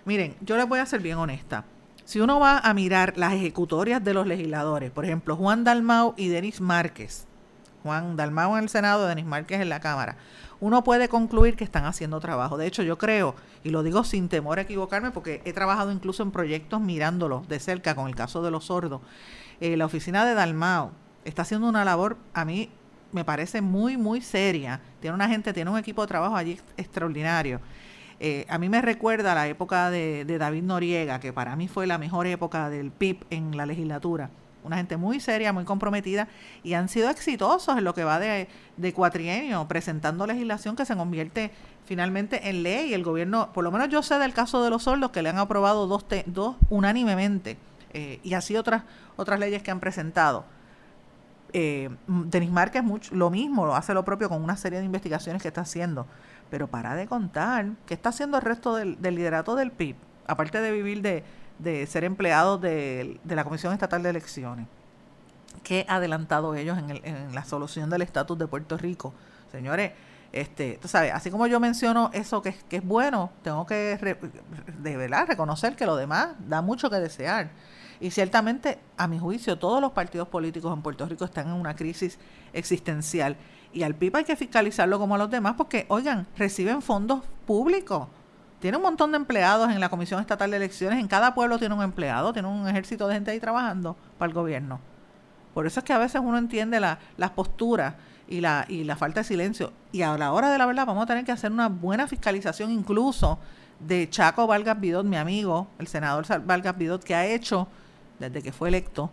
Miren, 0.03 0.35
yo 0.41 0.57
les 0.57 0.67
voy 0.67 0.79
a 0.79 0.85
ser 0.85 0.99
bien 0.99 1.17
honesta. 1.17 1.63
Si 2.03 2.19
uno 2.19 2.41
va 2.41 2.59
a 2.59 2.73
mirar 2.73 3.17
las 3.17 3.31
ejecutorias 3.31 4.03
de 4.03 4.13
los 4.13 4.27
legisladores, 4.27 4.91
por 4.91 5.05
ejemplo, 5.05 5.37
Juan 5.37 5.63
Dalmau 5.63 6.13
y 6.17 6.27
Denis 6.27 6.59
Márquez, 6.59 7.25
Juan 7.83 8.17
Dalmau 8.17 8.57
en 8.57 8.63
el 8.63 8.69
Senado, 8.69 9.07
Denis 9.07 9.25
Márquez 9.25 9.61
en 9.61 9.69
la 9.69 9.79
Cámara, 9.79 10.17
uno 10.61 10.83
puede 10.83 11.07
concluir 11.07 11.55
que 11.55 11.63
están 11.63 11.85
haciendo 11.85 12.19
trabajo. 12.19 12.57
De 12.57 12.67
hecho, 12.67 12.83
yo 12.83 12.97
creo, 12.97 13.35
y 13.63 13.69
lo 13.69 13.83
digo 13.83 14.03
sin 14.03 14.27
temor 14.29 14.59
a 14.59 14.63
equivocarme, 14.63 15.11
porque 15.11 15.41
he 15.45 15.53
trabajado 15.53 15.91
incluso 15.91 16.23
en 16.23 16.31
proyectos 16.31 16.81
mirándolos 16.81 17.47
de 17.47 17.59
cerca, 17.59 17.95
con 17.95 18.07
el 18.07 18.15
caso 18.15 18.41
de 18.41 18.51
los 18.51 18.65
sordos, 18.65 19.01
eh, 19.61 19.77
la 19.77 19.85
oficina 19.85 20.25
de 20.25 20.33
Dalmau 20.33 20.91
está 21.25 21.41
haciendo 21.43 21.67
una 21.67 21.85
labor, 21.85 22.17
a 22.33 22.45
mí 22.45 22.69
me 23.11 23.23
parece 23.25 23.61
muy, 23.61 23.97
muy 23.97 24.21
seria. 24.21 24.81
Tiene 24.99 25.15
una 25.15 25.27
gente, 25.27 25.51
tiene 25.53 25.71
un 25.71 25.77
equipo 25.77 26.01
de 26.01 26.07
trabajo 26.07 26.35
allí 26.35 26.51
ex- 26.51 26.63
extraordinario. 26.77 27.59
Eh, 28.19 28.45
a 28.49 28.57
mí 28.57 28.67
me 28.69 28.81
recuerda 28.81 29.33
la 29.33 29.47
época 29.47 29.89
de, 29.89 30.25
de 30.25 30.37
David 30.37 30.63
Noriega, 30.63 31.19
que 31.19 31.31
para 31.33 31.55
mí 31.55 31.67
fue 31.67 31.87
la 31.87 31.97
mejor 31.97 32.27
época 32.27 32.69
del 32.69 32.91
PIB 32.91 33.25
en 33.29 33.55
la 33.57 33.65
legislatura. 33.65 34.29
Una 34.63 34.77
gente 34.77 34.97
muy 34.97 35.19
seria, 35.19 35.53
muy 35.53 35.63
comprometida 35.63 36.27
y 36.63 36.73
han 36.73 36.89
sido 36.89 37.09
exitosos 37.09 37.77
en 37.77 37.83
lo 37.83 37.93
que 37.93 38.03
va 38.03 38.19
de, 38.19 38.47
de 38.77 38.93
cuatrienio, 38.93 39.67
presentando 39.67 40.27
legislación 40.27 40.75
que 40.75 40.85
se 40.85 40.95
convierte 40.95 41.51
finalmente 41.85 42.49
en 42.49 42.63
ley. 42.63 42.93
El 42.93 43.03
gobierno, 43.03 43.51
por 43.53 43.63
lo 43.63 43.71
menos 43.71 43.89
yo 43.89 44.03
sé 44.03 44.19
del 44.19 44.33
caso 44.33 44.63
de 44.63 44.69
los 44.69 44.83
sordos, 44.83 45.11
que 45.11 45.21
le 45.21 45.29
han 45.29 45.37
aprobado 45.37 45.87
dos, 45.87 46.05
dos 46.25 46.55
unánimemente 46.69 47.57
eh, 47.93 48.19
y 48.23 48.33
así 48.33 48.57
otras, 48.57 48.83
otras 49.15 49.39
leyes 49.39 49.63
que 49.63 49.71
han 49.71 49.79
presentado. 49.79 50.45
Eh, 51.51 51.89
Denis 52.07 52.51
Márquez 52.51 52.83
mucho, 52.83 53.15
lo 53.15 53.29
mismo, 53.29 53.65
lo 53.65 53.75
hace 53.75 53.93
lo 53.93 54.05
propio 54.05 54.29
con 54.29 54.43
una 54.43 54.55
serie 54.55 54.79
de 54.79 54.85
investigaciones 54.85 55.41
que 55.41 55.47
está 55.47 55.61
haciendo. 55.61 56.05
Pero 56.49 56.67
para 56.67 56.95
de 56.95 57.07
contar, 57.07 57.71
¿qué 57.85 57.93
está 57.93 58.09
haciendo 58.09 58.37
el 58.37 58.43
resto 58.43 58.75
del, 58.75 59.01
del 59.01 59.15
liderato 59.15 59.55
del 59.55 59.71
PIB? 59.71 59.95
Aparte 60.27 60.61
de 60.61 60.71
vivir 60.71 61.01
de, 61.01 61.23
de 61.59 61.85
ser 61.87 62.03
empleados 62.03 62.59
de, 62.61 63.19
de 63.23 63.35
la 63.35 63.43
Comisión 63.43 63.73
Estatal 63.73 64.01
de 64.03 64.09
Elecciones. 64.09 64.67
qué 65.63 65.85
adelantado 65.89 66.55
ellos 66.55 66.77
en, 66.77 66.89
el- 66.89 67.01
en 67.05 67.35
la 67.35 67.43
solución 67.43 67.89
del 67.89 68.01
estatus 68.01 68.37
de 68.37 68.47
Puerto 68.47 68.77
Rico. 68.77 69.13
Señores, 69.51 69.91
este, 70.31 70.77
tú 70.81 70.87
sabes, 70.87 71.11
así 71.13 71.29
como 71.31 71.47
yo 71.47 71.59
menciono 71.59 72.11
eso 72.13 72.41
que, 72.41 72.49
es- 72.49 72.63
que 72.63 72.77
es 72.77 72.85
bueno, 72.85 73.31
tengo 73.43 73.65
que 73.65 73.97
re- 73.99 74.17
reconocer 75.27 75.75
que 75.75 75.85
lo 75.85 75.95
demás 75.95 76.29
da 76.47 76.61
mucho 76.61 76.89
que 76.89 76.97
desear. 76.97 77.49
Y 77.99 78.11
ciertamente, 78.11 78.79
a 78.95 79.07
mi 79.07 79.19
juicio, 79.19 79.59
todos 79.59 79.81
los 79.81 79.91
partidos 79.91 80.27
políticos 80.29 80.73
en 80.73 80.81
Puerto 80.81 81.05
Rico 81.05 81.25
están 81.25 81.47
en 81.47 81.53
una 81.53 81.75
crisis 81.75 82.17
existencial. 82.53 83.35
Y 83.73 83.83
al 83.83 83.93
PIB 83.95 84.15
hay 84.17 84.23
que 84.23 84.35
fiscalizarlo 84.35 84.97
como 84.99 85.15
a 85.15 85.17
los 85.17 85.29
demás 85.29 85.55
porque, 85.57 85.85
oigan, 85.89 86.25
reciben 86.37 86.81
fondos 86.81 87.21
públicos. 87.45 88.07
Tiene 88.59 88.77
un 88.77 88.83
montón 88.83 89.11
de 89.11 89.17
empleados 89.17 89.69
en 89.71 89.79
la 89.79 89.89
Comisión 89.89 90.19
Estatal 90.19 90.51
de 90.51 90.57
Elecciones. 90.57 90.99
En 90.99 91.07
cada 91.07 91.33
pueblo 91.33 91.57
tiene 91.59 91.75
un 91.75 91.81
empleado, 91.81 92.33
tiene 92.33 92.47
un 92.49 92.67
ejército 92.67 93.07
de 93.07 93.13
gente 93.15 93.31
ahí 93.31 93.39
trabajando 93.39 93.95
para 94.17 94.27
el 94.29 94.33
gobierno. 94.33 94.79
Por 95.53 95.65
eso 95.65 95.79
es 95.79 95.85
que 95.85 95.93
a 95.93 95.97
veces 95.97 96.21
uno 96.23 96.37
entiende 96.37 96.79
la- 96.79 96.99
las 97.17 97.31
posturas 97.31 97.95
y 98.27 98.41
la, 98.41 98.65
y 98.67 98.83
la 98.83 98.95
falta 98.95 99.21
de 99.21 99.23
silencio. 99.23 99.71
Y 99.91 100.01
a 100.01 100.17
la 100.17 100.33
hora 100.33 100.51
de 100.51 100.57
la 100.57 100.65
verdad 100.65 100.85
vamos 100.85 101.03
a 101.03 101.07
tener 101.07 101.23
que 101.25 101.31
hacer 101.31 101.51
una 101.51 101.69
buena 101.69 102.07
fiscalización 102.07 102.69
incluso 102.71 103.39
de 103.79 104.09
Chaco 104.09 104.45
Vargas 104.45 104.79
Vidot, 104.79 105.05
mi 105.05 105.15
amigo, 105.15 105.67
el 105.79 105.87
senador 105.87 106.25
Vargas 106.45 106.77
Vidot, 106.77 107.01
que 107.03 107.15
ha 107.15 107.25
hecho 107.25 107.67
desde 108.19 108.41
que 108.43 108.51
fue 108.51 108.67
electo, 108.67 109.09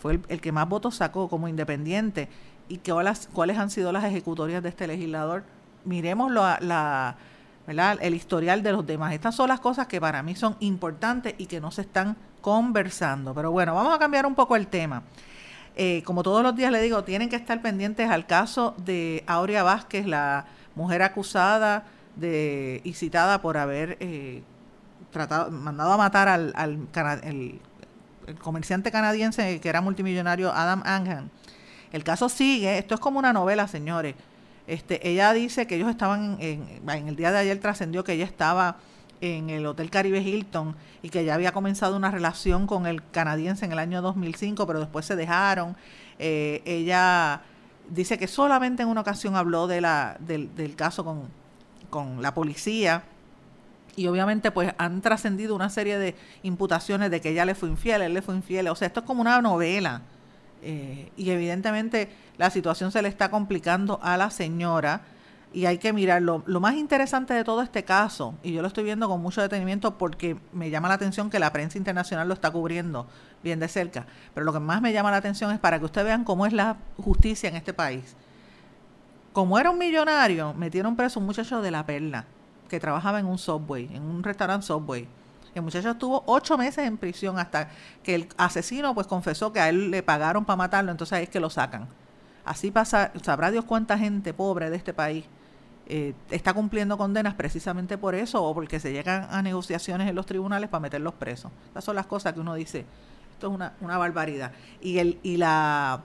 fue 0.00 0.20
el, 0.28 0.40
que 0.42 0.52
más 0.52 0.68
votos 0.68 0.96
sacó 0.96 1.28
como 1.28 1.48
independiente 1.48 2.28
y 2.68 2.76
que 2.78 2.92
cuáles 3.32 3.58
han 3.58 3.70
sido 3.70 3.90
las 3.92 4.04
ejecutorias 4.04 4.62
de 4.62 4.68
este 4.68 4.86
legislador. 4.86 5.44
Miremos 5.86 6.30
la, 6.30 6.58
la- 6.60 7.16
¿verdad? 7.66 7.98
el 8.00 8.14
historial 8.14 8.62
de 8.62 8.72
los 8.72 8.86
demás. 8.86 9.12
Estas 9.12 9.34
son 9.34 9.48
las 9.48 9.60
cosas 9.60 9.86
que 9.86 10.00
para 10.00 10.22
mí 10.22 10.34
son 10.36 10.56
importantes 10.60 11.34
y 11.38 11.46
que 11.46 11.60
no 11.60 11.70
se 11.70 11.82
están 11.82 12.16
conversando. 12.40 13.34
Pero 13.34 13.50
bueno, 13.50 13.74
vamos 13.74 13.94
a 13.94 13.98
cambiar 13.98 14.26
un 14.26 14.34
poco 14.34 14.56
el 14.56 14.68
tema. 14.68 15.02
Eh, 15.74 16.02
como 16.04 16.22
todos 16.22 16.42
los 16.42 16.56
días 16.56 16.72
le 16.72 16.80
digo, 16.80 17.04
tienen 17.04 17.28
que 17.28 17.36
estar 17.36 17.60
pendientes 17.60 18.08
al 18.08 18.26
caso 18.26 18.74
de 18.78 19.24
Aurea 19.26 19.62
Vázquez, 19.62 20.06
la 20.06 20.46
mujer 20.74 21.02
acusada 21.02 21.84
de, 22.14 22.80
y 22.84 22.94
citada 22.94 23.42
por 23.42 23.58
haber 23.58 23.98
eh, 24.00 24.42
tratado, 25.10 25.50
mandado 25.50 25.92
a 25.92 25.96
matar 25.98 26.28
al, 26.28 26.52
al 26.54 26.78
comerciante 28.38 28.90
canadiense 28.90 29.60
que 29.60 29.68
era 29.68 29.80
multimillonario 29.80 30.52
Adam 30.52 30.82
Angan. 30.84 31.30
El 31.92 32.04
caso 32.04 32.28
sigue, 32.28 32.78
esto 32.78 32.94
es 32.94 33.00
como 33.00 33.18
una 33.18 33.32
novela, 33.32 33.68
señores. 33.68 34.14
Este, 34.66 35.08
ella 35.08 35.32
dice 35.32 35.66
que 35.66 35.76
ellos 35.76 35.88
estaban, 35.88 36.38
en, 36.40 36.66
en 36.88 37.08
el 37.08 37.16
día 37.16 37.30
de 37.32 37.38
ayer 37.38 37.60
trascendió 37.60 38.04
que 38.04 38.14
ella 38.14 38.24
estaba 38.24 38.76
en 39.20 39.50
el 39.50 39.64
Hotel 39.66 39.90
Caribe 39.90 40.20
Hilton 40.20 40.76
y 41.02 41.10
que 41.10 41.24
ya 41.24 41.34
había 41.34 41.52
comenzado 41.52 41.96
una 41.96 42.10
relación 42.10 42.66
con 42.66 42.86
el 42.86 43.02
canadiense 43.10 43.64
en 43.64 43.72
el 43.72 43.78
año 43.78 44.02
2005, 44.02 44.66
pero 44.66 44.80
después 44.80 45.06
se 45.06 45.16
dejaron. 45.16 45.76
Eh, 46.18 46.62
ella 46.64 47.42
dice 47.88 48.18
que 48.18 48.26
solamente 48.26 48.82
en 48.82 48.88
una 48.88 49.00
ocasión 49.00 49.36
habló 49.36 49.66
de 49.66 49.80
la, 49.80 50.16
del, 50.20 50.54
del 50.54 50.74
caso 50.74 51.04
con, 51.04 51.28
con 51.90 52.20
la 52.22 52.34
policía 52.34 53.04
y 53.96 54.06
obviamente 54.08 54.50
pues 54.50 54.74
han 54.78 55.00
trascendido 55.00 55.54
una 55.54 55.70
serie 55.70 55.98
de 55.98 56.14
imputaciones 56.42 57.10
de 57.10 57.20
que 57.20 57.30
ella 57.30 57.44
le 57.44 57.54
fue 57.54 57.68
infiel, 57.68 58.02
él 58.02 58.14
le 58.14 58.22
fue 58.22 58.34
infiel, 58.34 58.68
o 58.68 58.74
sea, 58.74 58.88
esto 58.88 59.00
es 59.00 59.06
como 59.06 59.22
una 59.22 59.40
novela. 59.40 60.02
Eh, 60.68 61.12
y 61.16 61.30
evidentemente 61.30 62.08
la 62.38 62.50
situación 62.50 62.90
se 62.90 63.00
le 63.00 63.08
está 63.08 63.30
complicando 63.30 64.00
a 64.02 64.16
la 64.16 64.30
señora 64.30 65.02
y 65.52 65.66
hay 65.66 65.78
que 65.78 65.92
mirarlo. 65.92 66.42
Lo 66.46 66.58
más 66.58 66.74
interesante 66.74 67.34
de 67.34 67.44
todo 67.44 67.62
este 67.62 67.84
caso, 67.84 68.34
y 68.42 68.52
yo 68.52 68.62
lo 68.62 68.68
estoy 68.68 68.82
viendo 68.82 69.08
con 69.08 69.22
mucho 69.22 69.40
detenimiento 69.40 69.96
porque 69.96 70.36
me 70.52 70.68
llama 70.68 70.88
la 70.88 70.94
atención 70.94 71.30
que 71.30 71.38
la 71.38 71.52
prensa 71.52 71.78
internacional 71.78 72.26
lo 72.26 72.34
está 72.34 72.50
cubriendo 72.50 73.06
bien 73.44 73.60
de 73.60 73.68
cerca, 73.68 74.06
pero 74.34 74.44
lo 74.44 74.52
que 74.52 74.58
más 74.58 74.82
me 74.82 74.92
llama 74.92 75.12
la 75.12 75.18
atención 75.18 75.52
es 75.52 75.60
para 75.60 75.78
que 75.78 75.84
ustedes 75.84 76.08
vean 76.08 76.24
cómo 76.24 76.46
es 76.46 76.52
la 76.52 76.78
justicia 76.96 77.48
en 77.48 77.54
este 77.54 77.72
país. 77.72 78.16
Como 79.32 79.60
era 79.60 79.70
un 79.70 79.78
millonario, 79.78 80.52
metieron 80.52 80.96
preso 80.96 81.20
un 81.20 81.26
muchacho 81.26 81.62
de 81.62 81.70
la 81.70 81.86
perla 81.86 82.24
que 82.68 82.80
trabajaba 82.80 83.20
en 83.20 83.26
un 83.26 83.38
subway, 83.38 83.88
en 83.94 84.02
un 84.02 84.24
restaurante 84.24 84.66
subway. 84.66 85.06
El 85.56 85.62
muchacho 85.62 85.90
estuvo 85.90 86.22
ocho 86.26 86.58
meses 86.58 86.86
en 86.86 86.98
prisión 86.98 87.38
hasta 87.38 87.70
que 88.02 88.14
el 88.14 88.28
asesino 88.36 88.94
pues 88.94 89.06
confesó 89.06 89.54
que 89.54 89.60
a 89.60 89.70
él 89.70 89.90
le 89.90 90.02
pagaron 90.02 90.44
para 90.44 90.56
matarlo, 90.56 90.90
entonces 90.90 91.14
ahí 91.14 91.24
es 91.24 91.30
que 91.30 91.40
lo 91.40 91.48
sacan. 91.48 91.88
Así 92.44 92.70
pasa, 92.70 93.10
sabrá 93.22 93.50
Dios 93.50 93.64
cuánta 93.64 93.96
gente 93.96 94.34
pobre 94.34 94.68
de 94.68 94.76
este 94.76 94.92
país 94.92 95.24
eh, 95.86 96.14
está 96.30 96.52
cumpliendo 96.52 96.98
condenas 96.98 97.34
precisamente 97.34 97.96
por 97.96 98.14
eso 98.14 98.44
o 98.44 98.52
porque 98.52 98.80
se 98.80 98.92
llegan 98.92 99.28
a 99.30 99.40
negociaciones 99.40 100.08
en 100.08 100.14
los 100.14 100.26
tribunales 100.26 100.68
para 100.68 100.80
meterlos 100.80 101.14
presos. 101.14 101.50
Esas 101.70 101.84
son 101.84 101.96
las 101.96 102.06
cosas 102.06 102.34
que 102.34 102.40
uno 102.40 102.54
dice, 102.54 102.84
esto 103.32 103.46
es 103.46 103.54
una, 103.54 103.72
una 103.80 103.96
barbaridad. 103.96 104.52
Y, 104.82 104.98
el, 104.98 105.18
y 105.22 105.38
la, 105.38 106.02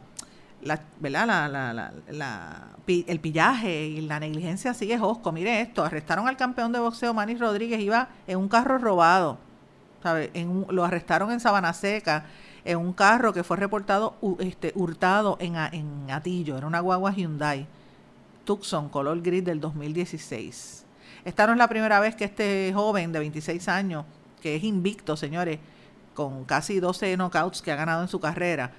la, 0.63 0.81
¿verdad? 0.99 1.27
La, 1.27 1.49
la, 1.49 1.93
la, 2.09 2.67
el 2.87 3.19
pillaje 3.19 3.85
y 3.87 4.01
la 4.01 4.19
negligencia 4.19 4.73
sigue 4.73 4.99
hosco. 4.99 5.31
Mire 5.31 5.61
esto, 5.61 5.83
arrestaron 5.83 6.27
al 6.27 6.37
campeón 6.37 6.71
de 6.71 6.79
boxeo 6.79 7.13
Manny 7.13 7.35
Rodríguez, 7.35 7.79
iba 7.79 8.09
en 8.27 8.37
un 8.37 8.47
carro 8.47 8.77
robado. 8.77 9.37
lo 10.69 10.83
arrestaron 10.83 11.31
en 11.31 11.39
Sabana 11.39 11.73
Seca, 11.73 12.25
en 12.65 12.77
un 12.77 12.93
carro 12.93 13.33
que 13.33 13.43
fue 13.43 13.57
reportado 13.57 14.15
este, 14.39 14.71
hurtado 14.75 15.37
en, 15.39 15.55
en 15.55 16.11
Atillo, 16.11 16.57
era 16.57 16.67
una 16.67 16.79
guagua 16.79 17.11
Hyundai. 17.11 17.67
Tucson, 18.45 18.89
color 18.89 19.21
gris 19.21 19.45
del 19.45 19.59
2016. 19.59 20.85
Esta 21.23 21.45
no 21.45 21.53
es 21.53 21.59
la 21.59 21.67
primera 21.67 21.99
vez 21.99 22.15
que 22.15 22.25
este 22.25 22.71
joven 22.73 23.11
de 23.11 23.19
26 23.19 23.67
años, 23.67 24.05
que 24.41 24.55
es 24.55 24.63
invicto, 24.63 25.15
señores, 25.15 25.59
con 26.15 26.45
casi 26.45 26.79
12 26.79 27.15
knockouts 27.15 27.61
que 27.61 27.71
ha 27.71 27.75
ganado 27.75 28.01
en 28.01 28.07
su 28.07 28.19
carrera, 28.19 28.71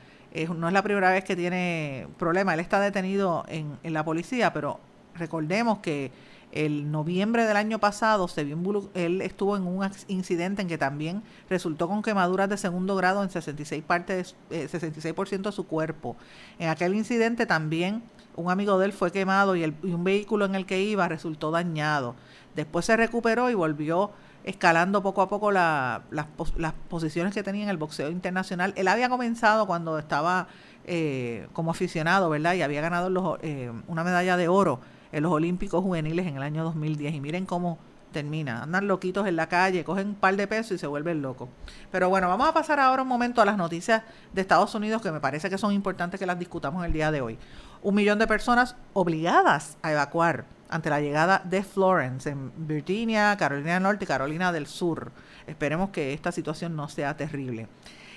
no 0.54 0.68
es 0.68 0.72
la 0.72 0.82
primera 0.82 1.10
vez 1.10 1.24
que 1.24 1.36
tiene 1.36 2.08
problema. 2.18 2.54
Él 2.54 2.60
está 2.60 2.80
detenido 2.80 3.44
en, 3.48 3.78
en 3.82 3.92
la 3.92 4.04
policía, 4.04 4.52
pero 4.52 4.80
recordemos 5.14 5.78
que 5.78 6.10
el 6.52 6.90
noviembre 6.90 7.46
del 7.46 7.56
año 7.56 7.78
pasado 7.78 8.28
se 8.28 8.44
vio 8.44 8.90
él 8.94 9.22
estuvo 9.22 9.56
en 9.56 9.66
un 9.66 9.90
incidente 10.08 10.60
en 10.60 10.68
que 10.68 10.76
también 10.76 11.22
resultó 11.48 11.88
con 11.88 12.02
quemaduras 12.02 12.48
de 12.48 12.58
segundo 12.58 12.94
grado 12.94 13.22
en 13.22 13.30
66 13.30 13.82
partes, 13.82 14.36
eh, 14.50 14.68
66% 14.70 15.42
de 15.42 15.52
su 15.52 15.66
cuerpo. 15.66 16.14
En 16.58 16.68
aquel 16.68 16.94
incidente 16.94 17.46
también 17.46 18.02
un 18.36 18.50
amigo 18.50 18.78
de 18.78 18.86
él 18.86 18.92
fue 18.92 19.10
quemado 19.10 19.56
y, 19.56 19.62
el, 19.62 19.74
y 19.82 19.92
un 19.92 20.04
vehículo 20.04 20.44
en 20.44 20.54
el 20.54 20.66
que 20.66 20.82
iba 20.82 21.08
resultó 21.08 21.50
dañado. 21.50 22.14
Después 22.54 22.84
se 22.84 22.96
recuperó 22.96 23.50
y 23.50 23.54
volvió 23.54 24.10
escalando 24.44 25.02
poco 25.02 25.22
a 25.22 25.28
poco 25.28 25.52
la- 25.52 26.02
las, 26.10 26.26
las 26.56 26.72
posiciones 26.88 27.32
que 27.34 27.42
tenía 27.42 27.62
en 27.64 27.68
el 27.68 27.76
boxeo 27.76 28.10
internacional. 28.10 28.72
Él 28.76 28.88
había 28.88 29.08
comenzado 29.08 29.66
cuando 29.66 29.98
estaba 29.98 30.48
eh, 30.84 31.46
como 31.52 31.70
aficionado, 31.70 32.28
¿verdad? 32.30 32.54
Y 32.54 32.62
había 32.62 32.80
ganado 32.80 33.08
los, 33.10 33.38
eh, 33.42 33.70
una 33.86 34.02
medalla 34.04 34.36
de 34.36 34.48
oro 34.48 34.80
en 35.12 35.22
los 35.22 35.32
Olímpicos 35.32 35.82
Juveniles 35.82 36.26
en 36.26 36.36
el 36.36 36.42
año 36.42 36.64
2010. 36.64 37.14
Y 37.14 37.20
miren 37.20 37.46
cómo 37.46 37.78
termina. 38.10 38.62
Andan 38.64 38.88
loquitos 38.88 39.26
en 39.26 39.36
la 39.36 39.48
calle, 39.48 39.84
cogen 39.84 40.08
un 40.08 40.14
par 40.16 40.36
de 40.36 40.46
pesos 40.46 40.72
y 40.72 40.78
se 40.78 40.86
vuelven 40.86 41.22
locos. 41.22 41.48
Pero 41.90 42.08
bueno, 42.10 42.28
vamos 42.28 42.46
a 42.48 42.52
pasar 42.52 42.78
ahora 42.80 43.02
un 43.02 43.08
momento 43.08 43.40
a 43.40 43.44
las 43.46 43.56
noticias 43.56 44.02
de 44.34 44.40
Estados 44.42 44.74
Unidos 44.74 45.00
que 45.00 45.10
me 45.12 45.20
parece 45.20 45.48
que 45.48 45.56
son 45.56 45.72
importantes 45.72 46.20
que 46.20 46.26
las 46.26 46.38
discutamos 46.38 46.84
el 46.84 46.92
día 46.92 47.10
de 47.10 47.20
hoy. 47.22 47.38
Un 47.82 47.96
millón 47.96 48.20
de 48.20 48.28
personas 48.28 48.76
obligadas 48.92 49.76
a 49.82 49.90
evacuar 49.90 50.44
ante 50.68 50.88
la 50.88 51.00
llegada 51.00 51.42
de 51.44 51.64
Florence 51.64 52.30
en 52.30 52.52
Virginia, 52.68 53.36
Carolina 53.36 53.74
del 53.74 53.82
Norte 53.82 54.04
y 54.04 54.06
Carolina 54.06 54.52
del 54.52 54.68
Sur. 54.68 55.10
Esperemos 55.48 55.90
que 55.90 56.12
esta 56.12 56.30
situación 56.30 56.76
no 56.76 56.88
sea 56.88 57.16
terrible 57.16 57.66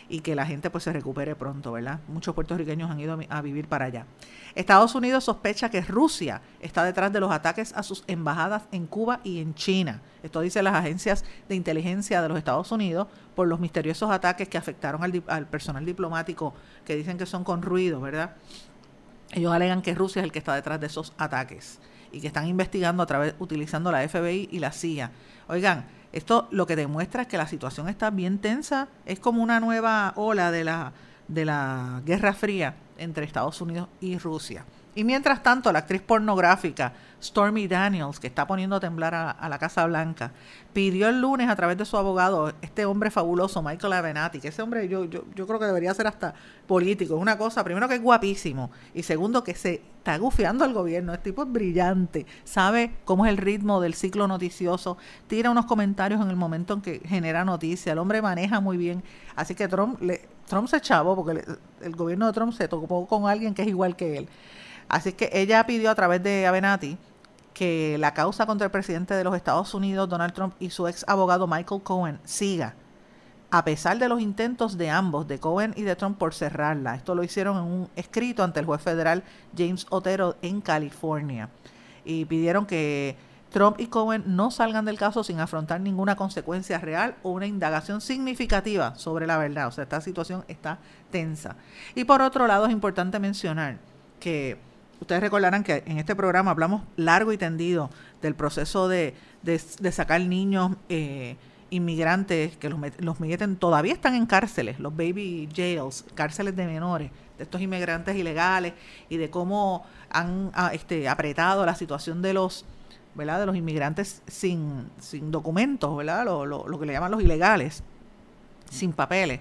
y 0.08 0.20
que 0.20 0.36
la 0.36 0.46
gente 0.46 0.70
pues 0.70 0.84
se 0.84 0.94
recupere 0.94 1.36
pronto, 1.36 1.72
¿verdad? 1.72 2.00
Muchos 2.08 2.36
puertorriqueños 2.36 2.92
han 2.92 3.00
ido 3.00 3.18
a 3.28 3.42
vivir 3.42 3.68
para 3.68 3.86
allá. 3.86 4.06
Estados 4.54 4.94
Unidos 4.94 5.24
sospecha 5.24 5.72
que 5.72 5.82
Rusia 5.82 6.44
está 6.60 6.84
detrás 6.84 7.12
de 7.12 7.20
los 7.20 7.32
ataques 7.32 7.74
a 7.74 7.82
sus 7.82 8.04
embajadas 8.06 8.68
en 8.72 8.86
Cuba 8.86 9.20
y 9.24 9.40
en 9.40 9.56
China. 9.56 10.04
Esto 10.22 10.42
dice 10.42 10.62
las 10.62 10.76
agencias 10.76 11.26
de 11.50 11.56
inteligencia 11.56 12.22
de 12.22 12.30
los 12.30 12.38
Estados 12.38 12.72
Unidos 12.72 13.08
por 13.36 13.48
los 13.48 13.60
misteriosos 13.60 14.12
ataques 14.12 14.48
que 14.48 14.60
afectaron 14.60 15.02
al 15.04 15.48
personal 15.48 15.84
diplomático 15.84 16.54
que 16.86 16.96
dicen 16.96 17.18
que 17.18 17.26
son 17.26 17.44
con 17.44 17.64
ruido, 17.64 18.00
¿verdad? 18.00 18.36
Ellos 19.32 19.54
alegan 19.54 19.82
que 19.82 19.96
Rusia 19.96 20.22
es 20.22 20.26
el 20.26 20.32
que 20.32 20.40
está 20.40 20.56
detrás 20.56 20.80
de 20.80 20.88
esos 20.88 21.14
ataques 21.18 21.80
y 22.12 22.22
que 22.22 22.28
están 22.28 22.48
investigando 22.48 23.04
a 23.04 23.06
través 23.06 23.36
utilizando 23.40 23.92
la 23.92 24.08
FBI 24.08 24.50
y 24.52 24.60
la 24.60 24.72
CIA. 24.72 25.12
Oigan, 25.48 25.86
esto 26.14 26.48
lo 26.52 26.66
que 26.66 26.76
demuestra 26.76 27.24
es 27.24 27.28
que 27.28 27.38
la 27.38 27.48
situación 27.48 27.90
está 27.90 28.10
bien 28.10 28.40
tensa, 28.40 28.88
es 29.06 29.20
como 29.20 29.44
una 29.44 29.60
nueva 29.60 30.14
ola 30.16 30.52
de 30.52 30.64
la 30.64 30.94
de 31.28 31.46
la 31.46 32.02
Guerra 32.06 32.34
Fría 32.34 32.76
entre 32.98 33.26
Estados 33.26 33.60
Unidos 33.62 33.90
y 34.00 34.18
Rusia. 34.18 34.66
Y 34.96 35.04
mientras 35.04 35.44
tanto, 35.44 35.72
la 35.74 35.80
actriz 35.80 36.02
pornográfica 36.02 36.94
Stormy 37.22 37.68
Daniels, 37.68 38.20
que 38.20 38.28
está 38.28 38.48
poniendo 38.48 38.78
a 38.78 38.80
temblar 38.80 39.14
a, 39.14 39.50
la 39.50 39.60
Casa 39.60 39.86
Blanca, 39.86 40.32
pidió 40.74 41.10
el 41.10 41.20
lunes 41.20 41.50
a 41.50 41.56
través 41.56 41.78
de 41.78 41.84
su 41.86 41.98
abogado, 41.98 42.54
este 42.62 42.86
hombre 42.86 43.12
fabuloso, 43.12 43.62
Michael 43.62 43.94
Avenatti, 43.94 44.40
que 44.40 44.50
ese 44.50 44.62
hombre 44.62 44.88
yo, 44.88 45.04
yo, 45.06 45.24
yo 45.36 45.48
creo 45.48 45.60
que 45.60 45.66
debería 45.66 45.94
ser 45.94 46.08
hasta 46.08 46.34
político. 46.66 47.16
Es 47.16 47.22
una 47.22 47.38
cosa, 47.38 47.64
primero 47.64 47.90
que 47.90 47.96
es 47.96 48.02
guapísimo 48.02 48.72
y 48.94 49.04
segundo 49.04 49.44
que 49.44 49.54
se 49.56 49.82
está 49.98 50.18
gufiando 50.18 50.64
al 50.64 50.74
gobierno. 50.74 51.14
Este 51.14 51.32
tipo 51.32 51.44
es 51.44 51.52
brillante, 51.52 52.26
sabe 52.46 52.96
cómo 53.04 53.26
es 53.26 53.32
el 53.32 53.38
ritmo 53.38 53.82
del 53.82 53.96
ciclo 53.96 54.28
noticioso, 54.28 54.98
tira 55.28 55.50
unos 55.50 55.66
comentarios 55.66 56.22
en 56.22 56.30
el 56.30 56.36
momento 56.38 56.74
en 56.76 56.82
que 56.82 57.02
genera 57.06 57.44
noticia. 57.44 57.92
El 57.94 57.98
hombre 58.00 58.22
maneja 58.22 58.62
muy 58.62 58.78
bien. 58.78 59.04
Así 59.36 59.56
que 59.56 59.68
Trump 59.68 60.02
le 60.02 60.28
Trump 60.48 60.68
se 60.68 60.80
chavo 60.80 61.16
porque 61.16 61.34
le- 61.34 61.46
el 61.82 61.96
gobierno 61.96 62.28
de 62.28 62.34
Trump 62.34 62.54
se 62.54 62.68
tocó 62.68 63.08
con 63.08 63.28
alguien 63.28 63.54
que 63.56 63.64
es 63.64 63.68
igual 63.68 63.96
que 63.96 64.18
él. 64.20 64.30
Así 64.88 65.14
que 65.14 65.30
ella 65.34 65.66
pidió 65.66 65.90
a 65.90 65.96
través 65.96 66.22
de 66.22 66.46
Avenatti 66.46 66.98
que 67.54 67.98
la 68.00 68.14
causa 68.14 68.46
contra 68.46 68.66
el 68.66 68.72
presidente 68.72 69.14
de 69.14 69.24
los 69.24 69.36
Estados 69.36 69.74
Unidos, 69.74 70.10
Donald 70.10 70.34
Trump, 70.34 70.54
y 70.60 70.70
su 70.70 70.88
ex 70.88 71.06
abogado 71.08 71.48
Michael 71.48 71.82
Cohen 71.82 72.20
siga, 72.26 72.76
a 73.50 73.64
pesar 73.64 73.98
de 73.98 74.10
los 74.10 74.20
intentos 74.20 74.78
de 74.78 74.90
ambos, 74.90 75.28
de 75.28 75.40
Cohen 75.40 75.74
y 75.78 75.84
de 75.84 75.96
Trump, 75.96 76.18
por 76.18 76.34
cerrarla. 76.34 76.96
Esto 76.96 77.16
lo 77.16 77.24
hicieron 77.24 77.58
en 77.58 77.64
un 77.64 77.90
escrito 77.96 78.44
ante 78.44 78.60
el 78.60 78.66
juez 78.66 78.82
federal 78.82 79.24
James 79.58 79.88
Otero 79.90 80.36
en 80.42 80.60
California. 80.60 81.50
Y 82.04 82.26
pidieron 82.26 82.66
que 82.66 83.16
Trump 83.52 83.80
y 83.80 83.88
Cohen 83.88 84.24
no 84.28 84.52
salgan 84.52 84.84
del 84.84 84.98
caso 84.98 85.24
sin 85.24 85.40
afrontar 85.40 85.80
ninguna 85.80 86.18
consecuencia 86.18 86.78
real 86.80 87.16
o 87.24 87.32
una 87.32 87.48
indagación 87.48 88.02
significativa 88.02 88.96
sobre 88.96 89.26
la 89.26 89.38
verdad. 89.38 89.68
O 89.68 89.72
sea, 89.72 89.86
esta 89.86 90.02
situación 90.02 90.44
está 90.50 90.80
tensa. 91.10 91.56
Y 91.96 92.04
por 92.04 92.22
otro 92.22 92.48
lado, 92.48 92.66
es 92.66 92.74
importante 92.74 93.18
mencionar 93.18 93.78
que 94.20 94.60
ustedes 95.06 95.22
recordarán 95.22 95.64
que 95.64 95.84
en 95.86 96.00
este 96.00 96.16
programa 96.16 96.50
hablamos 96.52 96.82
largo 96.96 97.32
y 97.32 97.38
tendido 97.38 97.90
del 98.24 98.34
proceso 98.34 98.88
de, 98.88 99.14
de- 99.44 99.92
sacar 99.92 100.20
niños 100.22 100.72
eh, 100.90 101.36
inmigrantes 101.70 102.58
que 102.58 102.70
los, 102.70 102.80
los 103.00 103.20
meten, 103.20 103.56
todavía 103.56 103.94
están 103.94 104.16
en 104.16 104.26
cárceles, 104.26 104.80
los 104.80 104.96
baby 104.96 105.48
jails, 105.56 106.06
cárceles 106.16 106.56
de 106.56 106.66
menores, 106.66 107.12
de 107.38 107.44
estos 107.44 107.62
inmigrantes 107.62 108.16
ilegales 108.16 108.74
y 109.10 109.18
de 109.18 109.30
cómo 109.30 109.86
han 110.10 110.52
ah, 110.56 110.72
este, 110.74 111.08
apretado 111.08 111.66
la 111.66 111.76
situación 111.76 112.22
de 112.24 112.34
los 112.34 112.66
¿verdad? 113.14 113.40
de 113.40 113.46
los 113.46 113.56
inmigrantes 113.56 114.24
sin, 114.28 114.90
sin 115.00 115.32
documentos, 115.32 115.96
¿verdad? 115.96 116.26
Lo, 116.26 116.46
lo- 116.48 116.68
lo 116.68 116.80
que 116.80 116.86
le 116.88 116.94
llaman 116.94 117.12
los 117.12 117.22
ilegales, 117.22 117.84
sin 118.72 118.92
papeles, 118.92 119.40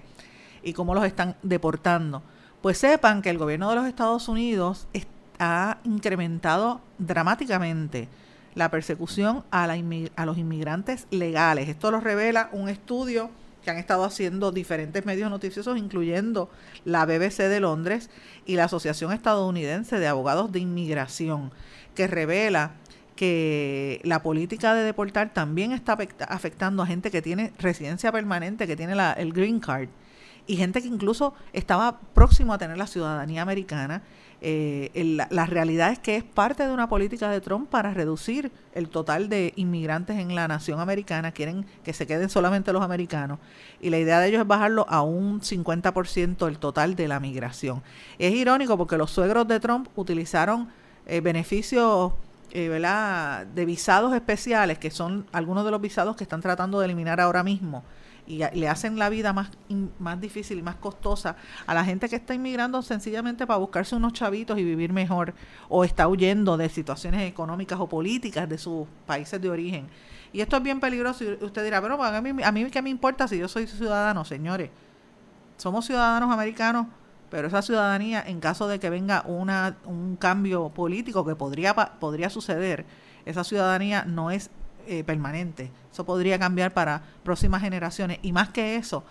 y 0.63 0.73
cómo 0.73 0.93
los 0.93 1.03
están 1.05 1.35
deportando. 1.41 2.21
Pues 2.61 2.77
sepan 2.77 3.21
que 3.21 3.29
el 3.29 3.37
gobierno 3.37 3.69
de 3.69 3.75
los 3.75 3.85
Estados 3.87 4.27
Unidos 4.29 4.87
es- 4.93 5.07
ha 5.39 5.77
incrementado 5.83 6.81
dramáticamente 6.97 8.07
la 8.53 8.69
persecución 8.71 9.43
a, 9.51 9.67
la 9.67 9.75
a 10.15 10.25
los 10.25 10.37
inmigrantes 10.37 11.07
legales. 11.11 11.67
Esto 11.69 11.91
lo 11.91 11.99
revela 11.99 12.49
un 12.53 12.69
estudio 12.69 13.29
que 13.63 13.71
han 13.71 13.77
estado 13.77 14.03
haciendo 14.05 14.51
diferentes 14.51 15.05
medios 15.05 15.29
noticiosos, 15.29 15.77
incluyendo 15.77 16.49
la 16.85 17.05
BBC 17.05 17.49
de 17.49 17.59
Londres 17.59 18.09
y 18.45 18.55
la 18.55 18.65
Asociación 18.65 19.11
Estadounidense 19.11 19.99
de 19.99 20.07
Abogados 20.07 20.51
de 20.51 20.59
Inmigración, 20.59 21.51
que 21.95 22.05
revela 22.07 22.71
que 23.15 24.01
la 24.03 24.21
política 24.21 24.73
de 24.75 24.83
deportar 24.83 25.33
también 25.33 25.71
está 25.71 25.93
afecta- 25.93 26.25
afectando 26.25 26.83
a 26.83 26.85
gente 26.85 27.09
que 27.11 27.21
tiene 27.21 27.53
residencia 27.57 28.11
permanente, 28.11 28.67
que 28.67 28.75
tiene 28.75 28.93
la- 28.93 29.13
el 29.13 29.33
green 29.33 29.59
card, 29.59 29.89
y 30.47 30.57
gente 30.57 30.81
que 30.81 30.87
incluso 30.87 31.33
estaba 31.53 31.99
próximo 32.13 32.53
a 32.53 32.57
tener 32.57 32.77
la 32.77 32.87
ciudadanía 32.87 33.41
americana. 33.41 34.03
Eh, 34.47 34.91
el- 34.93 35.17
la, 35.17 35.45
realidad 35.47 35.91
es 35.91 35.97
que 35.97 36.15
es 36.15 36.23
parte 36.23 36.67
de 36.67 36.71
una 36.71 36.87
política 36.87 37.31
de 37.31 37.41
Trump 37.41 37.67
para 37.67 37.95
reducir 37.95 38.51
el 38.75 38.89
total 38.89 39.27
de 39.27 39.53
inmigrantes 39.55 40.19
en 40.19 40.35
la 40.35 40.47
nación 40.47 40.79
americana. 40.79 41.31
Quieren 41.31 41.65
que 41.83 41.93
se 41.93 42.05
queden 42.05 42.29
solamente 42.29 42.71
los 42.71 42.83
americanos. 42.83 43.39
Y 43.81 43.89
la 43.89 43.97
idea 43.97 44.19
de 44.19 44.27
ellos 44.27 44.41
es 44.41 44.47
bajarlo 44.47 44.85
a 44.87 45.01
un 45.01 45.41
50% 45.41 46.47
el 46.47 46.59
total 46.59 46.95
de 46.95 47.07
la 47.07 47.19
migración. 47.19 47.81
Es 48.19 48.35
irónico 48.35 48.77
porque 48.77 48.97
los 48.97 49.09
suegros 49.09 49.47
de 49.47 49.59
Trump 49.59 49.87
utilizaron 49.95 50.69
eh, 51.07 51.21
beneficios 51.21 52.13
eh, 52.51 52.69
¿verdad? 52.69 53.47
de 53.47 53.65
visados 53.65 54.13
especiales, 54.13 54.77
que 54.77 54.91
son 54.91 55.25
algunos 55.31 55.65
de 55.65 55.71
los 55.71 55.81
visados 55.81 56.15
que 56.15 56.23
están 56.23 56.41
tratando 56.41 56.79
de 56.79 56.85
eliminar 56.85 57.19
ahora 57.19 57.41
mismo, 57.43 57.83
y 58.27 58.37
le 58.37 58.69
hacen 58.69 58.97
la 58.97 59.09
vida 59.09 59.33
más, 59.33 59.51
más 59.99 60.19
difícil 60.19 60.57
y 60.57 60.61
más 60.61 60.75
costosa 60.75 61.35
a 61.67 61.73
la 61.73 61.85
gente 61.85 62.09
que 62.09 62.15
está 62.15 62.33
inmigrando 62.33 62.81
sencillamente 62.81 63.45
para 63.45 63.57
buscarse 63.57 63.95
unos 63.95 64.13
chavitos 64.13 64.57
y 64.57 64.63
vivir 64.63 64.93
mejor, 64.93 65.33
o 65.69 65.83
está 65.83 66.07
huyendo 66.07 66.57
de 66.57 66.69
situaciones 66.69 67.29
económicas 67.29 67.79
o 67.79 67.87
políticas 67.87 68.49
de 68.49 68.57
sus 68.57 68.87
países 69.05 69.41
de 69.41 69.49
origen. 69.49 69.87
Y 70.33 70.41
esto 70.41 70.57
es 70.57 70.63
bien 70.63 70.79
peligroso, 70.79 71.23
y 71.23 71.43
usted 71.43 71.63
dirá, 71.63 71.81
pero 71.81 72.01
a 72.03 72.21
mí, 72.21 72.43
a 72.43 72.51
mí 72.51 72.65
qué 72.69 72.81
me 72.81 72.89
importa 72.89 73.27
si 73.27 73.37
yo 73.37 73.47
soy 73.47 73.67
ciudadano, 73.67 74.25
señores. 74.25 74.69
Somos 75.57 75.85
ciudadanos 75.85 76.31
americanos, 76.31 76.87
pero 77.29 77.47
esa 77.47 77.61
ciudadanía, 77.61 78.23
en 78.25 78.39
caso 78.39 78.67
de 78.67 78.79
que 78.79 78.89
venga 78.89 79.23
una, 79.27 79.77
un 79.85 80.15
cambio 80.15 80.69
político 80.69 81.25
que 81.25 81.35
podría, 81.35 81.73
podría 81.73 82.29
suceder, 82.29 82.85
esa 83.25 83.43
ciudadanía 83.43 84.03
no 84.05 84.31
es 84.31 84.49
eh, 84.87 85.03
permanente. 85.03 85.71
Eso 85.95 86.05
podría 86.05 86.37
cambiar 86.37 86.73
para 86.73 87.01
próximas 87.23 87.61
generaciones. 87.61 88.19
Y 88.21 88.33
más 88.33 88.49
que 88.49 88.75
eso, 88.75 89.05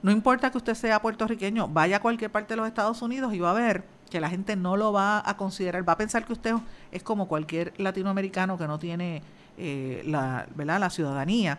no 0.00 0.12
importa 0.12 0.52
que 0.52 0.58
usted 0.58 0.74
sea 0.74 1.02
puertorriqueño, 1.02 1.66
vaya 1.66 1.96
a 1.96 2.00
cualquier 2.00 2.30
parte 2.30 2.54
de 2.54 2.58
los 2.58 2.68
Estados 2.68 3.02
Unidos 3.02 3.34
y 3.34 3.40
va 3.40 3.50
a 3.50 3.54
ver 3.54 3.82
que 4.08 4.20
la 4.20 4.30
gente 4.30 4.54
no 4.54 4.76
lo 4.76 4.92
va 4.92 5.28
a 5.28 5.36
considerar, 5.36 5.88
va 5.88 5.94
a 5.94 5.96
pensar 5.98 6.24
que 6.24 6.32
usted 6.32 6.54
es 6.92 7.02
como 7.02 7.26
cualquier 7.26 7.74
latinoamericano 7.78 8.56
que 8.56 8.68
no 8.68 8.78
tiene 8.78 9.24
eh, 9.58 10.04
la, 10.06 10.46
¿verdad? 10.54 10.78
la 10.78 10.90
ciudadanía 10.90 11.58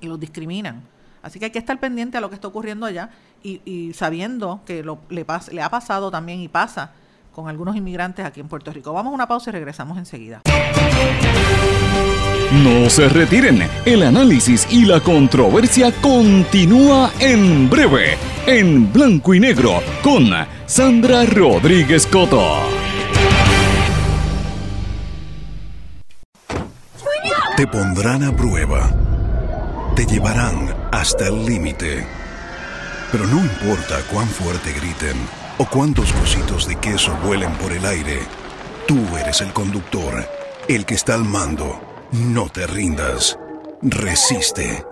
y 0.00 0.06
los 0.06 0.20
discriminan. 0.20 0.82
Así 1.20 1.40
que 1.40 1.46
hay 1.46 1.50
que 1.50 1.58
estar 1.58 1.80
pendiente 1.80 2.16
a 2.16 2.20
lo 2.20 2.28
que 2.28 2.36
está 2.36 2.46
ocurriendo 2.46 2.86
allá 2.86 3.10
y, 3.42 3.60
y 3.64 3.92
sabiendo 3.92 4.60
que 4.66 4.84
lo, 4.84 5.00
le, 5.08 5.26
pas- 5.26 5.50
le 5.50 5.62
ha 5.62 5.68
pasado 5.68 6.12
también 6.12 6.38
y 6.38 6.46
pasa 6.46 6.92
con 7.30 7.48
algunos 7.48 7.76
inmigrantes 7.76 8.24
aquí 8.24 8.40
en 8.40 8.48
Puerto 8.48 8.72
Rico. 8.72 8.92
Vamos 8.92 9.12
a 9.12 9.14
una 9.14 9.28
pausa 9.28 9.50
y 9.50 9.52
regresamos 9.52 9.98
enseguida. 9.98 10.42
No 12.52 12.90
se 12.90 13.08
retiren, 13.08 13.62
el 13.84 14.02
análisis 14.02 14.66
y 14.70 14.84
la 14.84 15.00
controversia 15.00 15.92
continúa 16.00 17.12
en 17.20 17.70
breve, 17.70 18.18
en 18.46 18.92
blanco 18.92 19.34
y 19.34 19.40
negro, 19.40 19.80
con 20.02 20.30
Sandra 20.66 21.24
Rodríguez 21.26 22.06
Coto. 22.06 22.58
Te 27.56 27.66
pondrán 27.66 28.24
a 28.24 28.34
prueba. 28.34 28.90
Te 29.94 30.06
llevarán 30.06 30.74
hasta 30.90 31.28
el 31.28 31.44
límite. 31.44 32.06
Pero 33.12 33.26
no 33.26 33.38
importa 33.38 33.98
cuán 34.10 34.26
fuerte 34.26 34.72
griten 34.72 35.39
o 35.60 35.66
cuántos 35.66 36.10
cositos 36.14 36.66
de 36.66 36.76
queso 36.76 37.14
vuelen 37.22 37.52
por 37.58 37.70
el 37.70 37.84
aire, 37.84 38.20
tú 38.88 38.96
eres 39.18 39.42
el 39.42 39.52
conductor, 39.52 40.26
el 40.68 40.86
que 40.86 40.94
está 40.94 41.14
al 41.14 41.24
mando. 41.26 41.78
No 42.12 42.48
te 42.48 42.66
rindas. 42.66 43.38
Resiste. 43.82 44.86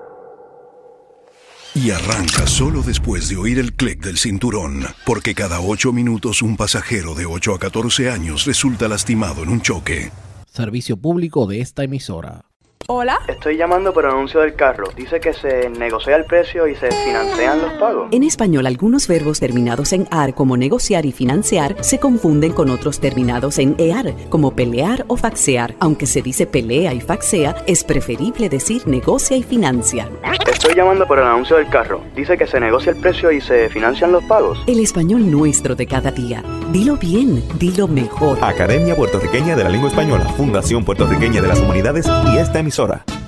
Y 1.74 1.90
arranca 1.90 2.46
solo 2.46 2.82
después 2.82 3.30
de 3.30 3.38
oír 3.38 3.58
el 3.58 3.72
clic 3.72 4.04
del 4.04 4.18
cinturón, 4.18 4.84
porque 5.06 5.34
cada 5.34 5.60
8 5.60 5.90
minutos 5.94 6.42
un 6.42 6.58
pasajero 6.58 7.14
de 7.14 7.24
8 7.24 7.54
a 7.54 7.58
14 7.58 8.10
años 8.10 8.44
resulta 8.44 8.88
lastimado 8.88 9.44
en 9.44 9.48
un 9.48 9.62
choque. 9.62 10.10
Servicio 10.52 10.98
público 10.98 11.46
de 11.46 11.62
esta 11.62 11.84
emisora. 11.84 12.47
Hola. 12.90 13.20
Estoy 13.28 13.58
llamando 13.58 13.92
por 13.92 14.06
anuncio 14.06 14.40
del 14.40 14.54
carro. 14.54 14.86
Dice 14.96 15.20
que 15.20 15.34
se 15.34 15.68
negocia 15.68 16.16
el 16.16 16.24
precio 16.24 16.66
y 16.66 16.74
se 16.74 16.90
financian 16.90 17.60
los 17.60 17.74
pagos. 17.74 18.08
En 18.12 18.22
español, 18.22 18.64
algunos 18.64 19.06
verbos 19.06 19.40
terminados 19.40 19.92
en 19.92 20.08
AR 20.10 20.32
como 20.32 20.56
negociar 20.56 21.04
y 21.04 21.12
financiar 21.12 21.76
se 21.84 22.00
confunden 22.00 22.54
con 22.54 22.70
otros 22.70 22.98
terminados 22.98 23.58
en 23.58 23.74
EAR 23.76 24.14
como 24.30 24.56
pelear 24.56 25.04
o 25.08 25.18
faxear. 25.18 25.74
Aunque 25.80 26.06
se 26.06 26.22
dice 26.22 26.46
pelea 26.46 26.94
y 26.94 27.02
faxea, 27.02 27.56
es 27.66 27.84
preferible 27.84 28.48
decir 28.48 28.88
negocia 28.88 29.36
y 29.36 29.42
financia. 29.42 30.08
Estoy 30.50 30.74
llamando 30.74 31.06
por 31.06 31.18
el 31.18 31.26
anuncio 31.26 31.56
del 31.56 31.68
carro. 31.68 32.00
Dice 32.16 32.38
que 32.38 32.46
se 32.46 32.58
negocia 32.58 32.92
el 32.92 32.96
precio 32.96 33.30
y 33.30 33.42
se 33.42 33.68
financian 33.68 34.12
los 34.12 34.24
pagos. 34.24 34.64
El 34.66 34.80
español 34.80 35.30
nuestro 35.30 35.76
de 35.76 35.86
cada 35.86 36.10
día. 36.10 36.42
Dilo 36.72 36.96
bien, 36.96 37.44
dilo 37.58 37.86
mejor. 37.86 38.38
Academia 38.42 38.96
Puertorriqueña 38.96 39.56
de 39.56 39.64
la 39.64 39.68
Lengua 39.68 39.90
Española, 39.90 40.24
Fundación 40.36 40.86
Puertorriqueña 40.86 41.42
de 41.42 41.48
las 41.48 41.60
Humanidades 41.60 42.06
y 42.32 42.38
esta 42.38 42.60
emisora. 42.78 43.27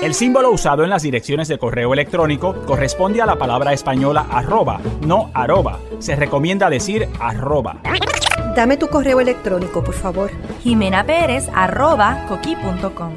El 0.00 0.14
símbolo 0.14 0.50
usado 0.50 0.82
en 0.82 0.88
las 0.88 1.02
direcciones 1.02 1.46
de 1.48 1.58
correo 1.58 1.92
electrónico 1.92 2.54
corresponde 2.64 3.20
a 3.20 3.26
la 3.26 3.36
palabra 3.36 3.74
española 3.74 4.26
arroba, 4.30 4.80
no 5.06 5.30
arroba. 5.34 5.78
Se 5.98 6.16
recomienda 6.16 6.70
decir 6.70 7.06
arroba. 7.20 7.82
Dame 8.56 8.78
tu 8.78 8.88
correo 8.88 9.20
electrónico, 9.20 9.84
por 9.84 9.94
favor. 9.94 10.30
Jimena 10.62 11.04
Pérez 11.04 11.50
arroba 11.54 12.24
coqui.com. 12.28 13.12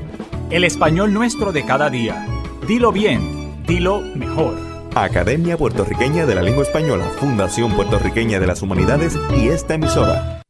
El 0.50 0.66
español 0.66 1.14
nuestro 1.14 1.54
de 1.54 1.64
cada 1.64 1.90
día. 1.90 2.28
Dilo 2.68 2.92
bien, 2.92 3.64
dilo 3.66 4.02
mejor. 4.02 4.56
Academia 4.94 5.56
Puertorriqueña 5.56 6.26
de 6.26 6.36
la 6.36 6.42
Lengua 6.42 6.64
Española, 6.64 7.06
Fundación 7.18 7.72
Puertorriqueña 7.72 8.42
de 8.42 8.48
las 8.48 8.62
Humanidades 8.62 9.18
y 9.38 9.48
esta 9.48 9.76
emisora. 9.76 10.45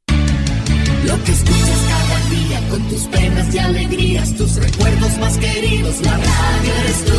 Y 3.55 3.59
alegrías, 3.59 4.33
tus 4.35 4.55
recuerdos 4.55 5.17
más 5.17 5.37
queridos, 5.37 6.01
la 6.01 6.11
radio 6.11 6.73
eres 6.81 7.05
tú. 7.05 7.13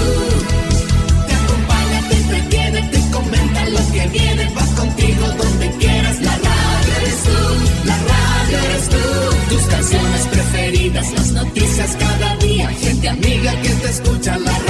Te 1.27 1.35
acompaña, 1.35 2.09
te 2.09 2.17
entretiene, 2.17 2.83
te 2.91 3.11
comenta 3.11 3.65
lo 3.71 3.93
que 3.93 4.07
viene, 4.09 4.53
va 4.55 4.67
contigo 4.77 5.27
donde 5.29 5.71
quieras, 5.79 6.21
la 6.21 6.37
radio 6.37 6.93
eres 7.01 7.23
tú, 7.25 7.87
la 7.87 7.97
radio 7.97 8.59
eres 8.59 8.89
tú. 8.89 9.55
Tus 9.55 9.63
canciones 9.63 10.27
preferidas, 10.27 11.13
las 11.13 11.33
noticias 11.33 11.97
cada 11.99 12.37
día, 12.37 12.69
gente 12.69 13.09
amiga 13.09 13.61
que 13.63 13.71
te 13.71 13.89
escucha, 13.89 14.39
la 14.39 14.51
radio 14.51 14.66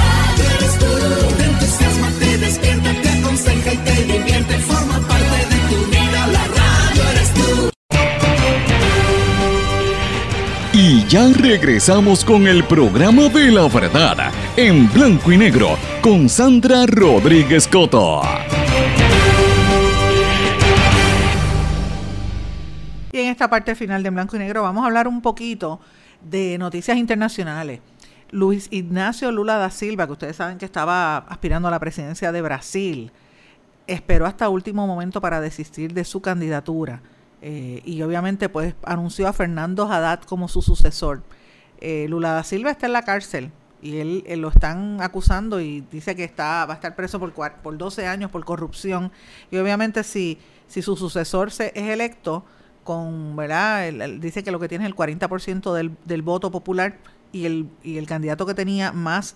ya 11.09 11.31
regresamos 11.31 12.25
con 12.25 12.47
el 12.47 12.65
programa 12.65 13.29
de 13.29 13.49
la 13.49 13.67
verdad 13.69 14.29
en 14.57 14.91
blanco 14.91 15.31
y 15.31 15.37
negro 15.37 15.77
con 16.01 16.27
Sandra 16.27 16.85
Rodríguez 16.85 17.65
Coto. 17.65 18.21
Y 23.13 23.19
en 23.19 23.27
esta 23.27 23.49
parte 23.49 23.73
final 23.75 24.03
de 24.03 24.09
Blanco 24.09 24.35
y 24.35 24.39
Negro 24.39 24.63
vamos 24.63 24.83
a 24.83 24.87
hablar 24.87 25.07
un 25.07 25.21
poquito 25.21 25.79
de 26.21 26.57
noticias 26.57 26.97
internacionales. 26.97 27.79
Luis 28.31 28.67
Ignacio 28.69 29.31
Lula 29.31 29.55
da 29.55 29.69
Silva, 29.69 30.07
que 30.07 30.11
ustedes 30.11 30.35
saben 30.35 30.57
que 30.57 30.65
estaba 30.65 31.19
aspirando 31.19 31.69
a 31.69 31.71
la 31.71 31.79
presidencia 31.79 32.33
de 32.33 32.41
Brasil, 32.41 33.11
esperó 33.87 34.25
hasta 34.25 34.49
último 34.49 34.85
momento 34.85 35.21
para 35.21 35.39
desistir 35.39 35.93
de 35.93 36.03
su 36.03 36.21
candidatura. 36.21 37.01
Eh, 37.41 37.81
y 37.85 38.01
obviamente 38.01 38.49
pues 38.49 38.73
anunció 38.83 39.27
a 39.27 39.33
Fernando 39.33 39.85
Haddad 39.91 40.21
como 40.21 40.47
su 40.47 40.61
sucesor. 40.61 41.23
Eh, 41.79 42.07
Lula 42.09 42.31
da 42.31 42.43
Silva 42.43 42.71
está 42.71 42.87
en 42.87 42.93
la 42.93 43.03
cárcel 43.03 43.51
y 43.81 43.97
él, 43.97 44.23
él 44.25 44.41
lo 44.41 44.49
están 44.49 45.01
acusando 45.01 45.61
y 45.61 45.81
dice 45.91 46.15
que 46.15 46.23
está 46.23 46.65
va 46.65 46.73
a 46.73 46.75
estar 46.75 46.95
preso 46.95 47.19
por, 47.19 47.33
por 47.33 47.77
12 47.77 48.07
años 48.07 48.31
por 48.31 48.43
corrupción. 48.45 49.11
Y 49.51 49.57
obviamente 49.57 50.03
si, 50.03 50.39
si 50.67 50.81
su 50.81 50.95
sucesor 50.95 51.51
se, 51.51 51.71
es 51.75 51.89
electo 51.89 52.43
con, 52.83 53.35
¿verdad? 53.35 53.91
Dice 54.19 54.43
que 54.43 54.51
lo 54.51 54.59
que 54.59 54.67
tiene 54.67 54.85
es 54.85 54.89
el 54.89 54.95
40% 54.95 55.73
del, 55.73 55.91
del 56.05 56.21
voto 56.21 56.51
popular 56.51 56.97
y 57.31 57.45
el, 57.45 57.69
y 57.83 57.97
el 57.97 58.07
candidato 58.07 58.45
que 58.45 58.53
tenía 58.53 58.91
más 58.91 59.35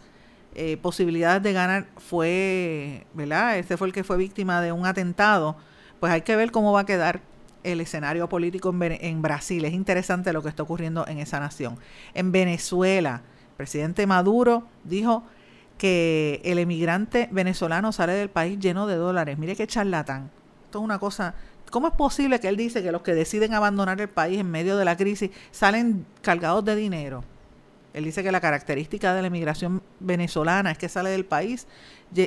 eh, 0.56 0.78
posibilidades 0.78 1.44
de 1.44 1.54
ganar 1.54 1.88
fue, 1.98 3.06
¿verdad? 3.14 3.58
Ese 3.58 3.78
fue 3.78 3.88
el 3.88 3.94
que 3.94 4.04
fue 4.04 4.18
víctima 4.18 4.62
de 4.62 4.72
un 4.72 4.86
atentado. 4.86 5.56
Pues 6.00 6.12
hay 6.12 6.22
que 6.22 6.36
ver 6.36 6.52
cómo 6.52 6.72
va 6.74 6.82
a 6.82 6.86
quedar 6.86 7.22
el 7.64 7.82
escenario 7.82 8.28
político 8.30 8.74
en, 8.82 9.22
Brasil. 9.22 9.66
Es 9.66 9.74
interesante 9.74 10.34
lo 10.34 10.42
que 10.42 10.50
está 10.50 10.64
ocurriendo 10.64 11.08
en 11.08 11.20
esa 11.20 11.40
nación. 11.40 11.78
En 12.14 12.32
Venezuela, 12.32 13.22
el 13.52 13.56
presidente 13.58 14.08
Maduro 14.08 14.64
dijo 14.84 15.24
que 15.78 16.42
el 16.44 16.60
emigrante 16.60 17.28
venezolano 17.32 17.92
sale 17.92 18.14
del 18.14 18.30
país 18.30 18.60
lleno 18.60 18.88
de 18.88 18.96
dólares. 18.96 19.38
Mire 19.38 19.56
qué 19.56 19.68
charlatán. 19.68 20.30
Esto 20.66 20.80
es 20.80 20.84
una 20.84 21.00
cosa... 21.00 21.36
¿Cómo 21.70 21.88
es 21.88 21.94
posible 21.94 22.40
que 22.42 22.50
él 22.50 22.58
dice 22.58 22.84
que 22.84 22.92
los 22.92 23.02
que 23.02 23.16
deciden 23.16 23.54
abandonar 23.54 24.02
el 24.02 24.10
país 24.10 24.40
en 24.40 24.52
medio 24.52 24.76
de 24.76 24.84
la 24.84 24.98
crisis 24.98 25.32
salen 25.52 26.06
cargados 26.22 26.66
de 26.66 26.76
dinero? 26.76 27.24
Él 27.94 28.04
dice 28.04 28.24
que 28.24 28.32
la 28.32 28.42
característica 28.42 29.14
de 29.14 29.22
la 29.22 29.28
emigración 29.28 29.82
venezolana 30.00 30.72
es 30.72 30.78
que 30.78 30.90
sale 30.90 31.10
del 31.10 31.26
país 31.26 31.68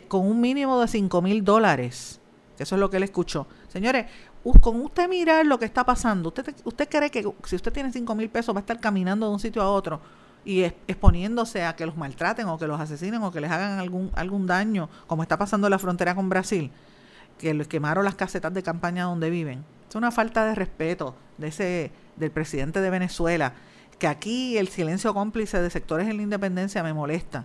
con 0.09 0.27
un 0.27 0.41
mínimo 0.41 0.81
de 0.81 0.89
5 0.89 1.23
mil 1.23 1.45
dólares. 1.45 2.21
Eso 2.59 2.75
es 2.77 2.81
lo 2.81 2.91
que 2.91 2.99
él 2.99 3.03
escuchó. 3.03 3.47
Señores, 3.69 4.07
con 4.53 4.81
usted 4.83 5.09
mirar 5.09 5.47
lo 5.47 5.59
que 5.59 5.65
está 5.65 5.85
pasando, 5.85 6.29
¿usted, 6.29 6.55
usted 6.65 6.89
cree 6.89 7.11
que 7.11 7.27
si 7.45 7.57
usted 7.57 7.73
tiene 7.73 7.93
5 7.93 8.15
mil 8.15 8.29
pesos 8.29 8.55
va 8.55 8.59
a 8.59 8.61
estar 8.61 8.79
caminando 8.79 9.27
de 9.27 9.33
un 9.33 9.41
sitio 9.41 9.63
a 9.63 9.71
otro 9.71 10.01
y 10.45 10.63
exponiéndose 10.63 11.65
a 11.65 11.75
que 11.75 11.87
los 11.87 11.97
maltraten 11.97 12.47
o 12.49 12.59
que 12.59 12.67
los 12.67 12.79
asesinen 12.79 13.23
o 13.23 13.33
que 13.33 13.41
les 13.41 13.51
hagan 13.51 13.79
algún, 13.79 14.11
algún 14.15 14.47
daño, 14.47 14.91
como 15.07 15.23
está 15.23 15.39
pasando 15.39 15.67
en 15.67 15.71
la 15.71 15.79
frontera 15.79 16.15
con 16.15 16.29
Brasil, 16.29 16.71
que 17.39 17.55
les 17.55 17.67
quemaron 17.67 18.05
las 18.05 18.15
casetas 18.15 18.53
de 18.53 18.63
campaña 18.63 19.05
donde 19.05 19.31
viven? 19.31 19.65
Es 19.89 19.95
una 19.95 20.11
falta 20.11 20.45
de 20.45 20.55
respeto 20.55 21.15
de 21.39 21.49
ese, 21.49 21.93
del 22.17 22.31
presidente 22.31 22.81
de 22.81 22.91
Venezuela 22.91 23.55
que 23.99 24.09
aquí 24.09 24.59
el 24.59 24.69
silencio 24.69 25.15
cómplice 25.15 25.61
de 25.63 25.71
sectores 25.71 26.09
en 26.09 26.17
la 26.17 26.23
independencia 26.23 26.83
me 26.83 26.93
molesta. 26.93 27.45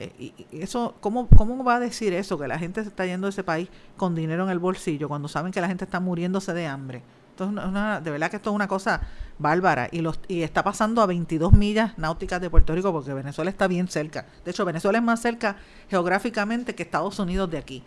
Eh, 0.00 0.12
y, 0.18 0.62
eso, 0.62 0.94
¿cómo, 1.00 1.28
¿Cómo 1.28 1.62
va 1.62 1.76
a 1.76 1.80
decir 1.80 2.12
eso? 2.14 2.38
Que 2.38 2.48
la 2.48 2.58
gente 2.58 2.82
se 2.82 2.88
está 2.88 3.04
yendo 3.04 3.26
de 3.26 3.30
ese 3.30 3.44
país 3.44 3.68
con 3.98 4.14
dinero 4.14 4.44
en 4.44 4.50
el 4.50 4.58
bolsillo 4.58 5.08
cuando 5.08 5.28
saben 5.28 5.52
que 5.52 5.60
la 5.60 5.68
gente 5.68 5.84
está 5.84 6.00
muriéndose 6.00 6.54
de 6.54 6.66
hambre. 6.66 7.02
Entonces, 7.32 7.64
una- 7.64 8.00
de 8.00 8.10
verdad 8.10 8.30
que 8.30 8.36
esto 8.36 8.50
es 8.50 8.56
una 8.56 8.66
cosa 8.66 9.02
bárbara 9.38 9.88
y, 9.92 10.00
los, 10.00 10.18
y 10.26 10.42
está 10.42 10.64
pasando 10.64 11.02
a 11.02 11.06
22 11.06 11.52
millas 11.52 11.96
náuticas 11.98 12.40
de 12.40 12.48
Puerto 12.50 12.74
Rico 12.74 12.92
porque 12.92 13.12
Venezuela 13.14 13.50
está 13.50 13.66
bien 13.68 13.88
cerca. 13.88 14.26
De 14.44 14.50
hecho, 14.50 14.64
Venezuela 14.64 14.98
es 14.98 15.04
más 15.04 15.20
cerca 15.20 15.56
geográficamente 15.90 16.74
que 16.74 16.82
Estados 16.82 17.18
Unidos 17.18 17.50
de 17.50 17.58
aquí. 17.58 17.82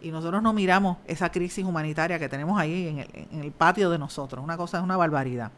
Y 0.00 0.10
nosotros 0.10 0.42
no 0.42 0.52
miramos 0.52 0.96
esa 1.06 1.30
crisis 1.30 1.64
humanitaria 1.64 2.18
que 2.18 2.28
tenemos 2.28 2.58
ahí 2.58 2.86
en 2.88 2.98
el, 3.00 3.08
en 3.32 3.40
el 3.44 3.52
patio 3.52 3.90
de 3.90 3.98
nosotros. 3.98 4.42
Una 4.42 4.56
cosa 4.56 4.78
es 4.78 4.84
una 4.84 4.96
barbaridad. 4.96 5.50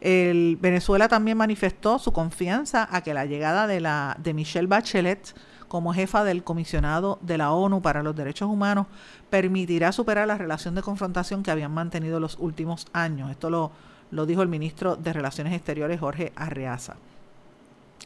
El 0.00 0.56
Venezuela 0.56 1.08
también 1.08 1.36
manifestó 1.36 1.98
su 1.98 2.12
confianza 2.12 2.88
a 2.90 3.02
que 3.02 3.14
la 3.14 3.26
llegada 3.26 3.66
de, 3.66 3.80
la, 3.80 4.16
de 4.18 4.32
Michelle 4.32 4.66
Bachelet 4.66 5.34
como 5.68 5.94
jefa 5.94 6.24
del 6.24 6.42
comisionado 6.42 7.18
de 7.22 7.38
la 7.38 7.52
ONU 7.52 7.80
para 7.82 8.02
los 8.02 8.16
Derechos 8.16 8.48
Humanos 8.48 8.86
permitirá 9.28 9.92
superar 9.92 10.26
la 10.26 10.36
relación 10.36 10.74
de 10.74 10.82
confrontación 10.82 11.42
que 11.42 11.50
habían 11.50 11.72
mantenido 11.72 12.18
los 12.18 12.36
últimos 12.40 12.86
años. 12.92 13.30
Esto 13.30 13.50
lo, 13.50 13.70
lo 14.10 14.26
dijo 14.26 14.42
el 14.42 14.48
ministro 14.48 14.96
de 14.96 15.12
Relaciones 15.12 15.52
Exteriores, 15.52 16.00
Jorge 16.00 16.32
Arreaza. 16.34 16.96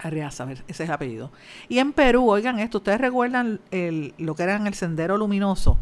Arreaza, 0.01 0.51
ese 0.51 0.65
es 0.69 0.81
el 0.81 0.93
apellido. 0.93 1.31
Y 1.69 1.79
en 1.79 1.93
Perú, 1.93 2.29
oigan 2.29 2.59
esto, 2.59 2.79
ustedes 2.79 3.01
recuerdan 3.01 3.61
el, 3.71 4.15
lo 4.19 4.35
que 4.35 4.43
eran 4.43 4.67
el 4.67 4.75
Sendero 4.75 5.17
Luminoso. 5.17 5.79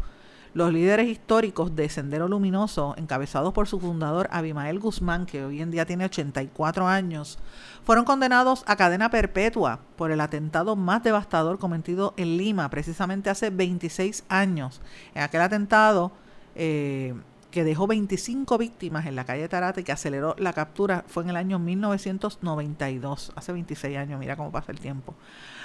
Los 0.53 0.71
líderes 0.71 1.07
históricos 1.07 1.75
de 1.75 1.89
Sendero 1.89 2.27
Luminoso, 2.27 2.93
encabezados 2.97 3.53
por 3.53 3.67
su 3.67 3.79
fundador 3.79 4.27
Abimael 4.31 4.79
Guzmán, 4.79 5.25
que 5.25 5.43
hoy 5.43 5.63
en 5.63 5.71
día 5.71 5.87
tiene 5.87 6.05
84 6.05 6.87
años, 6.87 7.39
fueron 7.83 8.05
condenados 8.05 8.63
a 8.67 8.75
cadena 8.75 9.09
perpetua 9.09 9.79
por 9.95 10.11
el 10.11 10.21
atentado 10.21 10.75
más 10.75 11.01
devastador 11.01 11.57
cometido 11.57 12.13
en 12.17 12.37
Lima, 12.37 12.69
precisamente 12.69 13.31
hace 13.31 13.49
26 13.49 14.25
años. 14.29 14.79
En 15.15 15.23
aquel 15.23 15.41
atentado 15.41 16.11
eh, 16.53 17.15
que 17.49 17.63
dejó 17.63 17.87
25 17.87 18.59
víctimas 18.59 19.07
en 19.07 19.15
la 19.15 19.25
calle 19.25 19.47
Tarate 19.47 19.81
y 19.81 19.83
que 19.83 19.91
aceleró 19.91 20.35
la 20.37 20.53
captura 20.53 21.03
fue 21.07 21.23
en 21.23 21.31
el 21.31 21.35
año 21.35 21.57
1992, 21.57 23.31
hace 23.35 23.51
26 23.53 23.97
años, 23.97 24.19
mira 24.19 24.35
cómo 24.35 24.51
pasa 24.51 24.71
el 24.71 24.79
tiempo. 24.79 25.15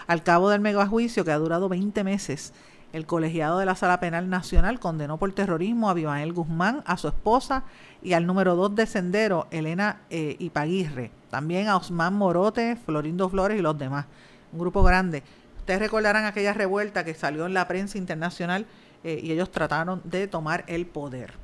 Al 0.06 0.22
cabo 0.22 0.48
del 0.48 0.62
megajuicio 0.62 1.26
que 1.26 1.32
ha 1.32 1.38
durado 1.38 1.68
20 1.68 2.04
meses, 2.04 2.54
el 2.92 3.06
colegiado 3.06 3.58
de 3.58 3.66
la 3.66 3.74
Sala 3.74 4.00
Penal 4.00 4.30
Nacional 4.30 4.80
condenó 4.80 5.18
por 5.18 5.32
terrorismo 5.32 5.88
a 5.88 5.92
Abimael 5.92 6.32
Guzmán, 6.32 6.82
a 6.86 6.96
su 6.96 7.08
esposa 7.08 7.64
y 8.02 8.14
al 8.14 8.26
número 8.26 8.56
2 8.56 8.74
de 8.74 8.86
Sendero, 8.86 9.46
Elena 9.50 10.00
eh, 10.10 10.36
Ipaguirre. 10.38 11.10
También 11.30 11.68
a 11.68 11.76
Osman 11.76 12.14
Morote, 12.14 12.76
Florindo 12.76 13.28
Flores 13.28 13.58
y 13.58 13.62
los 13.62 13.78
demás. 13.78 14.06
Un 14.52 14.58
grupo 14.58 14.82
grande. 14.82 15.22
Ustedes 15.58 15.80
recordarán 15.80 16.24
aquella 16.24 16.54
revuelta 16.54 17.04
que 17.04 17.12
salió 17.12 17.44
en 17.44 17.52
la 17.52 17.68
prensa 17.68 17.98
internacional 17.98 18.66
eh, 19.04 19.20
y 19.22 19.32
ellos 19.32 19.50
trataron 19.50 20.00
de 20.04 20.26
tomar 20.26 20.64
el 20.66 20.86
poder. 20.86 21.34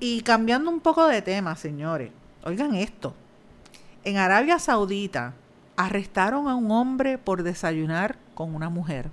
Y 0.00 0.22
cambiando 0.22 0.70
un 0.70 0.80
poco 0.80 1.06
de 1.06 1.20
tema, 1.20 1.54
señores, 1.54 2.10
oigan 2.44 2.74
esto. 2.74 3.14
En 4.04 4.16
Arabia 4.16 4.58
Saudita 4.58 5.34
arrestaron 5.76 6.48
a 6.48 6.54
un 6.54 6.70
hombre 6.70 7.18
por 7.18 7.42
desayunar 7.42 8.16
con 8.34 8.54
una 8.54 8.70
mujer. 8.70 9.10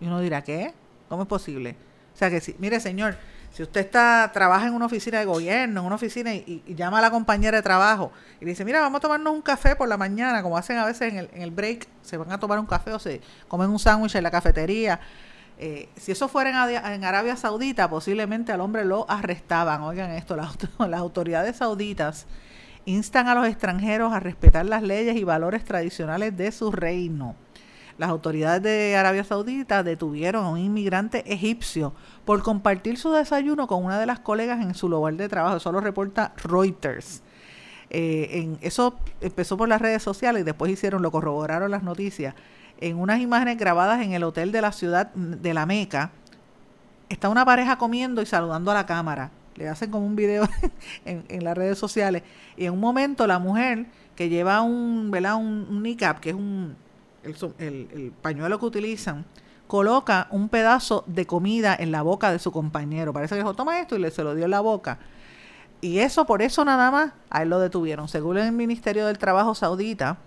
Y 0.00 0.06
uno 0.06 0.20
dirá, 0.20 0.42
¿qué? 0.42 0.74
¿Cómo 1.08 1.22
es 1.22 1.28
posible? 1.28 1.76
O 2.14 2.18
sea 2.18 2.30
que 2.30 2.40
si, 2.40 2.54
mire 2.58 2.80
señor, 2.80 3.16
Si 3.50 3.62
usted 3.62 3.80
está 3.80 4.30
trabaja 4.32 4.66
en 4.66 4.74
una 4.74 4.86
oficina 4.86 5.18
de 5.18 5.24
gobierno, 5.24 5.80
en 5.80 5.86
una 5.86 5.94
oficina 5.94 6.34
y, 6.34 6.62
llama 6.74 6.98
a 6.98 7.00
la 7.00 7.10
compañera 7.10 7.56
de 7.56 7.62
trabajo 7.62 8.12
y 8.40 8.44
dice, 8.44 8.64
mira, 8.64 8.80
vamos 8.80 8.98
a 8.98 9.00
tomarnos 9.00 9.32
un 9.32 9.42
café 9.42 9.74
por 9.74 9.88
la 9.88 9.96
mañana, 9.96 10.42
como 10.42 10.58
hacen 10.58 10.76
a 10.76 10.84
veces 10.84 11.12
en 11.12 11.18
el, 11.18 11.30
en 11.32 11.42
el 11.42 11.50
break, 11.50 11.88
se 12.02 12.16
van 12.18 12.30
a 12.30 12.38
tomar 12.38 12.58
un 12.58 12.66
café 12.66 12.92
o 12.92 12.98
se 12.98 13.20
comen 13.48 13.70
un 13.70 13.78
sándwich 13.78 14.14
en 14.16 14.22
la 14.22 14.30
cafetería. 14.30 15.00
Eh, 15.60 15.88
si 15.96 16.12
eso 16.12 16.28
fuera 16.28 16.50
en, 16.50 17.04
Arabia 17.04 17.36
Saudita, 17.36 17.90
posiblemente 17.90 18.52
al 18.52 18.60
hombre 18.60 18.84
lo 18.84 19.10
arrestaban. 19.10 19.82
Oigan 19.82 20.12
esto, 20.12 20.36
las 20.78 21.00
autoridades 21.00 21.56
sauditas 21.56 22.26
instan 22.84 23.28
a 23.28 23.34
los 23.34 23.46
extranjeros 23.46 24.12
a 24.12 24.20
respetar 24.20 24.64
las 24.64 24.82
leyes 24.82 25.16
y 25.16 25.24
valores 25.24 25.64
tradicionales 25.64 26.36
de 26.36 26.52
su 26.52 26.70
reino. 26.70 27.34
Las 27.98 28.10
autoridades 28.10 28.62
de 28.62 28.96
Arabia 28.96 29.24
Saudita 29.24 29.82
detuvieron 29.82 30.44
a 30.44 30.50
un 30.50 30.58
inmigrante 30.58 31.24
egipcio 31.32 31.92
por 32.24 32.44
compartir 32.44 32.96
su 32.96 33.10
desayuno 33.10 33.66
con 33.66 33.84
una 33.84 33.98
de 33.98 34.06
las 34.06 34.20
colegas 34.20 34.60
en 34.60 34.72
su 34.74 34.88
lugar 34.88 35.14
de 35.14 35.28
trabajo. 35.28 35.56
Eso 35.56 35.72
lo 35.72 35.80
reporta 35.80 36.32
Reuters. 36.36 37.22
Eh, 37.90 38.28
en, 38.32 38.58
eso 38.60 38.96
empezó 39.20 39.56
por 39.56 39.68
las 39.68 39.82
redes 39.82 40.00
sociales 40.00 40.42
y 40.42 40.44
después 40.44 40.70
hicieron, 40.70 41.02
lo 41.02 41.10
corroboraron 41.10 41.72
las 41.72 41.82
noticias. 41.82 42.36
En 42.80 42.98
unas 42.98 43.18
imágenes 43.20 43.58
grabadas 43.58 44.00
en 44.00 44.12
el 44.12 44.22
hotel 44.22 44.52
de 44.52 44.62
la 44.62 44.70
ciudad 44.70 45.12
de 45.14 45.52
la 45.52 45.66
Meca, 45.66 46.12
está 47.08 47.28
una 47.28 47.44
pareja 47.44 47.78
comiendo 47.78 48.22
y 48.22 48.26
saludando 48.26 48.70
a 48.70 48.74
la 48.74 48.86
cámara. 48.86 49.32
Le 49.56 49.68
hacen 49.68 49.90
como 49.90 50.06
un 50.06 50.14
video 50.14 50.48
en, 51.04 51.24
en 51.28 51.42
las 51.42 51.58
redes 51.58 51.78
sociales. 51.78 52.22
Y 52.56 52.66
en 52.66 52.74
un 52.74 52.80
momento 52.80 53.26
la 53.26 53.40
mujer 53.40 53.86
que 54.14 54.28
lleva 54.28 54.60
un, 54.60 55.10
¿verdad? 55.10 55.34
un, 55.34 55.66
un 55.68 55.82
niqab, 55.82 56.20
que 56.20 56.30
es 56.30 56.36
un, 56.36 56.76
el, 57.22 58.12
pañuelo 58.22 58.58
que 58.58 58.66
utilizan, 58.66 59.24
coloca 59.66 60.28
un 60.30 60.48
pedazo 60.48 61.04
de 61.06 61.26
comida 61.26 61.76
en 61.78 61.92
la 61.92 62.02
boca 62.02 62.32
de 62.32 62.38
su 62.38 62.52
compañero. 62.52 63.12
Parece 63.12 63.34
que 63.34 63.40
dijo, 63.40 63.54
toma 63.54 63.80
esto 63.80 63.96
y 63.96 63.98
le 63.98 64.10
se 64.10 64.22
lo 64.22 64.34
dio 64.34 64.46
en 64.46 64.50
la 64.50 64.60
boca. 64.60 64.98
Y 65.80 65.98
eso, 65.98 66.26
por 66.26 66.42
eso 66.42 66.64
nada 66.64 66.90
más, 66.90 67.12
a 67.30 67.42
él 67.42 67.50
lo 67.50 67.60
detuvieron. 67.60 68.08
Según 68.08 68.38
el 68.38 68.52
Ministerio 68.52 69.06
del 69.06 69.18
Trabajo 69.18 69.54
saudita, 69.54 70.18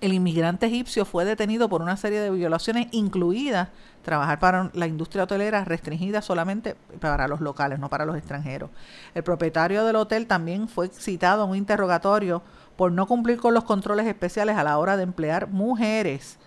el 0.00 0.12
inmigrante 0.12 0.66
egipcio 0.66 1.04
fue 1.04 1.24
detenido 1.24 1.68
por 1.68 1.82
una 1.82 1.96
serie 1.96 2.20
de 2.20 2.30
violaciones, 2.30 2.88
incluidas 2.90 3.68
trabajar 4.02 4.38
para 4.38 4.70
la 4.72 4.86
industria 4.86 5.24
hotelera 5.24 5.64
restringida 5.64 6.22
solamente 6.22 6.74
para 7.00 7.28
los 7.28 7.40
locales, 7.40 7.78
no 7.78 7.90
para 7.90 8.06
los 8.06 8.16
extranjeros. 8.16 8.70
El 9.14 9.22
propietario 9.22 9.84
del 9.84 9.96
hotel 9.96 10.26
también 10.26 10.68
fue 10.68 10.88
citado 10.88 11.44
en 11.44 11.50
un 11.50 11.56
interrogatorio 11.56 12.42
por 12.76 12.92
no 12.92 13.06
cumplir 13.06 13.38
con 13.38 13.52
los 13.52 13.64
controles 13.64 14.06
especiales 14.06 14.56
a 14.56 14.64
la 14.64 14.78
hora 14.78 14.96
de 14.96 15.02
emplear 15.02 15.48
mujeres. 15.48 16.38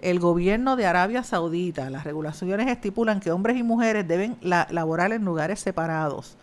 El 0.00 0.18
gobierno 0.18 0.74
de 0.76 0.86
Arabia 0.86 1.22
Saudita, 1.22 1.88
las 1.90 2.04
regulaciones 2.04 2.66
estipulan 2.66 3.20
que 3.20 3.30
hombres 3.30 3.56
y 3.56 3.62
mujeres 3.62 4.06
deben 4.06 4.36
la- 4.42 4.66
laborar 4.70 5.12
en 5.12 5.24
lugares 5.24 5.60
separados. 5.60 6.36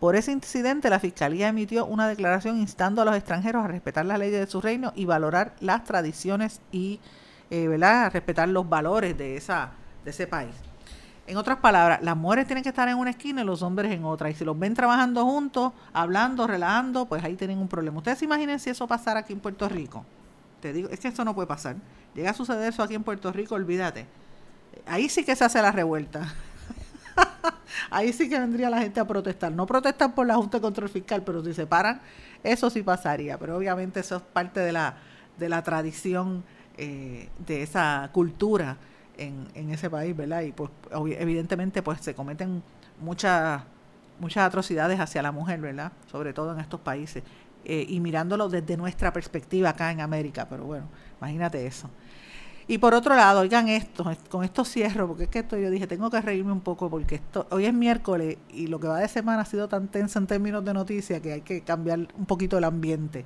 Por 0.00 0.14
ese 0.14 0.30
incidente, 0.30 0.90
la 0.90 1.00
Fiscalía 1.00 1.48
emitió 1.48 1.84
una 1.84 2.06
declaración 2.06 2.58
instando 2.58 3.02
a 3.02 3.04
los 3.04 3.16
extranjeros 3.16 3.64
a 3.64 3.68
respetar 3.68 4.06
las 4.06 4.18
leyes 4.18 4.38
de 4.38 4.46
su 4.46 4.60
reino 4.60 4.92
y 4.94 5.06
valorar 5.06 5.54
las 5.58 5.82
tradiciones 5.82 6.60
y 6.70 7.00
eh, 7.50 7.66
¿verdad? 7.66 8.12
respetar 8.12 8.48
los 8.48 8.68
valores 8.68 9.18
de, 9.18 9.36
esa, 9.36 9.72
de 10.04 10.10
ese 10.10 10.28
país. 10.28 10.54
En 11.26 11.36
otras 11.36 11.58
palabras, 11.58 12.00
las 12.00 12.16
mujeres 12.16 12.46
tienen 12.46 12.62
que 12.62 12.68
estar 12.68 12.88
en 12.88 12.96
una 12.96 13.10
esquina 13.10 13.42
y 13.42 13.44
los 13.44 13.60
hombres 13.62 13.92
en 13.92 14.04
otra. 14.04 14.30
Y 14.30 14.34
si 14.34 14.44
los 14.44 14.58
ven 14.58 14.72
trabajando 14.72 15.24
juntos, 15.24 15.72
hablando, 15.92 16.46
relajando, 16.46 17.06
pues 17.06 17.24
ahí 17.24 17.34
tienen 17.34 17.58
un 17.58 17.68
problema. 17.68 17.98
Ustedes 17.98 18.18
se 18.18 18.24
imaginen 18.24 18.60
si 18.60 18.70
eso 18.70 18.86
pasara 18.86 19.20
aquí 19.20 19.32
en 19.32 19.40
Puerto 19.40 19.68
Rico. 19.68 20.06
Te 20.60 20.72
digo, 20.72 20.88
es 20.90 21.00
que 21.00 21.08
esto 21.08 21.24
no 21.24 21.34
puede 21.34 21.48
pasar. 21.48 21.76
Llega 22.14 22.30
a 22.30 22.34
suceder 22.34 22.72
eso 22.72 22.82
aquí 22.82 22.94
en 22.94 23.02
Puerto 23.02 23.30
Rico, 23.32 23.56
olvídate. 23.56 24.06
Ahí 24.86 25.08
sí 25.08 25.24
que 25.24 25.36
se 25.36 25.44
hace 25.44 25.60
la 25.60 25.72
revuelta. 25.72 26.32
Ahí 27.90 28.12
sí 28.12 28.28
que 28.28 28.38
vendría 28.38 28.70
la 28.70 28.80
gente 28.80 29.00
a 29.00 29.06
protestar. 29.06 29.52
No 29.52 29.66
protestan 29.66 30.14
por 30.14 30.26
la 30.26 30.34
Junta 30.36 30.58
de 30.58 30.62
Control 30.62 30.88
Fiscal, 30.88 31.22
pero 31.22 31.44
si 31.44 31.54
se 31.54 31.66
paran, 31.66 32.00
eso 32.42 32.70
sí 32.70 32.82
pasaría. 32.82 33.38
Pero 33.38 33.56
obviamente 33.56 34.00
eso 34.00 34.16
es 34.16 34.22
parte 34.22 34.60
de 34.60 34.72
la, 34.72 34.96
de 35.38 35.48
la 35.48 35.62
tradición 35.62 36.44
eh, 36.76 37.28
de 37.46 37.62
esa 37.62 38.10
cultura 38.12 38.76
en, 39.16 39.48
en 39.54 39.70
ese 39.70 39.90
país, 39.90 40.16
¿verdad? 40.16 40.42
Y 40.42 40.52
pues 40.52 40.70
evidentemente 41.18 41.82
pues 41.82 42.00
se 42.00 42.14
cometen 42.14 42.62
muchas 43.00 43.62
muchas 44.18 44.46
atrocidades 44.46 44.98
hacia 45.00 45.22
la 45.22 45.32
mujer, 45.32 45.60
¿verdad? 45.60 45.92
Sobre 46.10 46.32
todo 46.32 46.52
en 46.52 46.60
estos 46.60 46.80
países. 46.80 47.22
Eh, 47.64 47.86
y 47.88 48.00
mirándolo 48.00 48.48
desde 48.48 48.76
nuestra 48.76 49.12
perspectiva 49.12 49.70
acá 49.70 49.90
en 49.90 50.00
América, 50.00 50.46
pero 50.48 50.64
bueno, 50.64 50.88
imagínate 51.18 51.66
eso. 51.66 51.90
Y 52.70 52.76
por 52.76 52.92
otro 52.92 53.16
lado, 53.16 53.40
oigan 53.40 53.68
esto, 53.68 54.04
con 54.28 54.44
esto 54.44 54.62
cierro, 54.62 55.08
porque 55.08 55.24
es 55.24 55.30
que 55.30 55.38
esto 55.38 55.56
yo 55.56 55.70
dije, 55.70 55.86
tengo 55.86 56.10
que 56.10 56.20
reírme 56.20 56.52
un 56.52 56.60
poco, 56.60 56.90
porque 56.90 57.14
esto 57.14 57.46
hoy 57.50 57.64
es 57.64 57.72
miércoles 57.72 58.36
y 58.50 58.66
lo 58.66 58.78
que 58.78 58.86
va 58.86 58.98
de 58.98 59.08
semana 59.08 59.40
ha 59.40 59.44
sido 59.46 59.68
tan 59.68 59.88
tenso 59.88 60.18
en 60.18 60.26
términos 60.26 60.62
de 60.62 60.74
noticias 60.74 61.22
que 61.22 61.32
hay 61.32 61.40
que 61.40 61.62
cambiar 61.62 62.00
un 62.14 62.26
poquito 62.26 62.58
el 62.58 62.64
ambiente. 62.64 63.24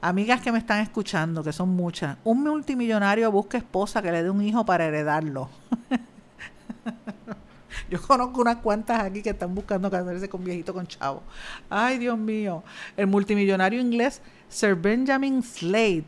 Amigas 0.00 0.40
que 0.40 0.50
me 0.50 0.58
están 0.58 0.80
escuchando, 0.80 1.44
que 1.44 1.52
son 1.52 1.68
muchas, 1.68 2.18
un 2.24 2.42
multimillonario 2.42 3.30
busca 3.30 3.58
esposa 3.58 4.02
que 4.02 4.10
le 4.10 4.24
dé 4.24 4.30
un 4.30 4.42
hijo 4.42 4.66
para 4.66 4.86
heredarlo. 4.86 5.48
Yo 7.90 8.02
conozco 8.02 8.40
unas 8.40 8.56
cuantas 8.56 9.00
aquí 9.00 9.22
que 9.22 9.30
están 9.30 9.54
buscando 9.54 9.88
casarse 9.88 10.28
con 10.28 10.42
viejito 10.42 10.74
con 10.74 10.86
chavo. 10.86 11.22
Ay, 11.70 11.98
Dios 11.98 12.18
mío. 12.18 12.64
El 12.96 13.06
multimillonario 13.06 13.80
inglés 13.80 14.20
Sir 14.48 14.74
Benjamin 14.74 15.42
Slade, 15.42 16.04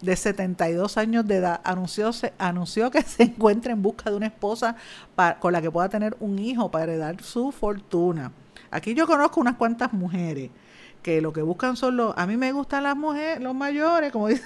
de 0.00 0.14
72 0.16 0.96
años 0.96 1.26
de 1.26 1.36
edad, 1.36 1.60
anunció, 1.64 2.12
se- 2.12 2.32
anunció 2.38 2.90
que 2.90 3.02
se 3.02 3.24
encuentra 3.24 3.72
en 3.72 3.82
busca 3.82 4.10
de 4.10 4.16
una 4.16 4.26
esposa 4.26 4.76
pa- 5.16 5.38
con 5.38 5.52
la 5.52 5.60
que 5.62 5.70
pueda 5.70 5.88
tener 5.88 6.16
un 6.20 6.38
hijo 6.38 6.70
para 6.70 6.84
heredar 6.84 7.22
su 7.22 7.52
fortuna. 7.52 8.32
Aquí 8.70 8.94
yo 8.94 9.06
conozco 9.06 9.40
unas 9.40 9.56
cuantas 9.56 9.92
mujeres 9.92 10.50
que 11.02 11.20
lo 11.20 11.32
que 11.32 11.42
buscan 11.42 11.76
son 11.76 11.96
los... 11.96 12.14
A 12.16 12.26
mí 12.26 12.36
me 12.36 12.52
gustan 12.52 12.82
las 12.82 12.96
mujeres, 12.96 13.40
los 13.42 13.54
mayores, 13.54 14.12
como 14.12 14.28
dice, 14.28 14.42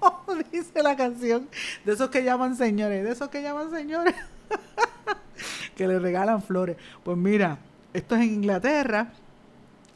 como 0.00 0.34
dice 0.52 0.82
la 0.82 0.96
canción, 0.96 1.48
de 1.84 1.92
esos 1.92 2.08
que 2.10 2.24
llaman 2.24 2.56
señores, 2.56 3.04
de 3.04 3.10
esos 3.12 3.28
que 3.28 3.42
llaman 3.42 3.70
señores 3.70 4.14
que 5.76 5.86
le 5.88 5.98
regalan 5.98 6.42
flores. 6.42 6.76
Pues 7.02 7.16
mira, 7.16 7.58
esto 7.92 8.14
es 8.14 8.22
en 8.22 8.34
Inglaterra. 8.34 9.12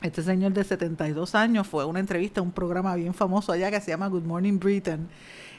Este 0.01 0.23
señor 0.23 0.53
de 0.53 0.63
72 0.63 1.35
años 1.35 1.67
fue 1.67 1.83
a 1.83 1.87
una 1.87 1.99
entrevista 1.99 2.41
a 2.41 2.45
un 2.45 2.53
programa 2.53 2.95
bien 2.95 3.15
famoso 3.15 3.51
allá 3.51 3.69
que 3.71 3.81
se 3.81 3.91
llama 3.91 4.07
Good 4.07 4.23
Morning 4.23 4.59
Britain. 4.61 5.09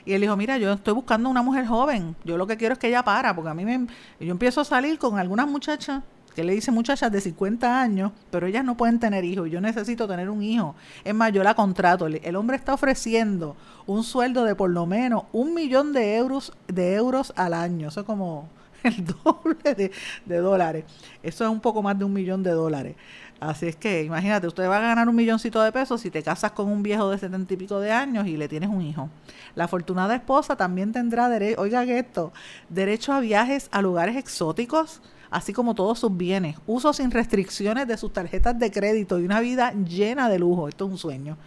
Y 0.06 0.14
él 0.14 0.22
dijo, 0.22 0.38
mira, 0.38 0.58
yo 0.58 0.72
estoy 0.72 0.94
buscando 0.94 1.30
una 1.30 1.42
mujer 1.42 1.66
joven. 1.66 2.16
Yo 2.24 2.38
lo 2.38 2.48
que 2.48 2.56
quiero 2.56 2.74
es 2.74 2.80
que 2.80 2.88
ella 2.88 3.04
para, 3.04 3.36
porque 3.36 3.50
a 3.50 3.54
mí 3.54 3.66
me... 3.66 3.88
Yo 4.20 4.32
empiezo 4.32 4.62
a 4.62 4.66
salir 4.66 4.98
con 4.98 5.20
algunas 5.20 5.46
muchachas, 5.46 6.04
que 6.34 6.46
le 6.46 6.54
dicen 6.54 6.74
muchachas 6.74 7.12
de 7.12 7.20
50 7.20 7.82
años, 7.82 8.14
pero 8.32 8.48
ellas 8.48 8.64
no 8.64 8.78
pueden 8.78 8.98
tener 8.98 9.26
hijos. 9.26 9.50
Yo 9.50 9.60
necesito 9.60 10.08
tener 10.08 10.30
un 10.30 10.42
hijo. 10.42 10.74
Es 11.04 11.14
más, 11.14 11.34
yo 11.34 11.44
la 11.44 11.54
contrato. 11.54 12.08
El 12.08 12.36
hombre 12.38 12.56
está 12.56 12.74
ofreciendo 12.74 13.58
un 13.88 14.06
sueldo 14.06 14.46
de 14.46 14.56
por 14.56 14.70
lo 14.70 14.86
menos 14.86 15.24
un 15.34 15.54
millón 15.54 15.92
de 15.92 16.16
euros, 16.16 16.54
de 16.70 16.94
euros 16.94 17.34
al 17.36 17.54
año. 17.54 17.90
Eso 17.90 18.00
es 18.00 18.06
como 18.06 18.48
el 18.84 19.06
doble 19.06 19.76
de, 19.76 19.92
de 20.26 20.38
dólares. 20.38 20.86
Eso 21.22 21.44
es 21.44 21.50
un 21.50 21.60
poco 21.60 21.82
más 21.82 22.00
de 22.00 22.06
un 22.06 22.14
millón 22.14 22.42
de 22.42 22.52
dólares. 22.52 22.96
Así 23.40 23.68
es 23.68 23.78
que 23.78 24.04
imagínate, 24.04 24.48
usted 24.48 24.68
va 24.68 24.78
a 24.78 24.82
ganar 24.82 25.08
un 25.08 25.16
milloncito 25.16 25.62
de 25.62 25.72
pesos 25.72 26.02
si 26.02 26.12
te 26.12 26.22
casas 26.22 26.52
con 26.52 26.68
un 26.68 26.84
viejo 26.84 27.10
de 27.10 27.18
setenta 27.18 27.54
y 27.54 27.58
pico 27.58 27.80
de 27.80 27.92
años 27.92 28.28
y 28.28 28.36
le 28.36 28.50
tienes 28.50 28.70
un 28.70 28.82
hijo. 28.82 29.10
La 29.56 29.66
afortunada 29.66 30.14
esposa 30.16 30.58
también 30.58 30.92
tendrá 30.92 31.30
derecho, 31.30 31.62
oigan 31.62 31.88
esto, 31.90 32.34
derecho 32.68 33.14
a 33.14 33.22
viajes 33.22 33.70
a 33.72 33.82
lugares 33.82 34.18
exóticos, 34.18 35.02
así 35.32 35.54
como 35.54 35.74
todos 35.74 36.00
sus 36.00 36.18
bienes, 36.18 36.58
uso 36.68 36.92
sin 36.92 37.12
restricciones 37.12 37.88
de 37.88 37.96
sus 37.96 38.12
tarjetas 38.12 38.60
de 38.60 38.72
crédito 38.72 39.20
y 39.20 39.24
una 39.24 39.40
vida 39.40 39.72
llena 39.72 40.28
de 40.28 40.40
lujo. 40.40 40.68
Esto 40.68 40.86
es 40.86 40.92
un 40.92 40.98
sueño. 40.98 41.38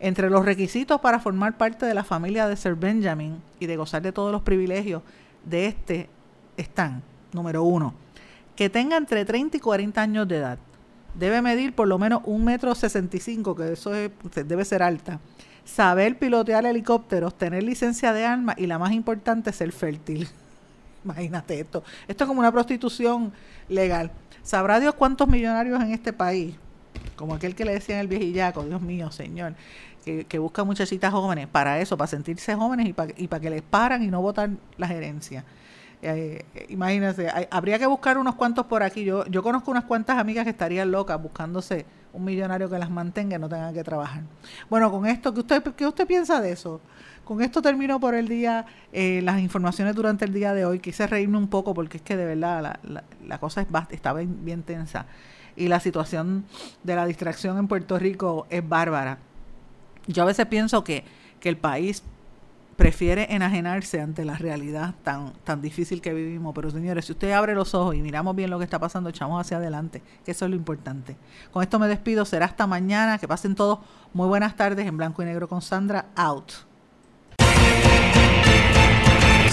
Entre 0.00 0.30
los 0.30 0.46
requisitos 0.46 0.98
para 1.02 1.20
formar 1.20 1.58
parte 1.58 1.84
de 1.84 1.92
la 1.92 2.04
familia 2.04 2.48
de 2.48 2.56
Sir 2.56 2.74
Benjamin 2.74 3.36
y 3.60 3.66
de 3.66 3.76
gozar 3.76 4.00
de 4.00 4.12
todos 4.12 4.32
los 4.32 4.40
privilegios 4.42 5.02
de 5.44 5.66
este 5.66 6.08
están, 6.56 7.02
número 7.32 7.64
uno, 7.64 7.92
que 8.56 8.70
tenga 8.70 8.96
entre 8.96 9.26
30 9.26 9.58
y 9.58 9.60
40 9.60 10.00
años 10.00 10.26
de 10.26 10.36
edad. 10.36 10.58
Debe 11.14 11.42
medir 11.42 11.74
por 11.74 11.86
lo 11.88 11.98
menos 11.98 12.22
un 12.24 12.44
metro 12.44 12.74
sesenta 12.74 13.16
y 13.16 13.20
cinco, 13.20 13.54
que 13.54 13.72
eso 13.72 13.94
es- 13.94 14.10
debe 14.46 14.64
ser 14.64 14.82
alta. 14.82 15.20
Saber 15.64 16.18
pilotear 16.18 16.66
helicópteros, 16.66 17.36
tener 17.38 17.62
licencia 17.62 18.12
de 18.12 18.24
armas 18.26 18.56
y 18.58 18.66
la 18.66 18.78
más 18.78 18.92
importante, 18.92 19.52
ser 19.52 19.72
fértil. 19.72 20.28
Imagínate 21.04 21.60
esto. 21.60 21.82
Esto 22.08 22.24
es 22.24 22.28
como 22.28 22.40
una 22.40 22.52
prostitución 22.52 23.32
legal. 23.68 24.10
¿Sabrá 24.42 24.80
Dios 24.80 24.94
cuántos 24.94 25.28
millonarios 25.28 25.80
en 25.82 25.92
este 25.92 26.12
país? 26.12 26.54
Como 27.16 27.34
aquel 27.34 27.54
que 27.54 27.64
le 27.64 27.72
decían 27.72 28.00
el 28.00 28.08
viejillaco, 28.08 28.64
Dios 28.64 28.82
mío, 28.82 29.10
señor, 29.10 29.54
que, 30.04 30.24
que 30.24 30.38
busca 30.38 30.64
muchachitas 30.64 31.12
jóvenes 31.12 31.46
para 31.46 31.80
eso, 31.80 31.96
para 31.96 32.08
sentirse 32.08 32.54
jóvenes 32.54 32.88
y 32.88 32.92
para, 32.92 33.12
y 33.16 33.28
para 33.28 33.40
que 33.40 33.50
les 33.50 33.62
paran 33.62 34.02
y 34.02 34.08
no 34.08 34.20
votan 34.20 34.58
las 34.76 34.90
herencias. 34.90 35.44
Eh, 36.06 36.44
imagínense, 36.68 37.28
habría 37.50 37.78
que 37.78 37.86
buscar 37.86 38.18
unos 38.18 38.34
cuantos 38.34 38.66
por 38.66 38.82
aquí. 38.82 39.04
Yo, 39.04 39.24
yo 39.26 39.42
conozco 39.42 39.70
unas 39.70 39.84
cuantas 39.84 40.18
amigas 40.18 40.44
que 40.44 40.50
estarían 40.50 40.90
locas 40.90 41.20
buscándose 41.22 41.86
un 42.12 42.24
millonario 42.24 42.68
que 42.70 42.78
las 42.78 42.90
mantenga 42.90 43.36
y 43.36 43.38
no 43.40 43.48
tengan 43.48 43.72
que 43.74 43.82
trabajar. 43.82 44.22
Bueno, 44.70 44.90
con 44.90 45.06
esto, 45.06 45.32
¿qué 45.34 45.40
usted, 45.40 45.62
qué 45.74 45.86
usted 45.86 46.06
piensa 46.06 46.40
de 46.40 46.52
eso? 46.52 46.80
Con 47.24 47.40
esto 47.42 47.62
termino 47.62 47.98
por 47.98 48.14
el 48.14 48.28
día, 48.28 48.66
eh, 48.92 49.20
las 49.24 49.40
informaciones 49.40 49.94
durante 49.96 50.26
el 50.26 50.32
día 50.34 50.52
de 50.52 50.66
hoy. 50.66 50.78
Quise 50.78 51.06
reírme 51.06 51.38
un 51.38 51.48
poco 51.48 51.72
porque 51.74 51.96
es 51.96 52.02
que 52.02 52.16
de 52.16 52.26
verdad 52.26 52.78
la, 52.82 53.02
la- 53.26 53.38
cosa 53.38 53.62
es 53.62 53.66
está 53.90 54.12
bien, 54.12 54.44
bien 54.44 54.62
tensa. 54.62 55.06
y 55.56 55.68
la 55.68 55.80
situación 55.80 56.44
de 56.82 56.94
la 56.96 57.06
distracción 57.06 57.56
en 57.58 57.66
Puerto 57.66 57.98
Rico 57.98 58.46
es 58.50 58.68
bárbara. 58.68 59.18
Yo 60.06 60.22
a 60.22 60.26
veces 60.26 60.46
pienso 60.46 60.84
que, 60.84 61.04
que 61.40 61.48
el 61.48 61.56
país 61.56 62.02
prefiere 62.76 63.26
enajenarse 63.30 64.00
ante 64.00 64.24
la 64.24 64.36
realidad 64.36 64.94
tan, 65.02 65.32
tan 65.44 65.62
difícil 65.62 66.00
que 66.00 66.12
vivimos. 66.12 66.54
Pero 66.54 66.70
señores, 66.70 67.04
si 67.06 67.12
usted 67.12 67.32
abre 67.32 67.54
los 67.54 67.74
ojos 67.74 67.94
y 67.94 68.02
miramos 68.02 68.34
bien 68.36 68.50
lo 68.50 68.58
que 68.58 68.64
está 68.64 68.78
pasando, 68.78 69.10
echamos 69.10 69.40
hacia 69.40 69.58
adelante, 69.58 70.02
que 70.24 70.32
eso 70.32 70.44
es 70.44 70.50
lo 70.50 70.56
importante. 70.56 71.16
Con 71.52 71.62
esto 71.62 71.78
me 71.78 71.88
despido, 71.88 72.24
será 72.24 72.46
hasta 72.46 72.66
mañana, 72.66 73.18
que 73.18 73.28
pasen 73.28 73.54
todos 73.54 73.78
muy 74.12 74.28
buenas 74.28 74.56
tardes 74.56 74.86
en 74.86 74.96
blanco 74.96 75.22
y 75.22 75.26
negro 75.26 75.48
con 75.48 75.62
Sandra, 75.62 76.06
out. 76.16 76.52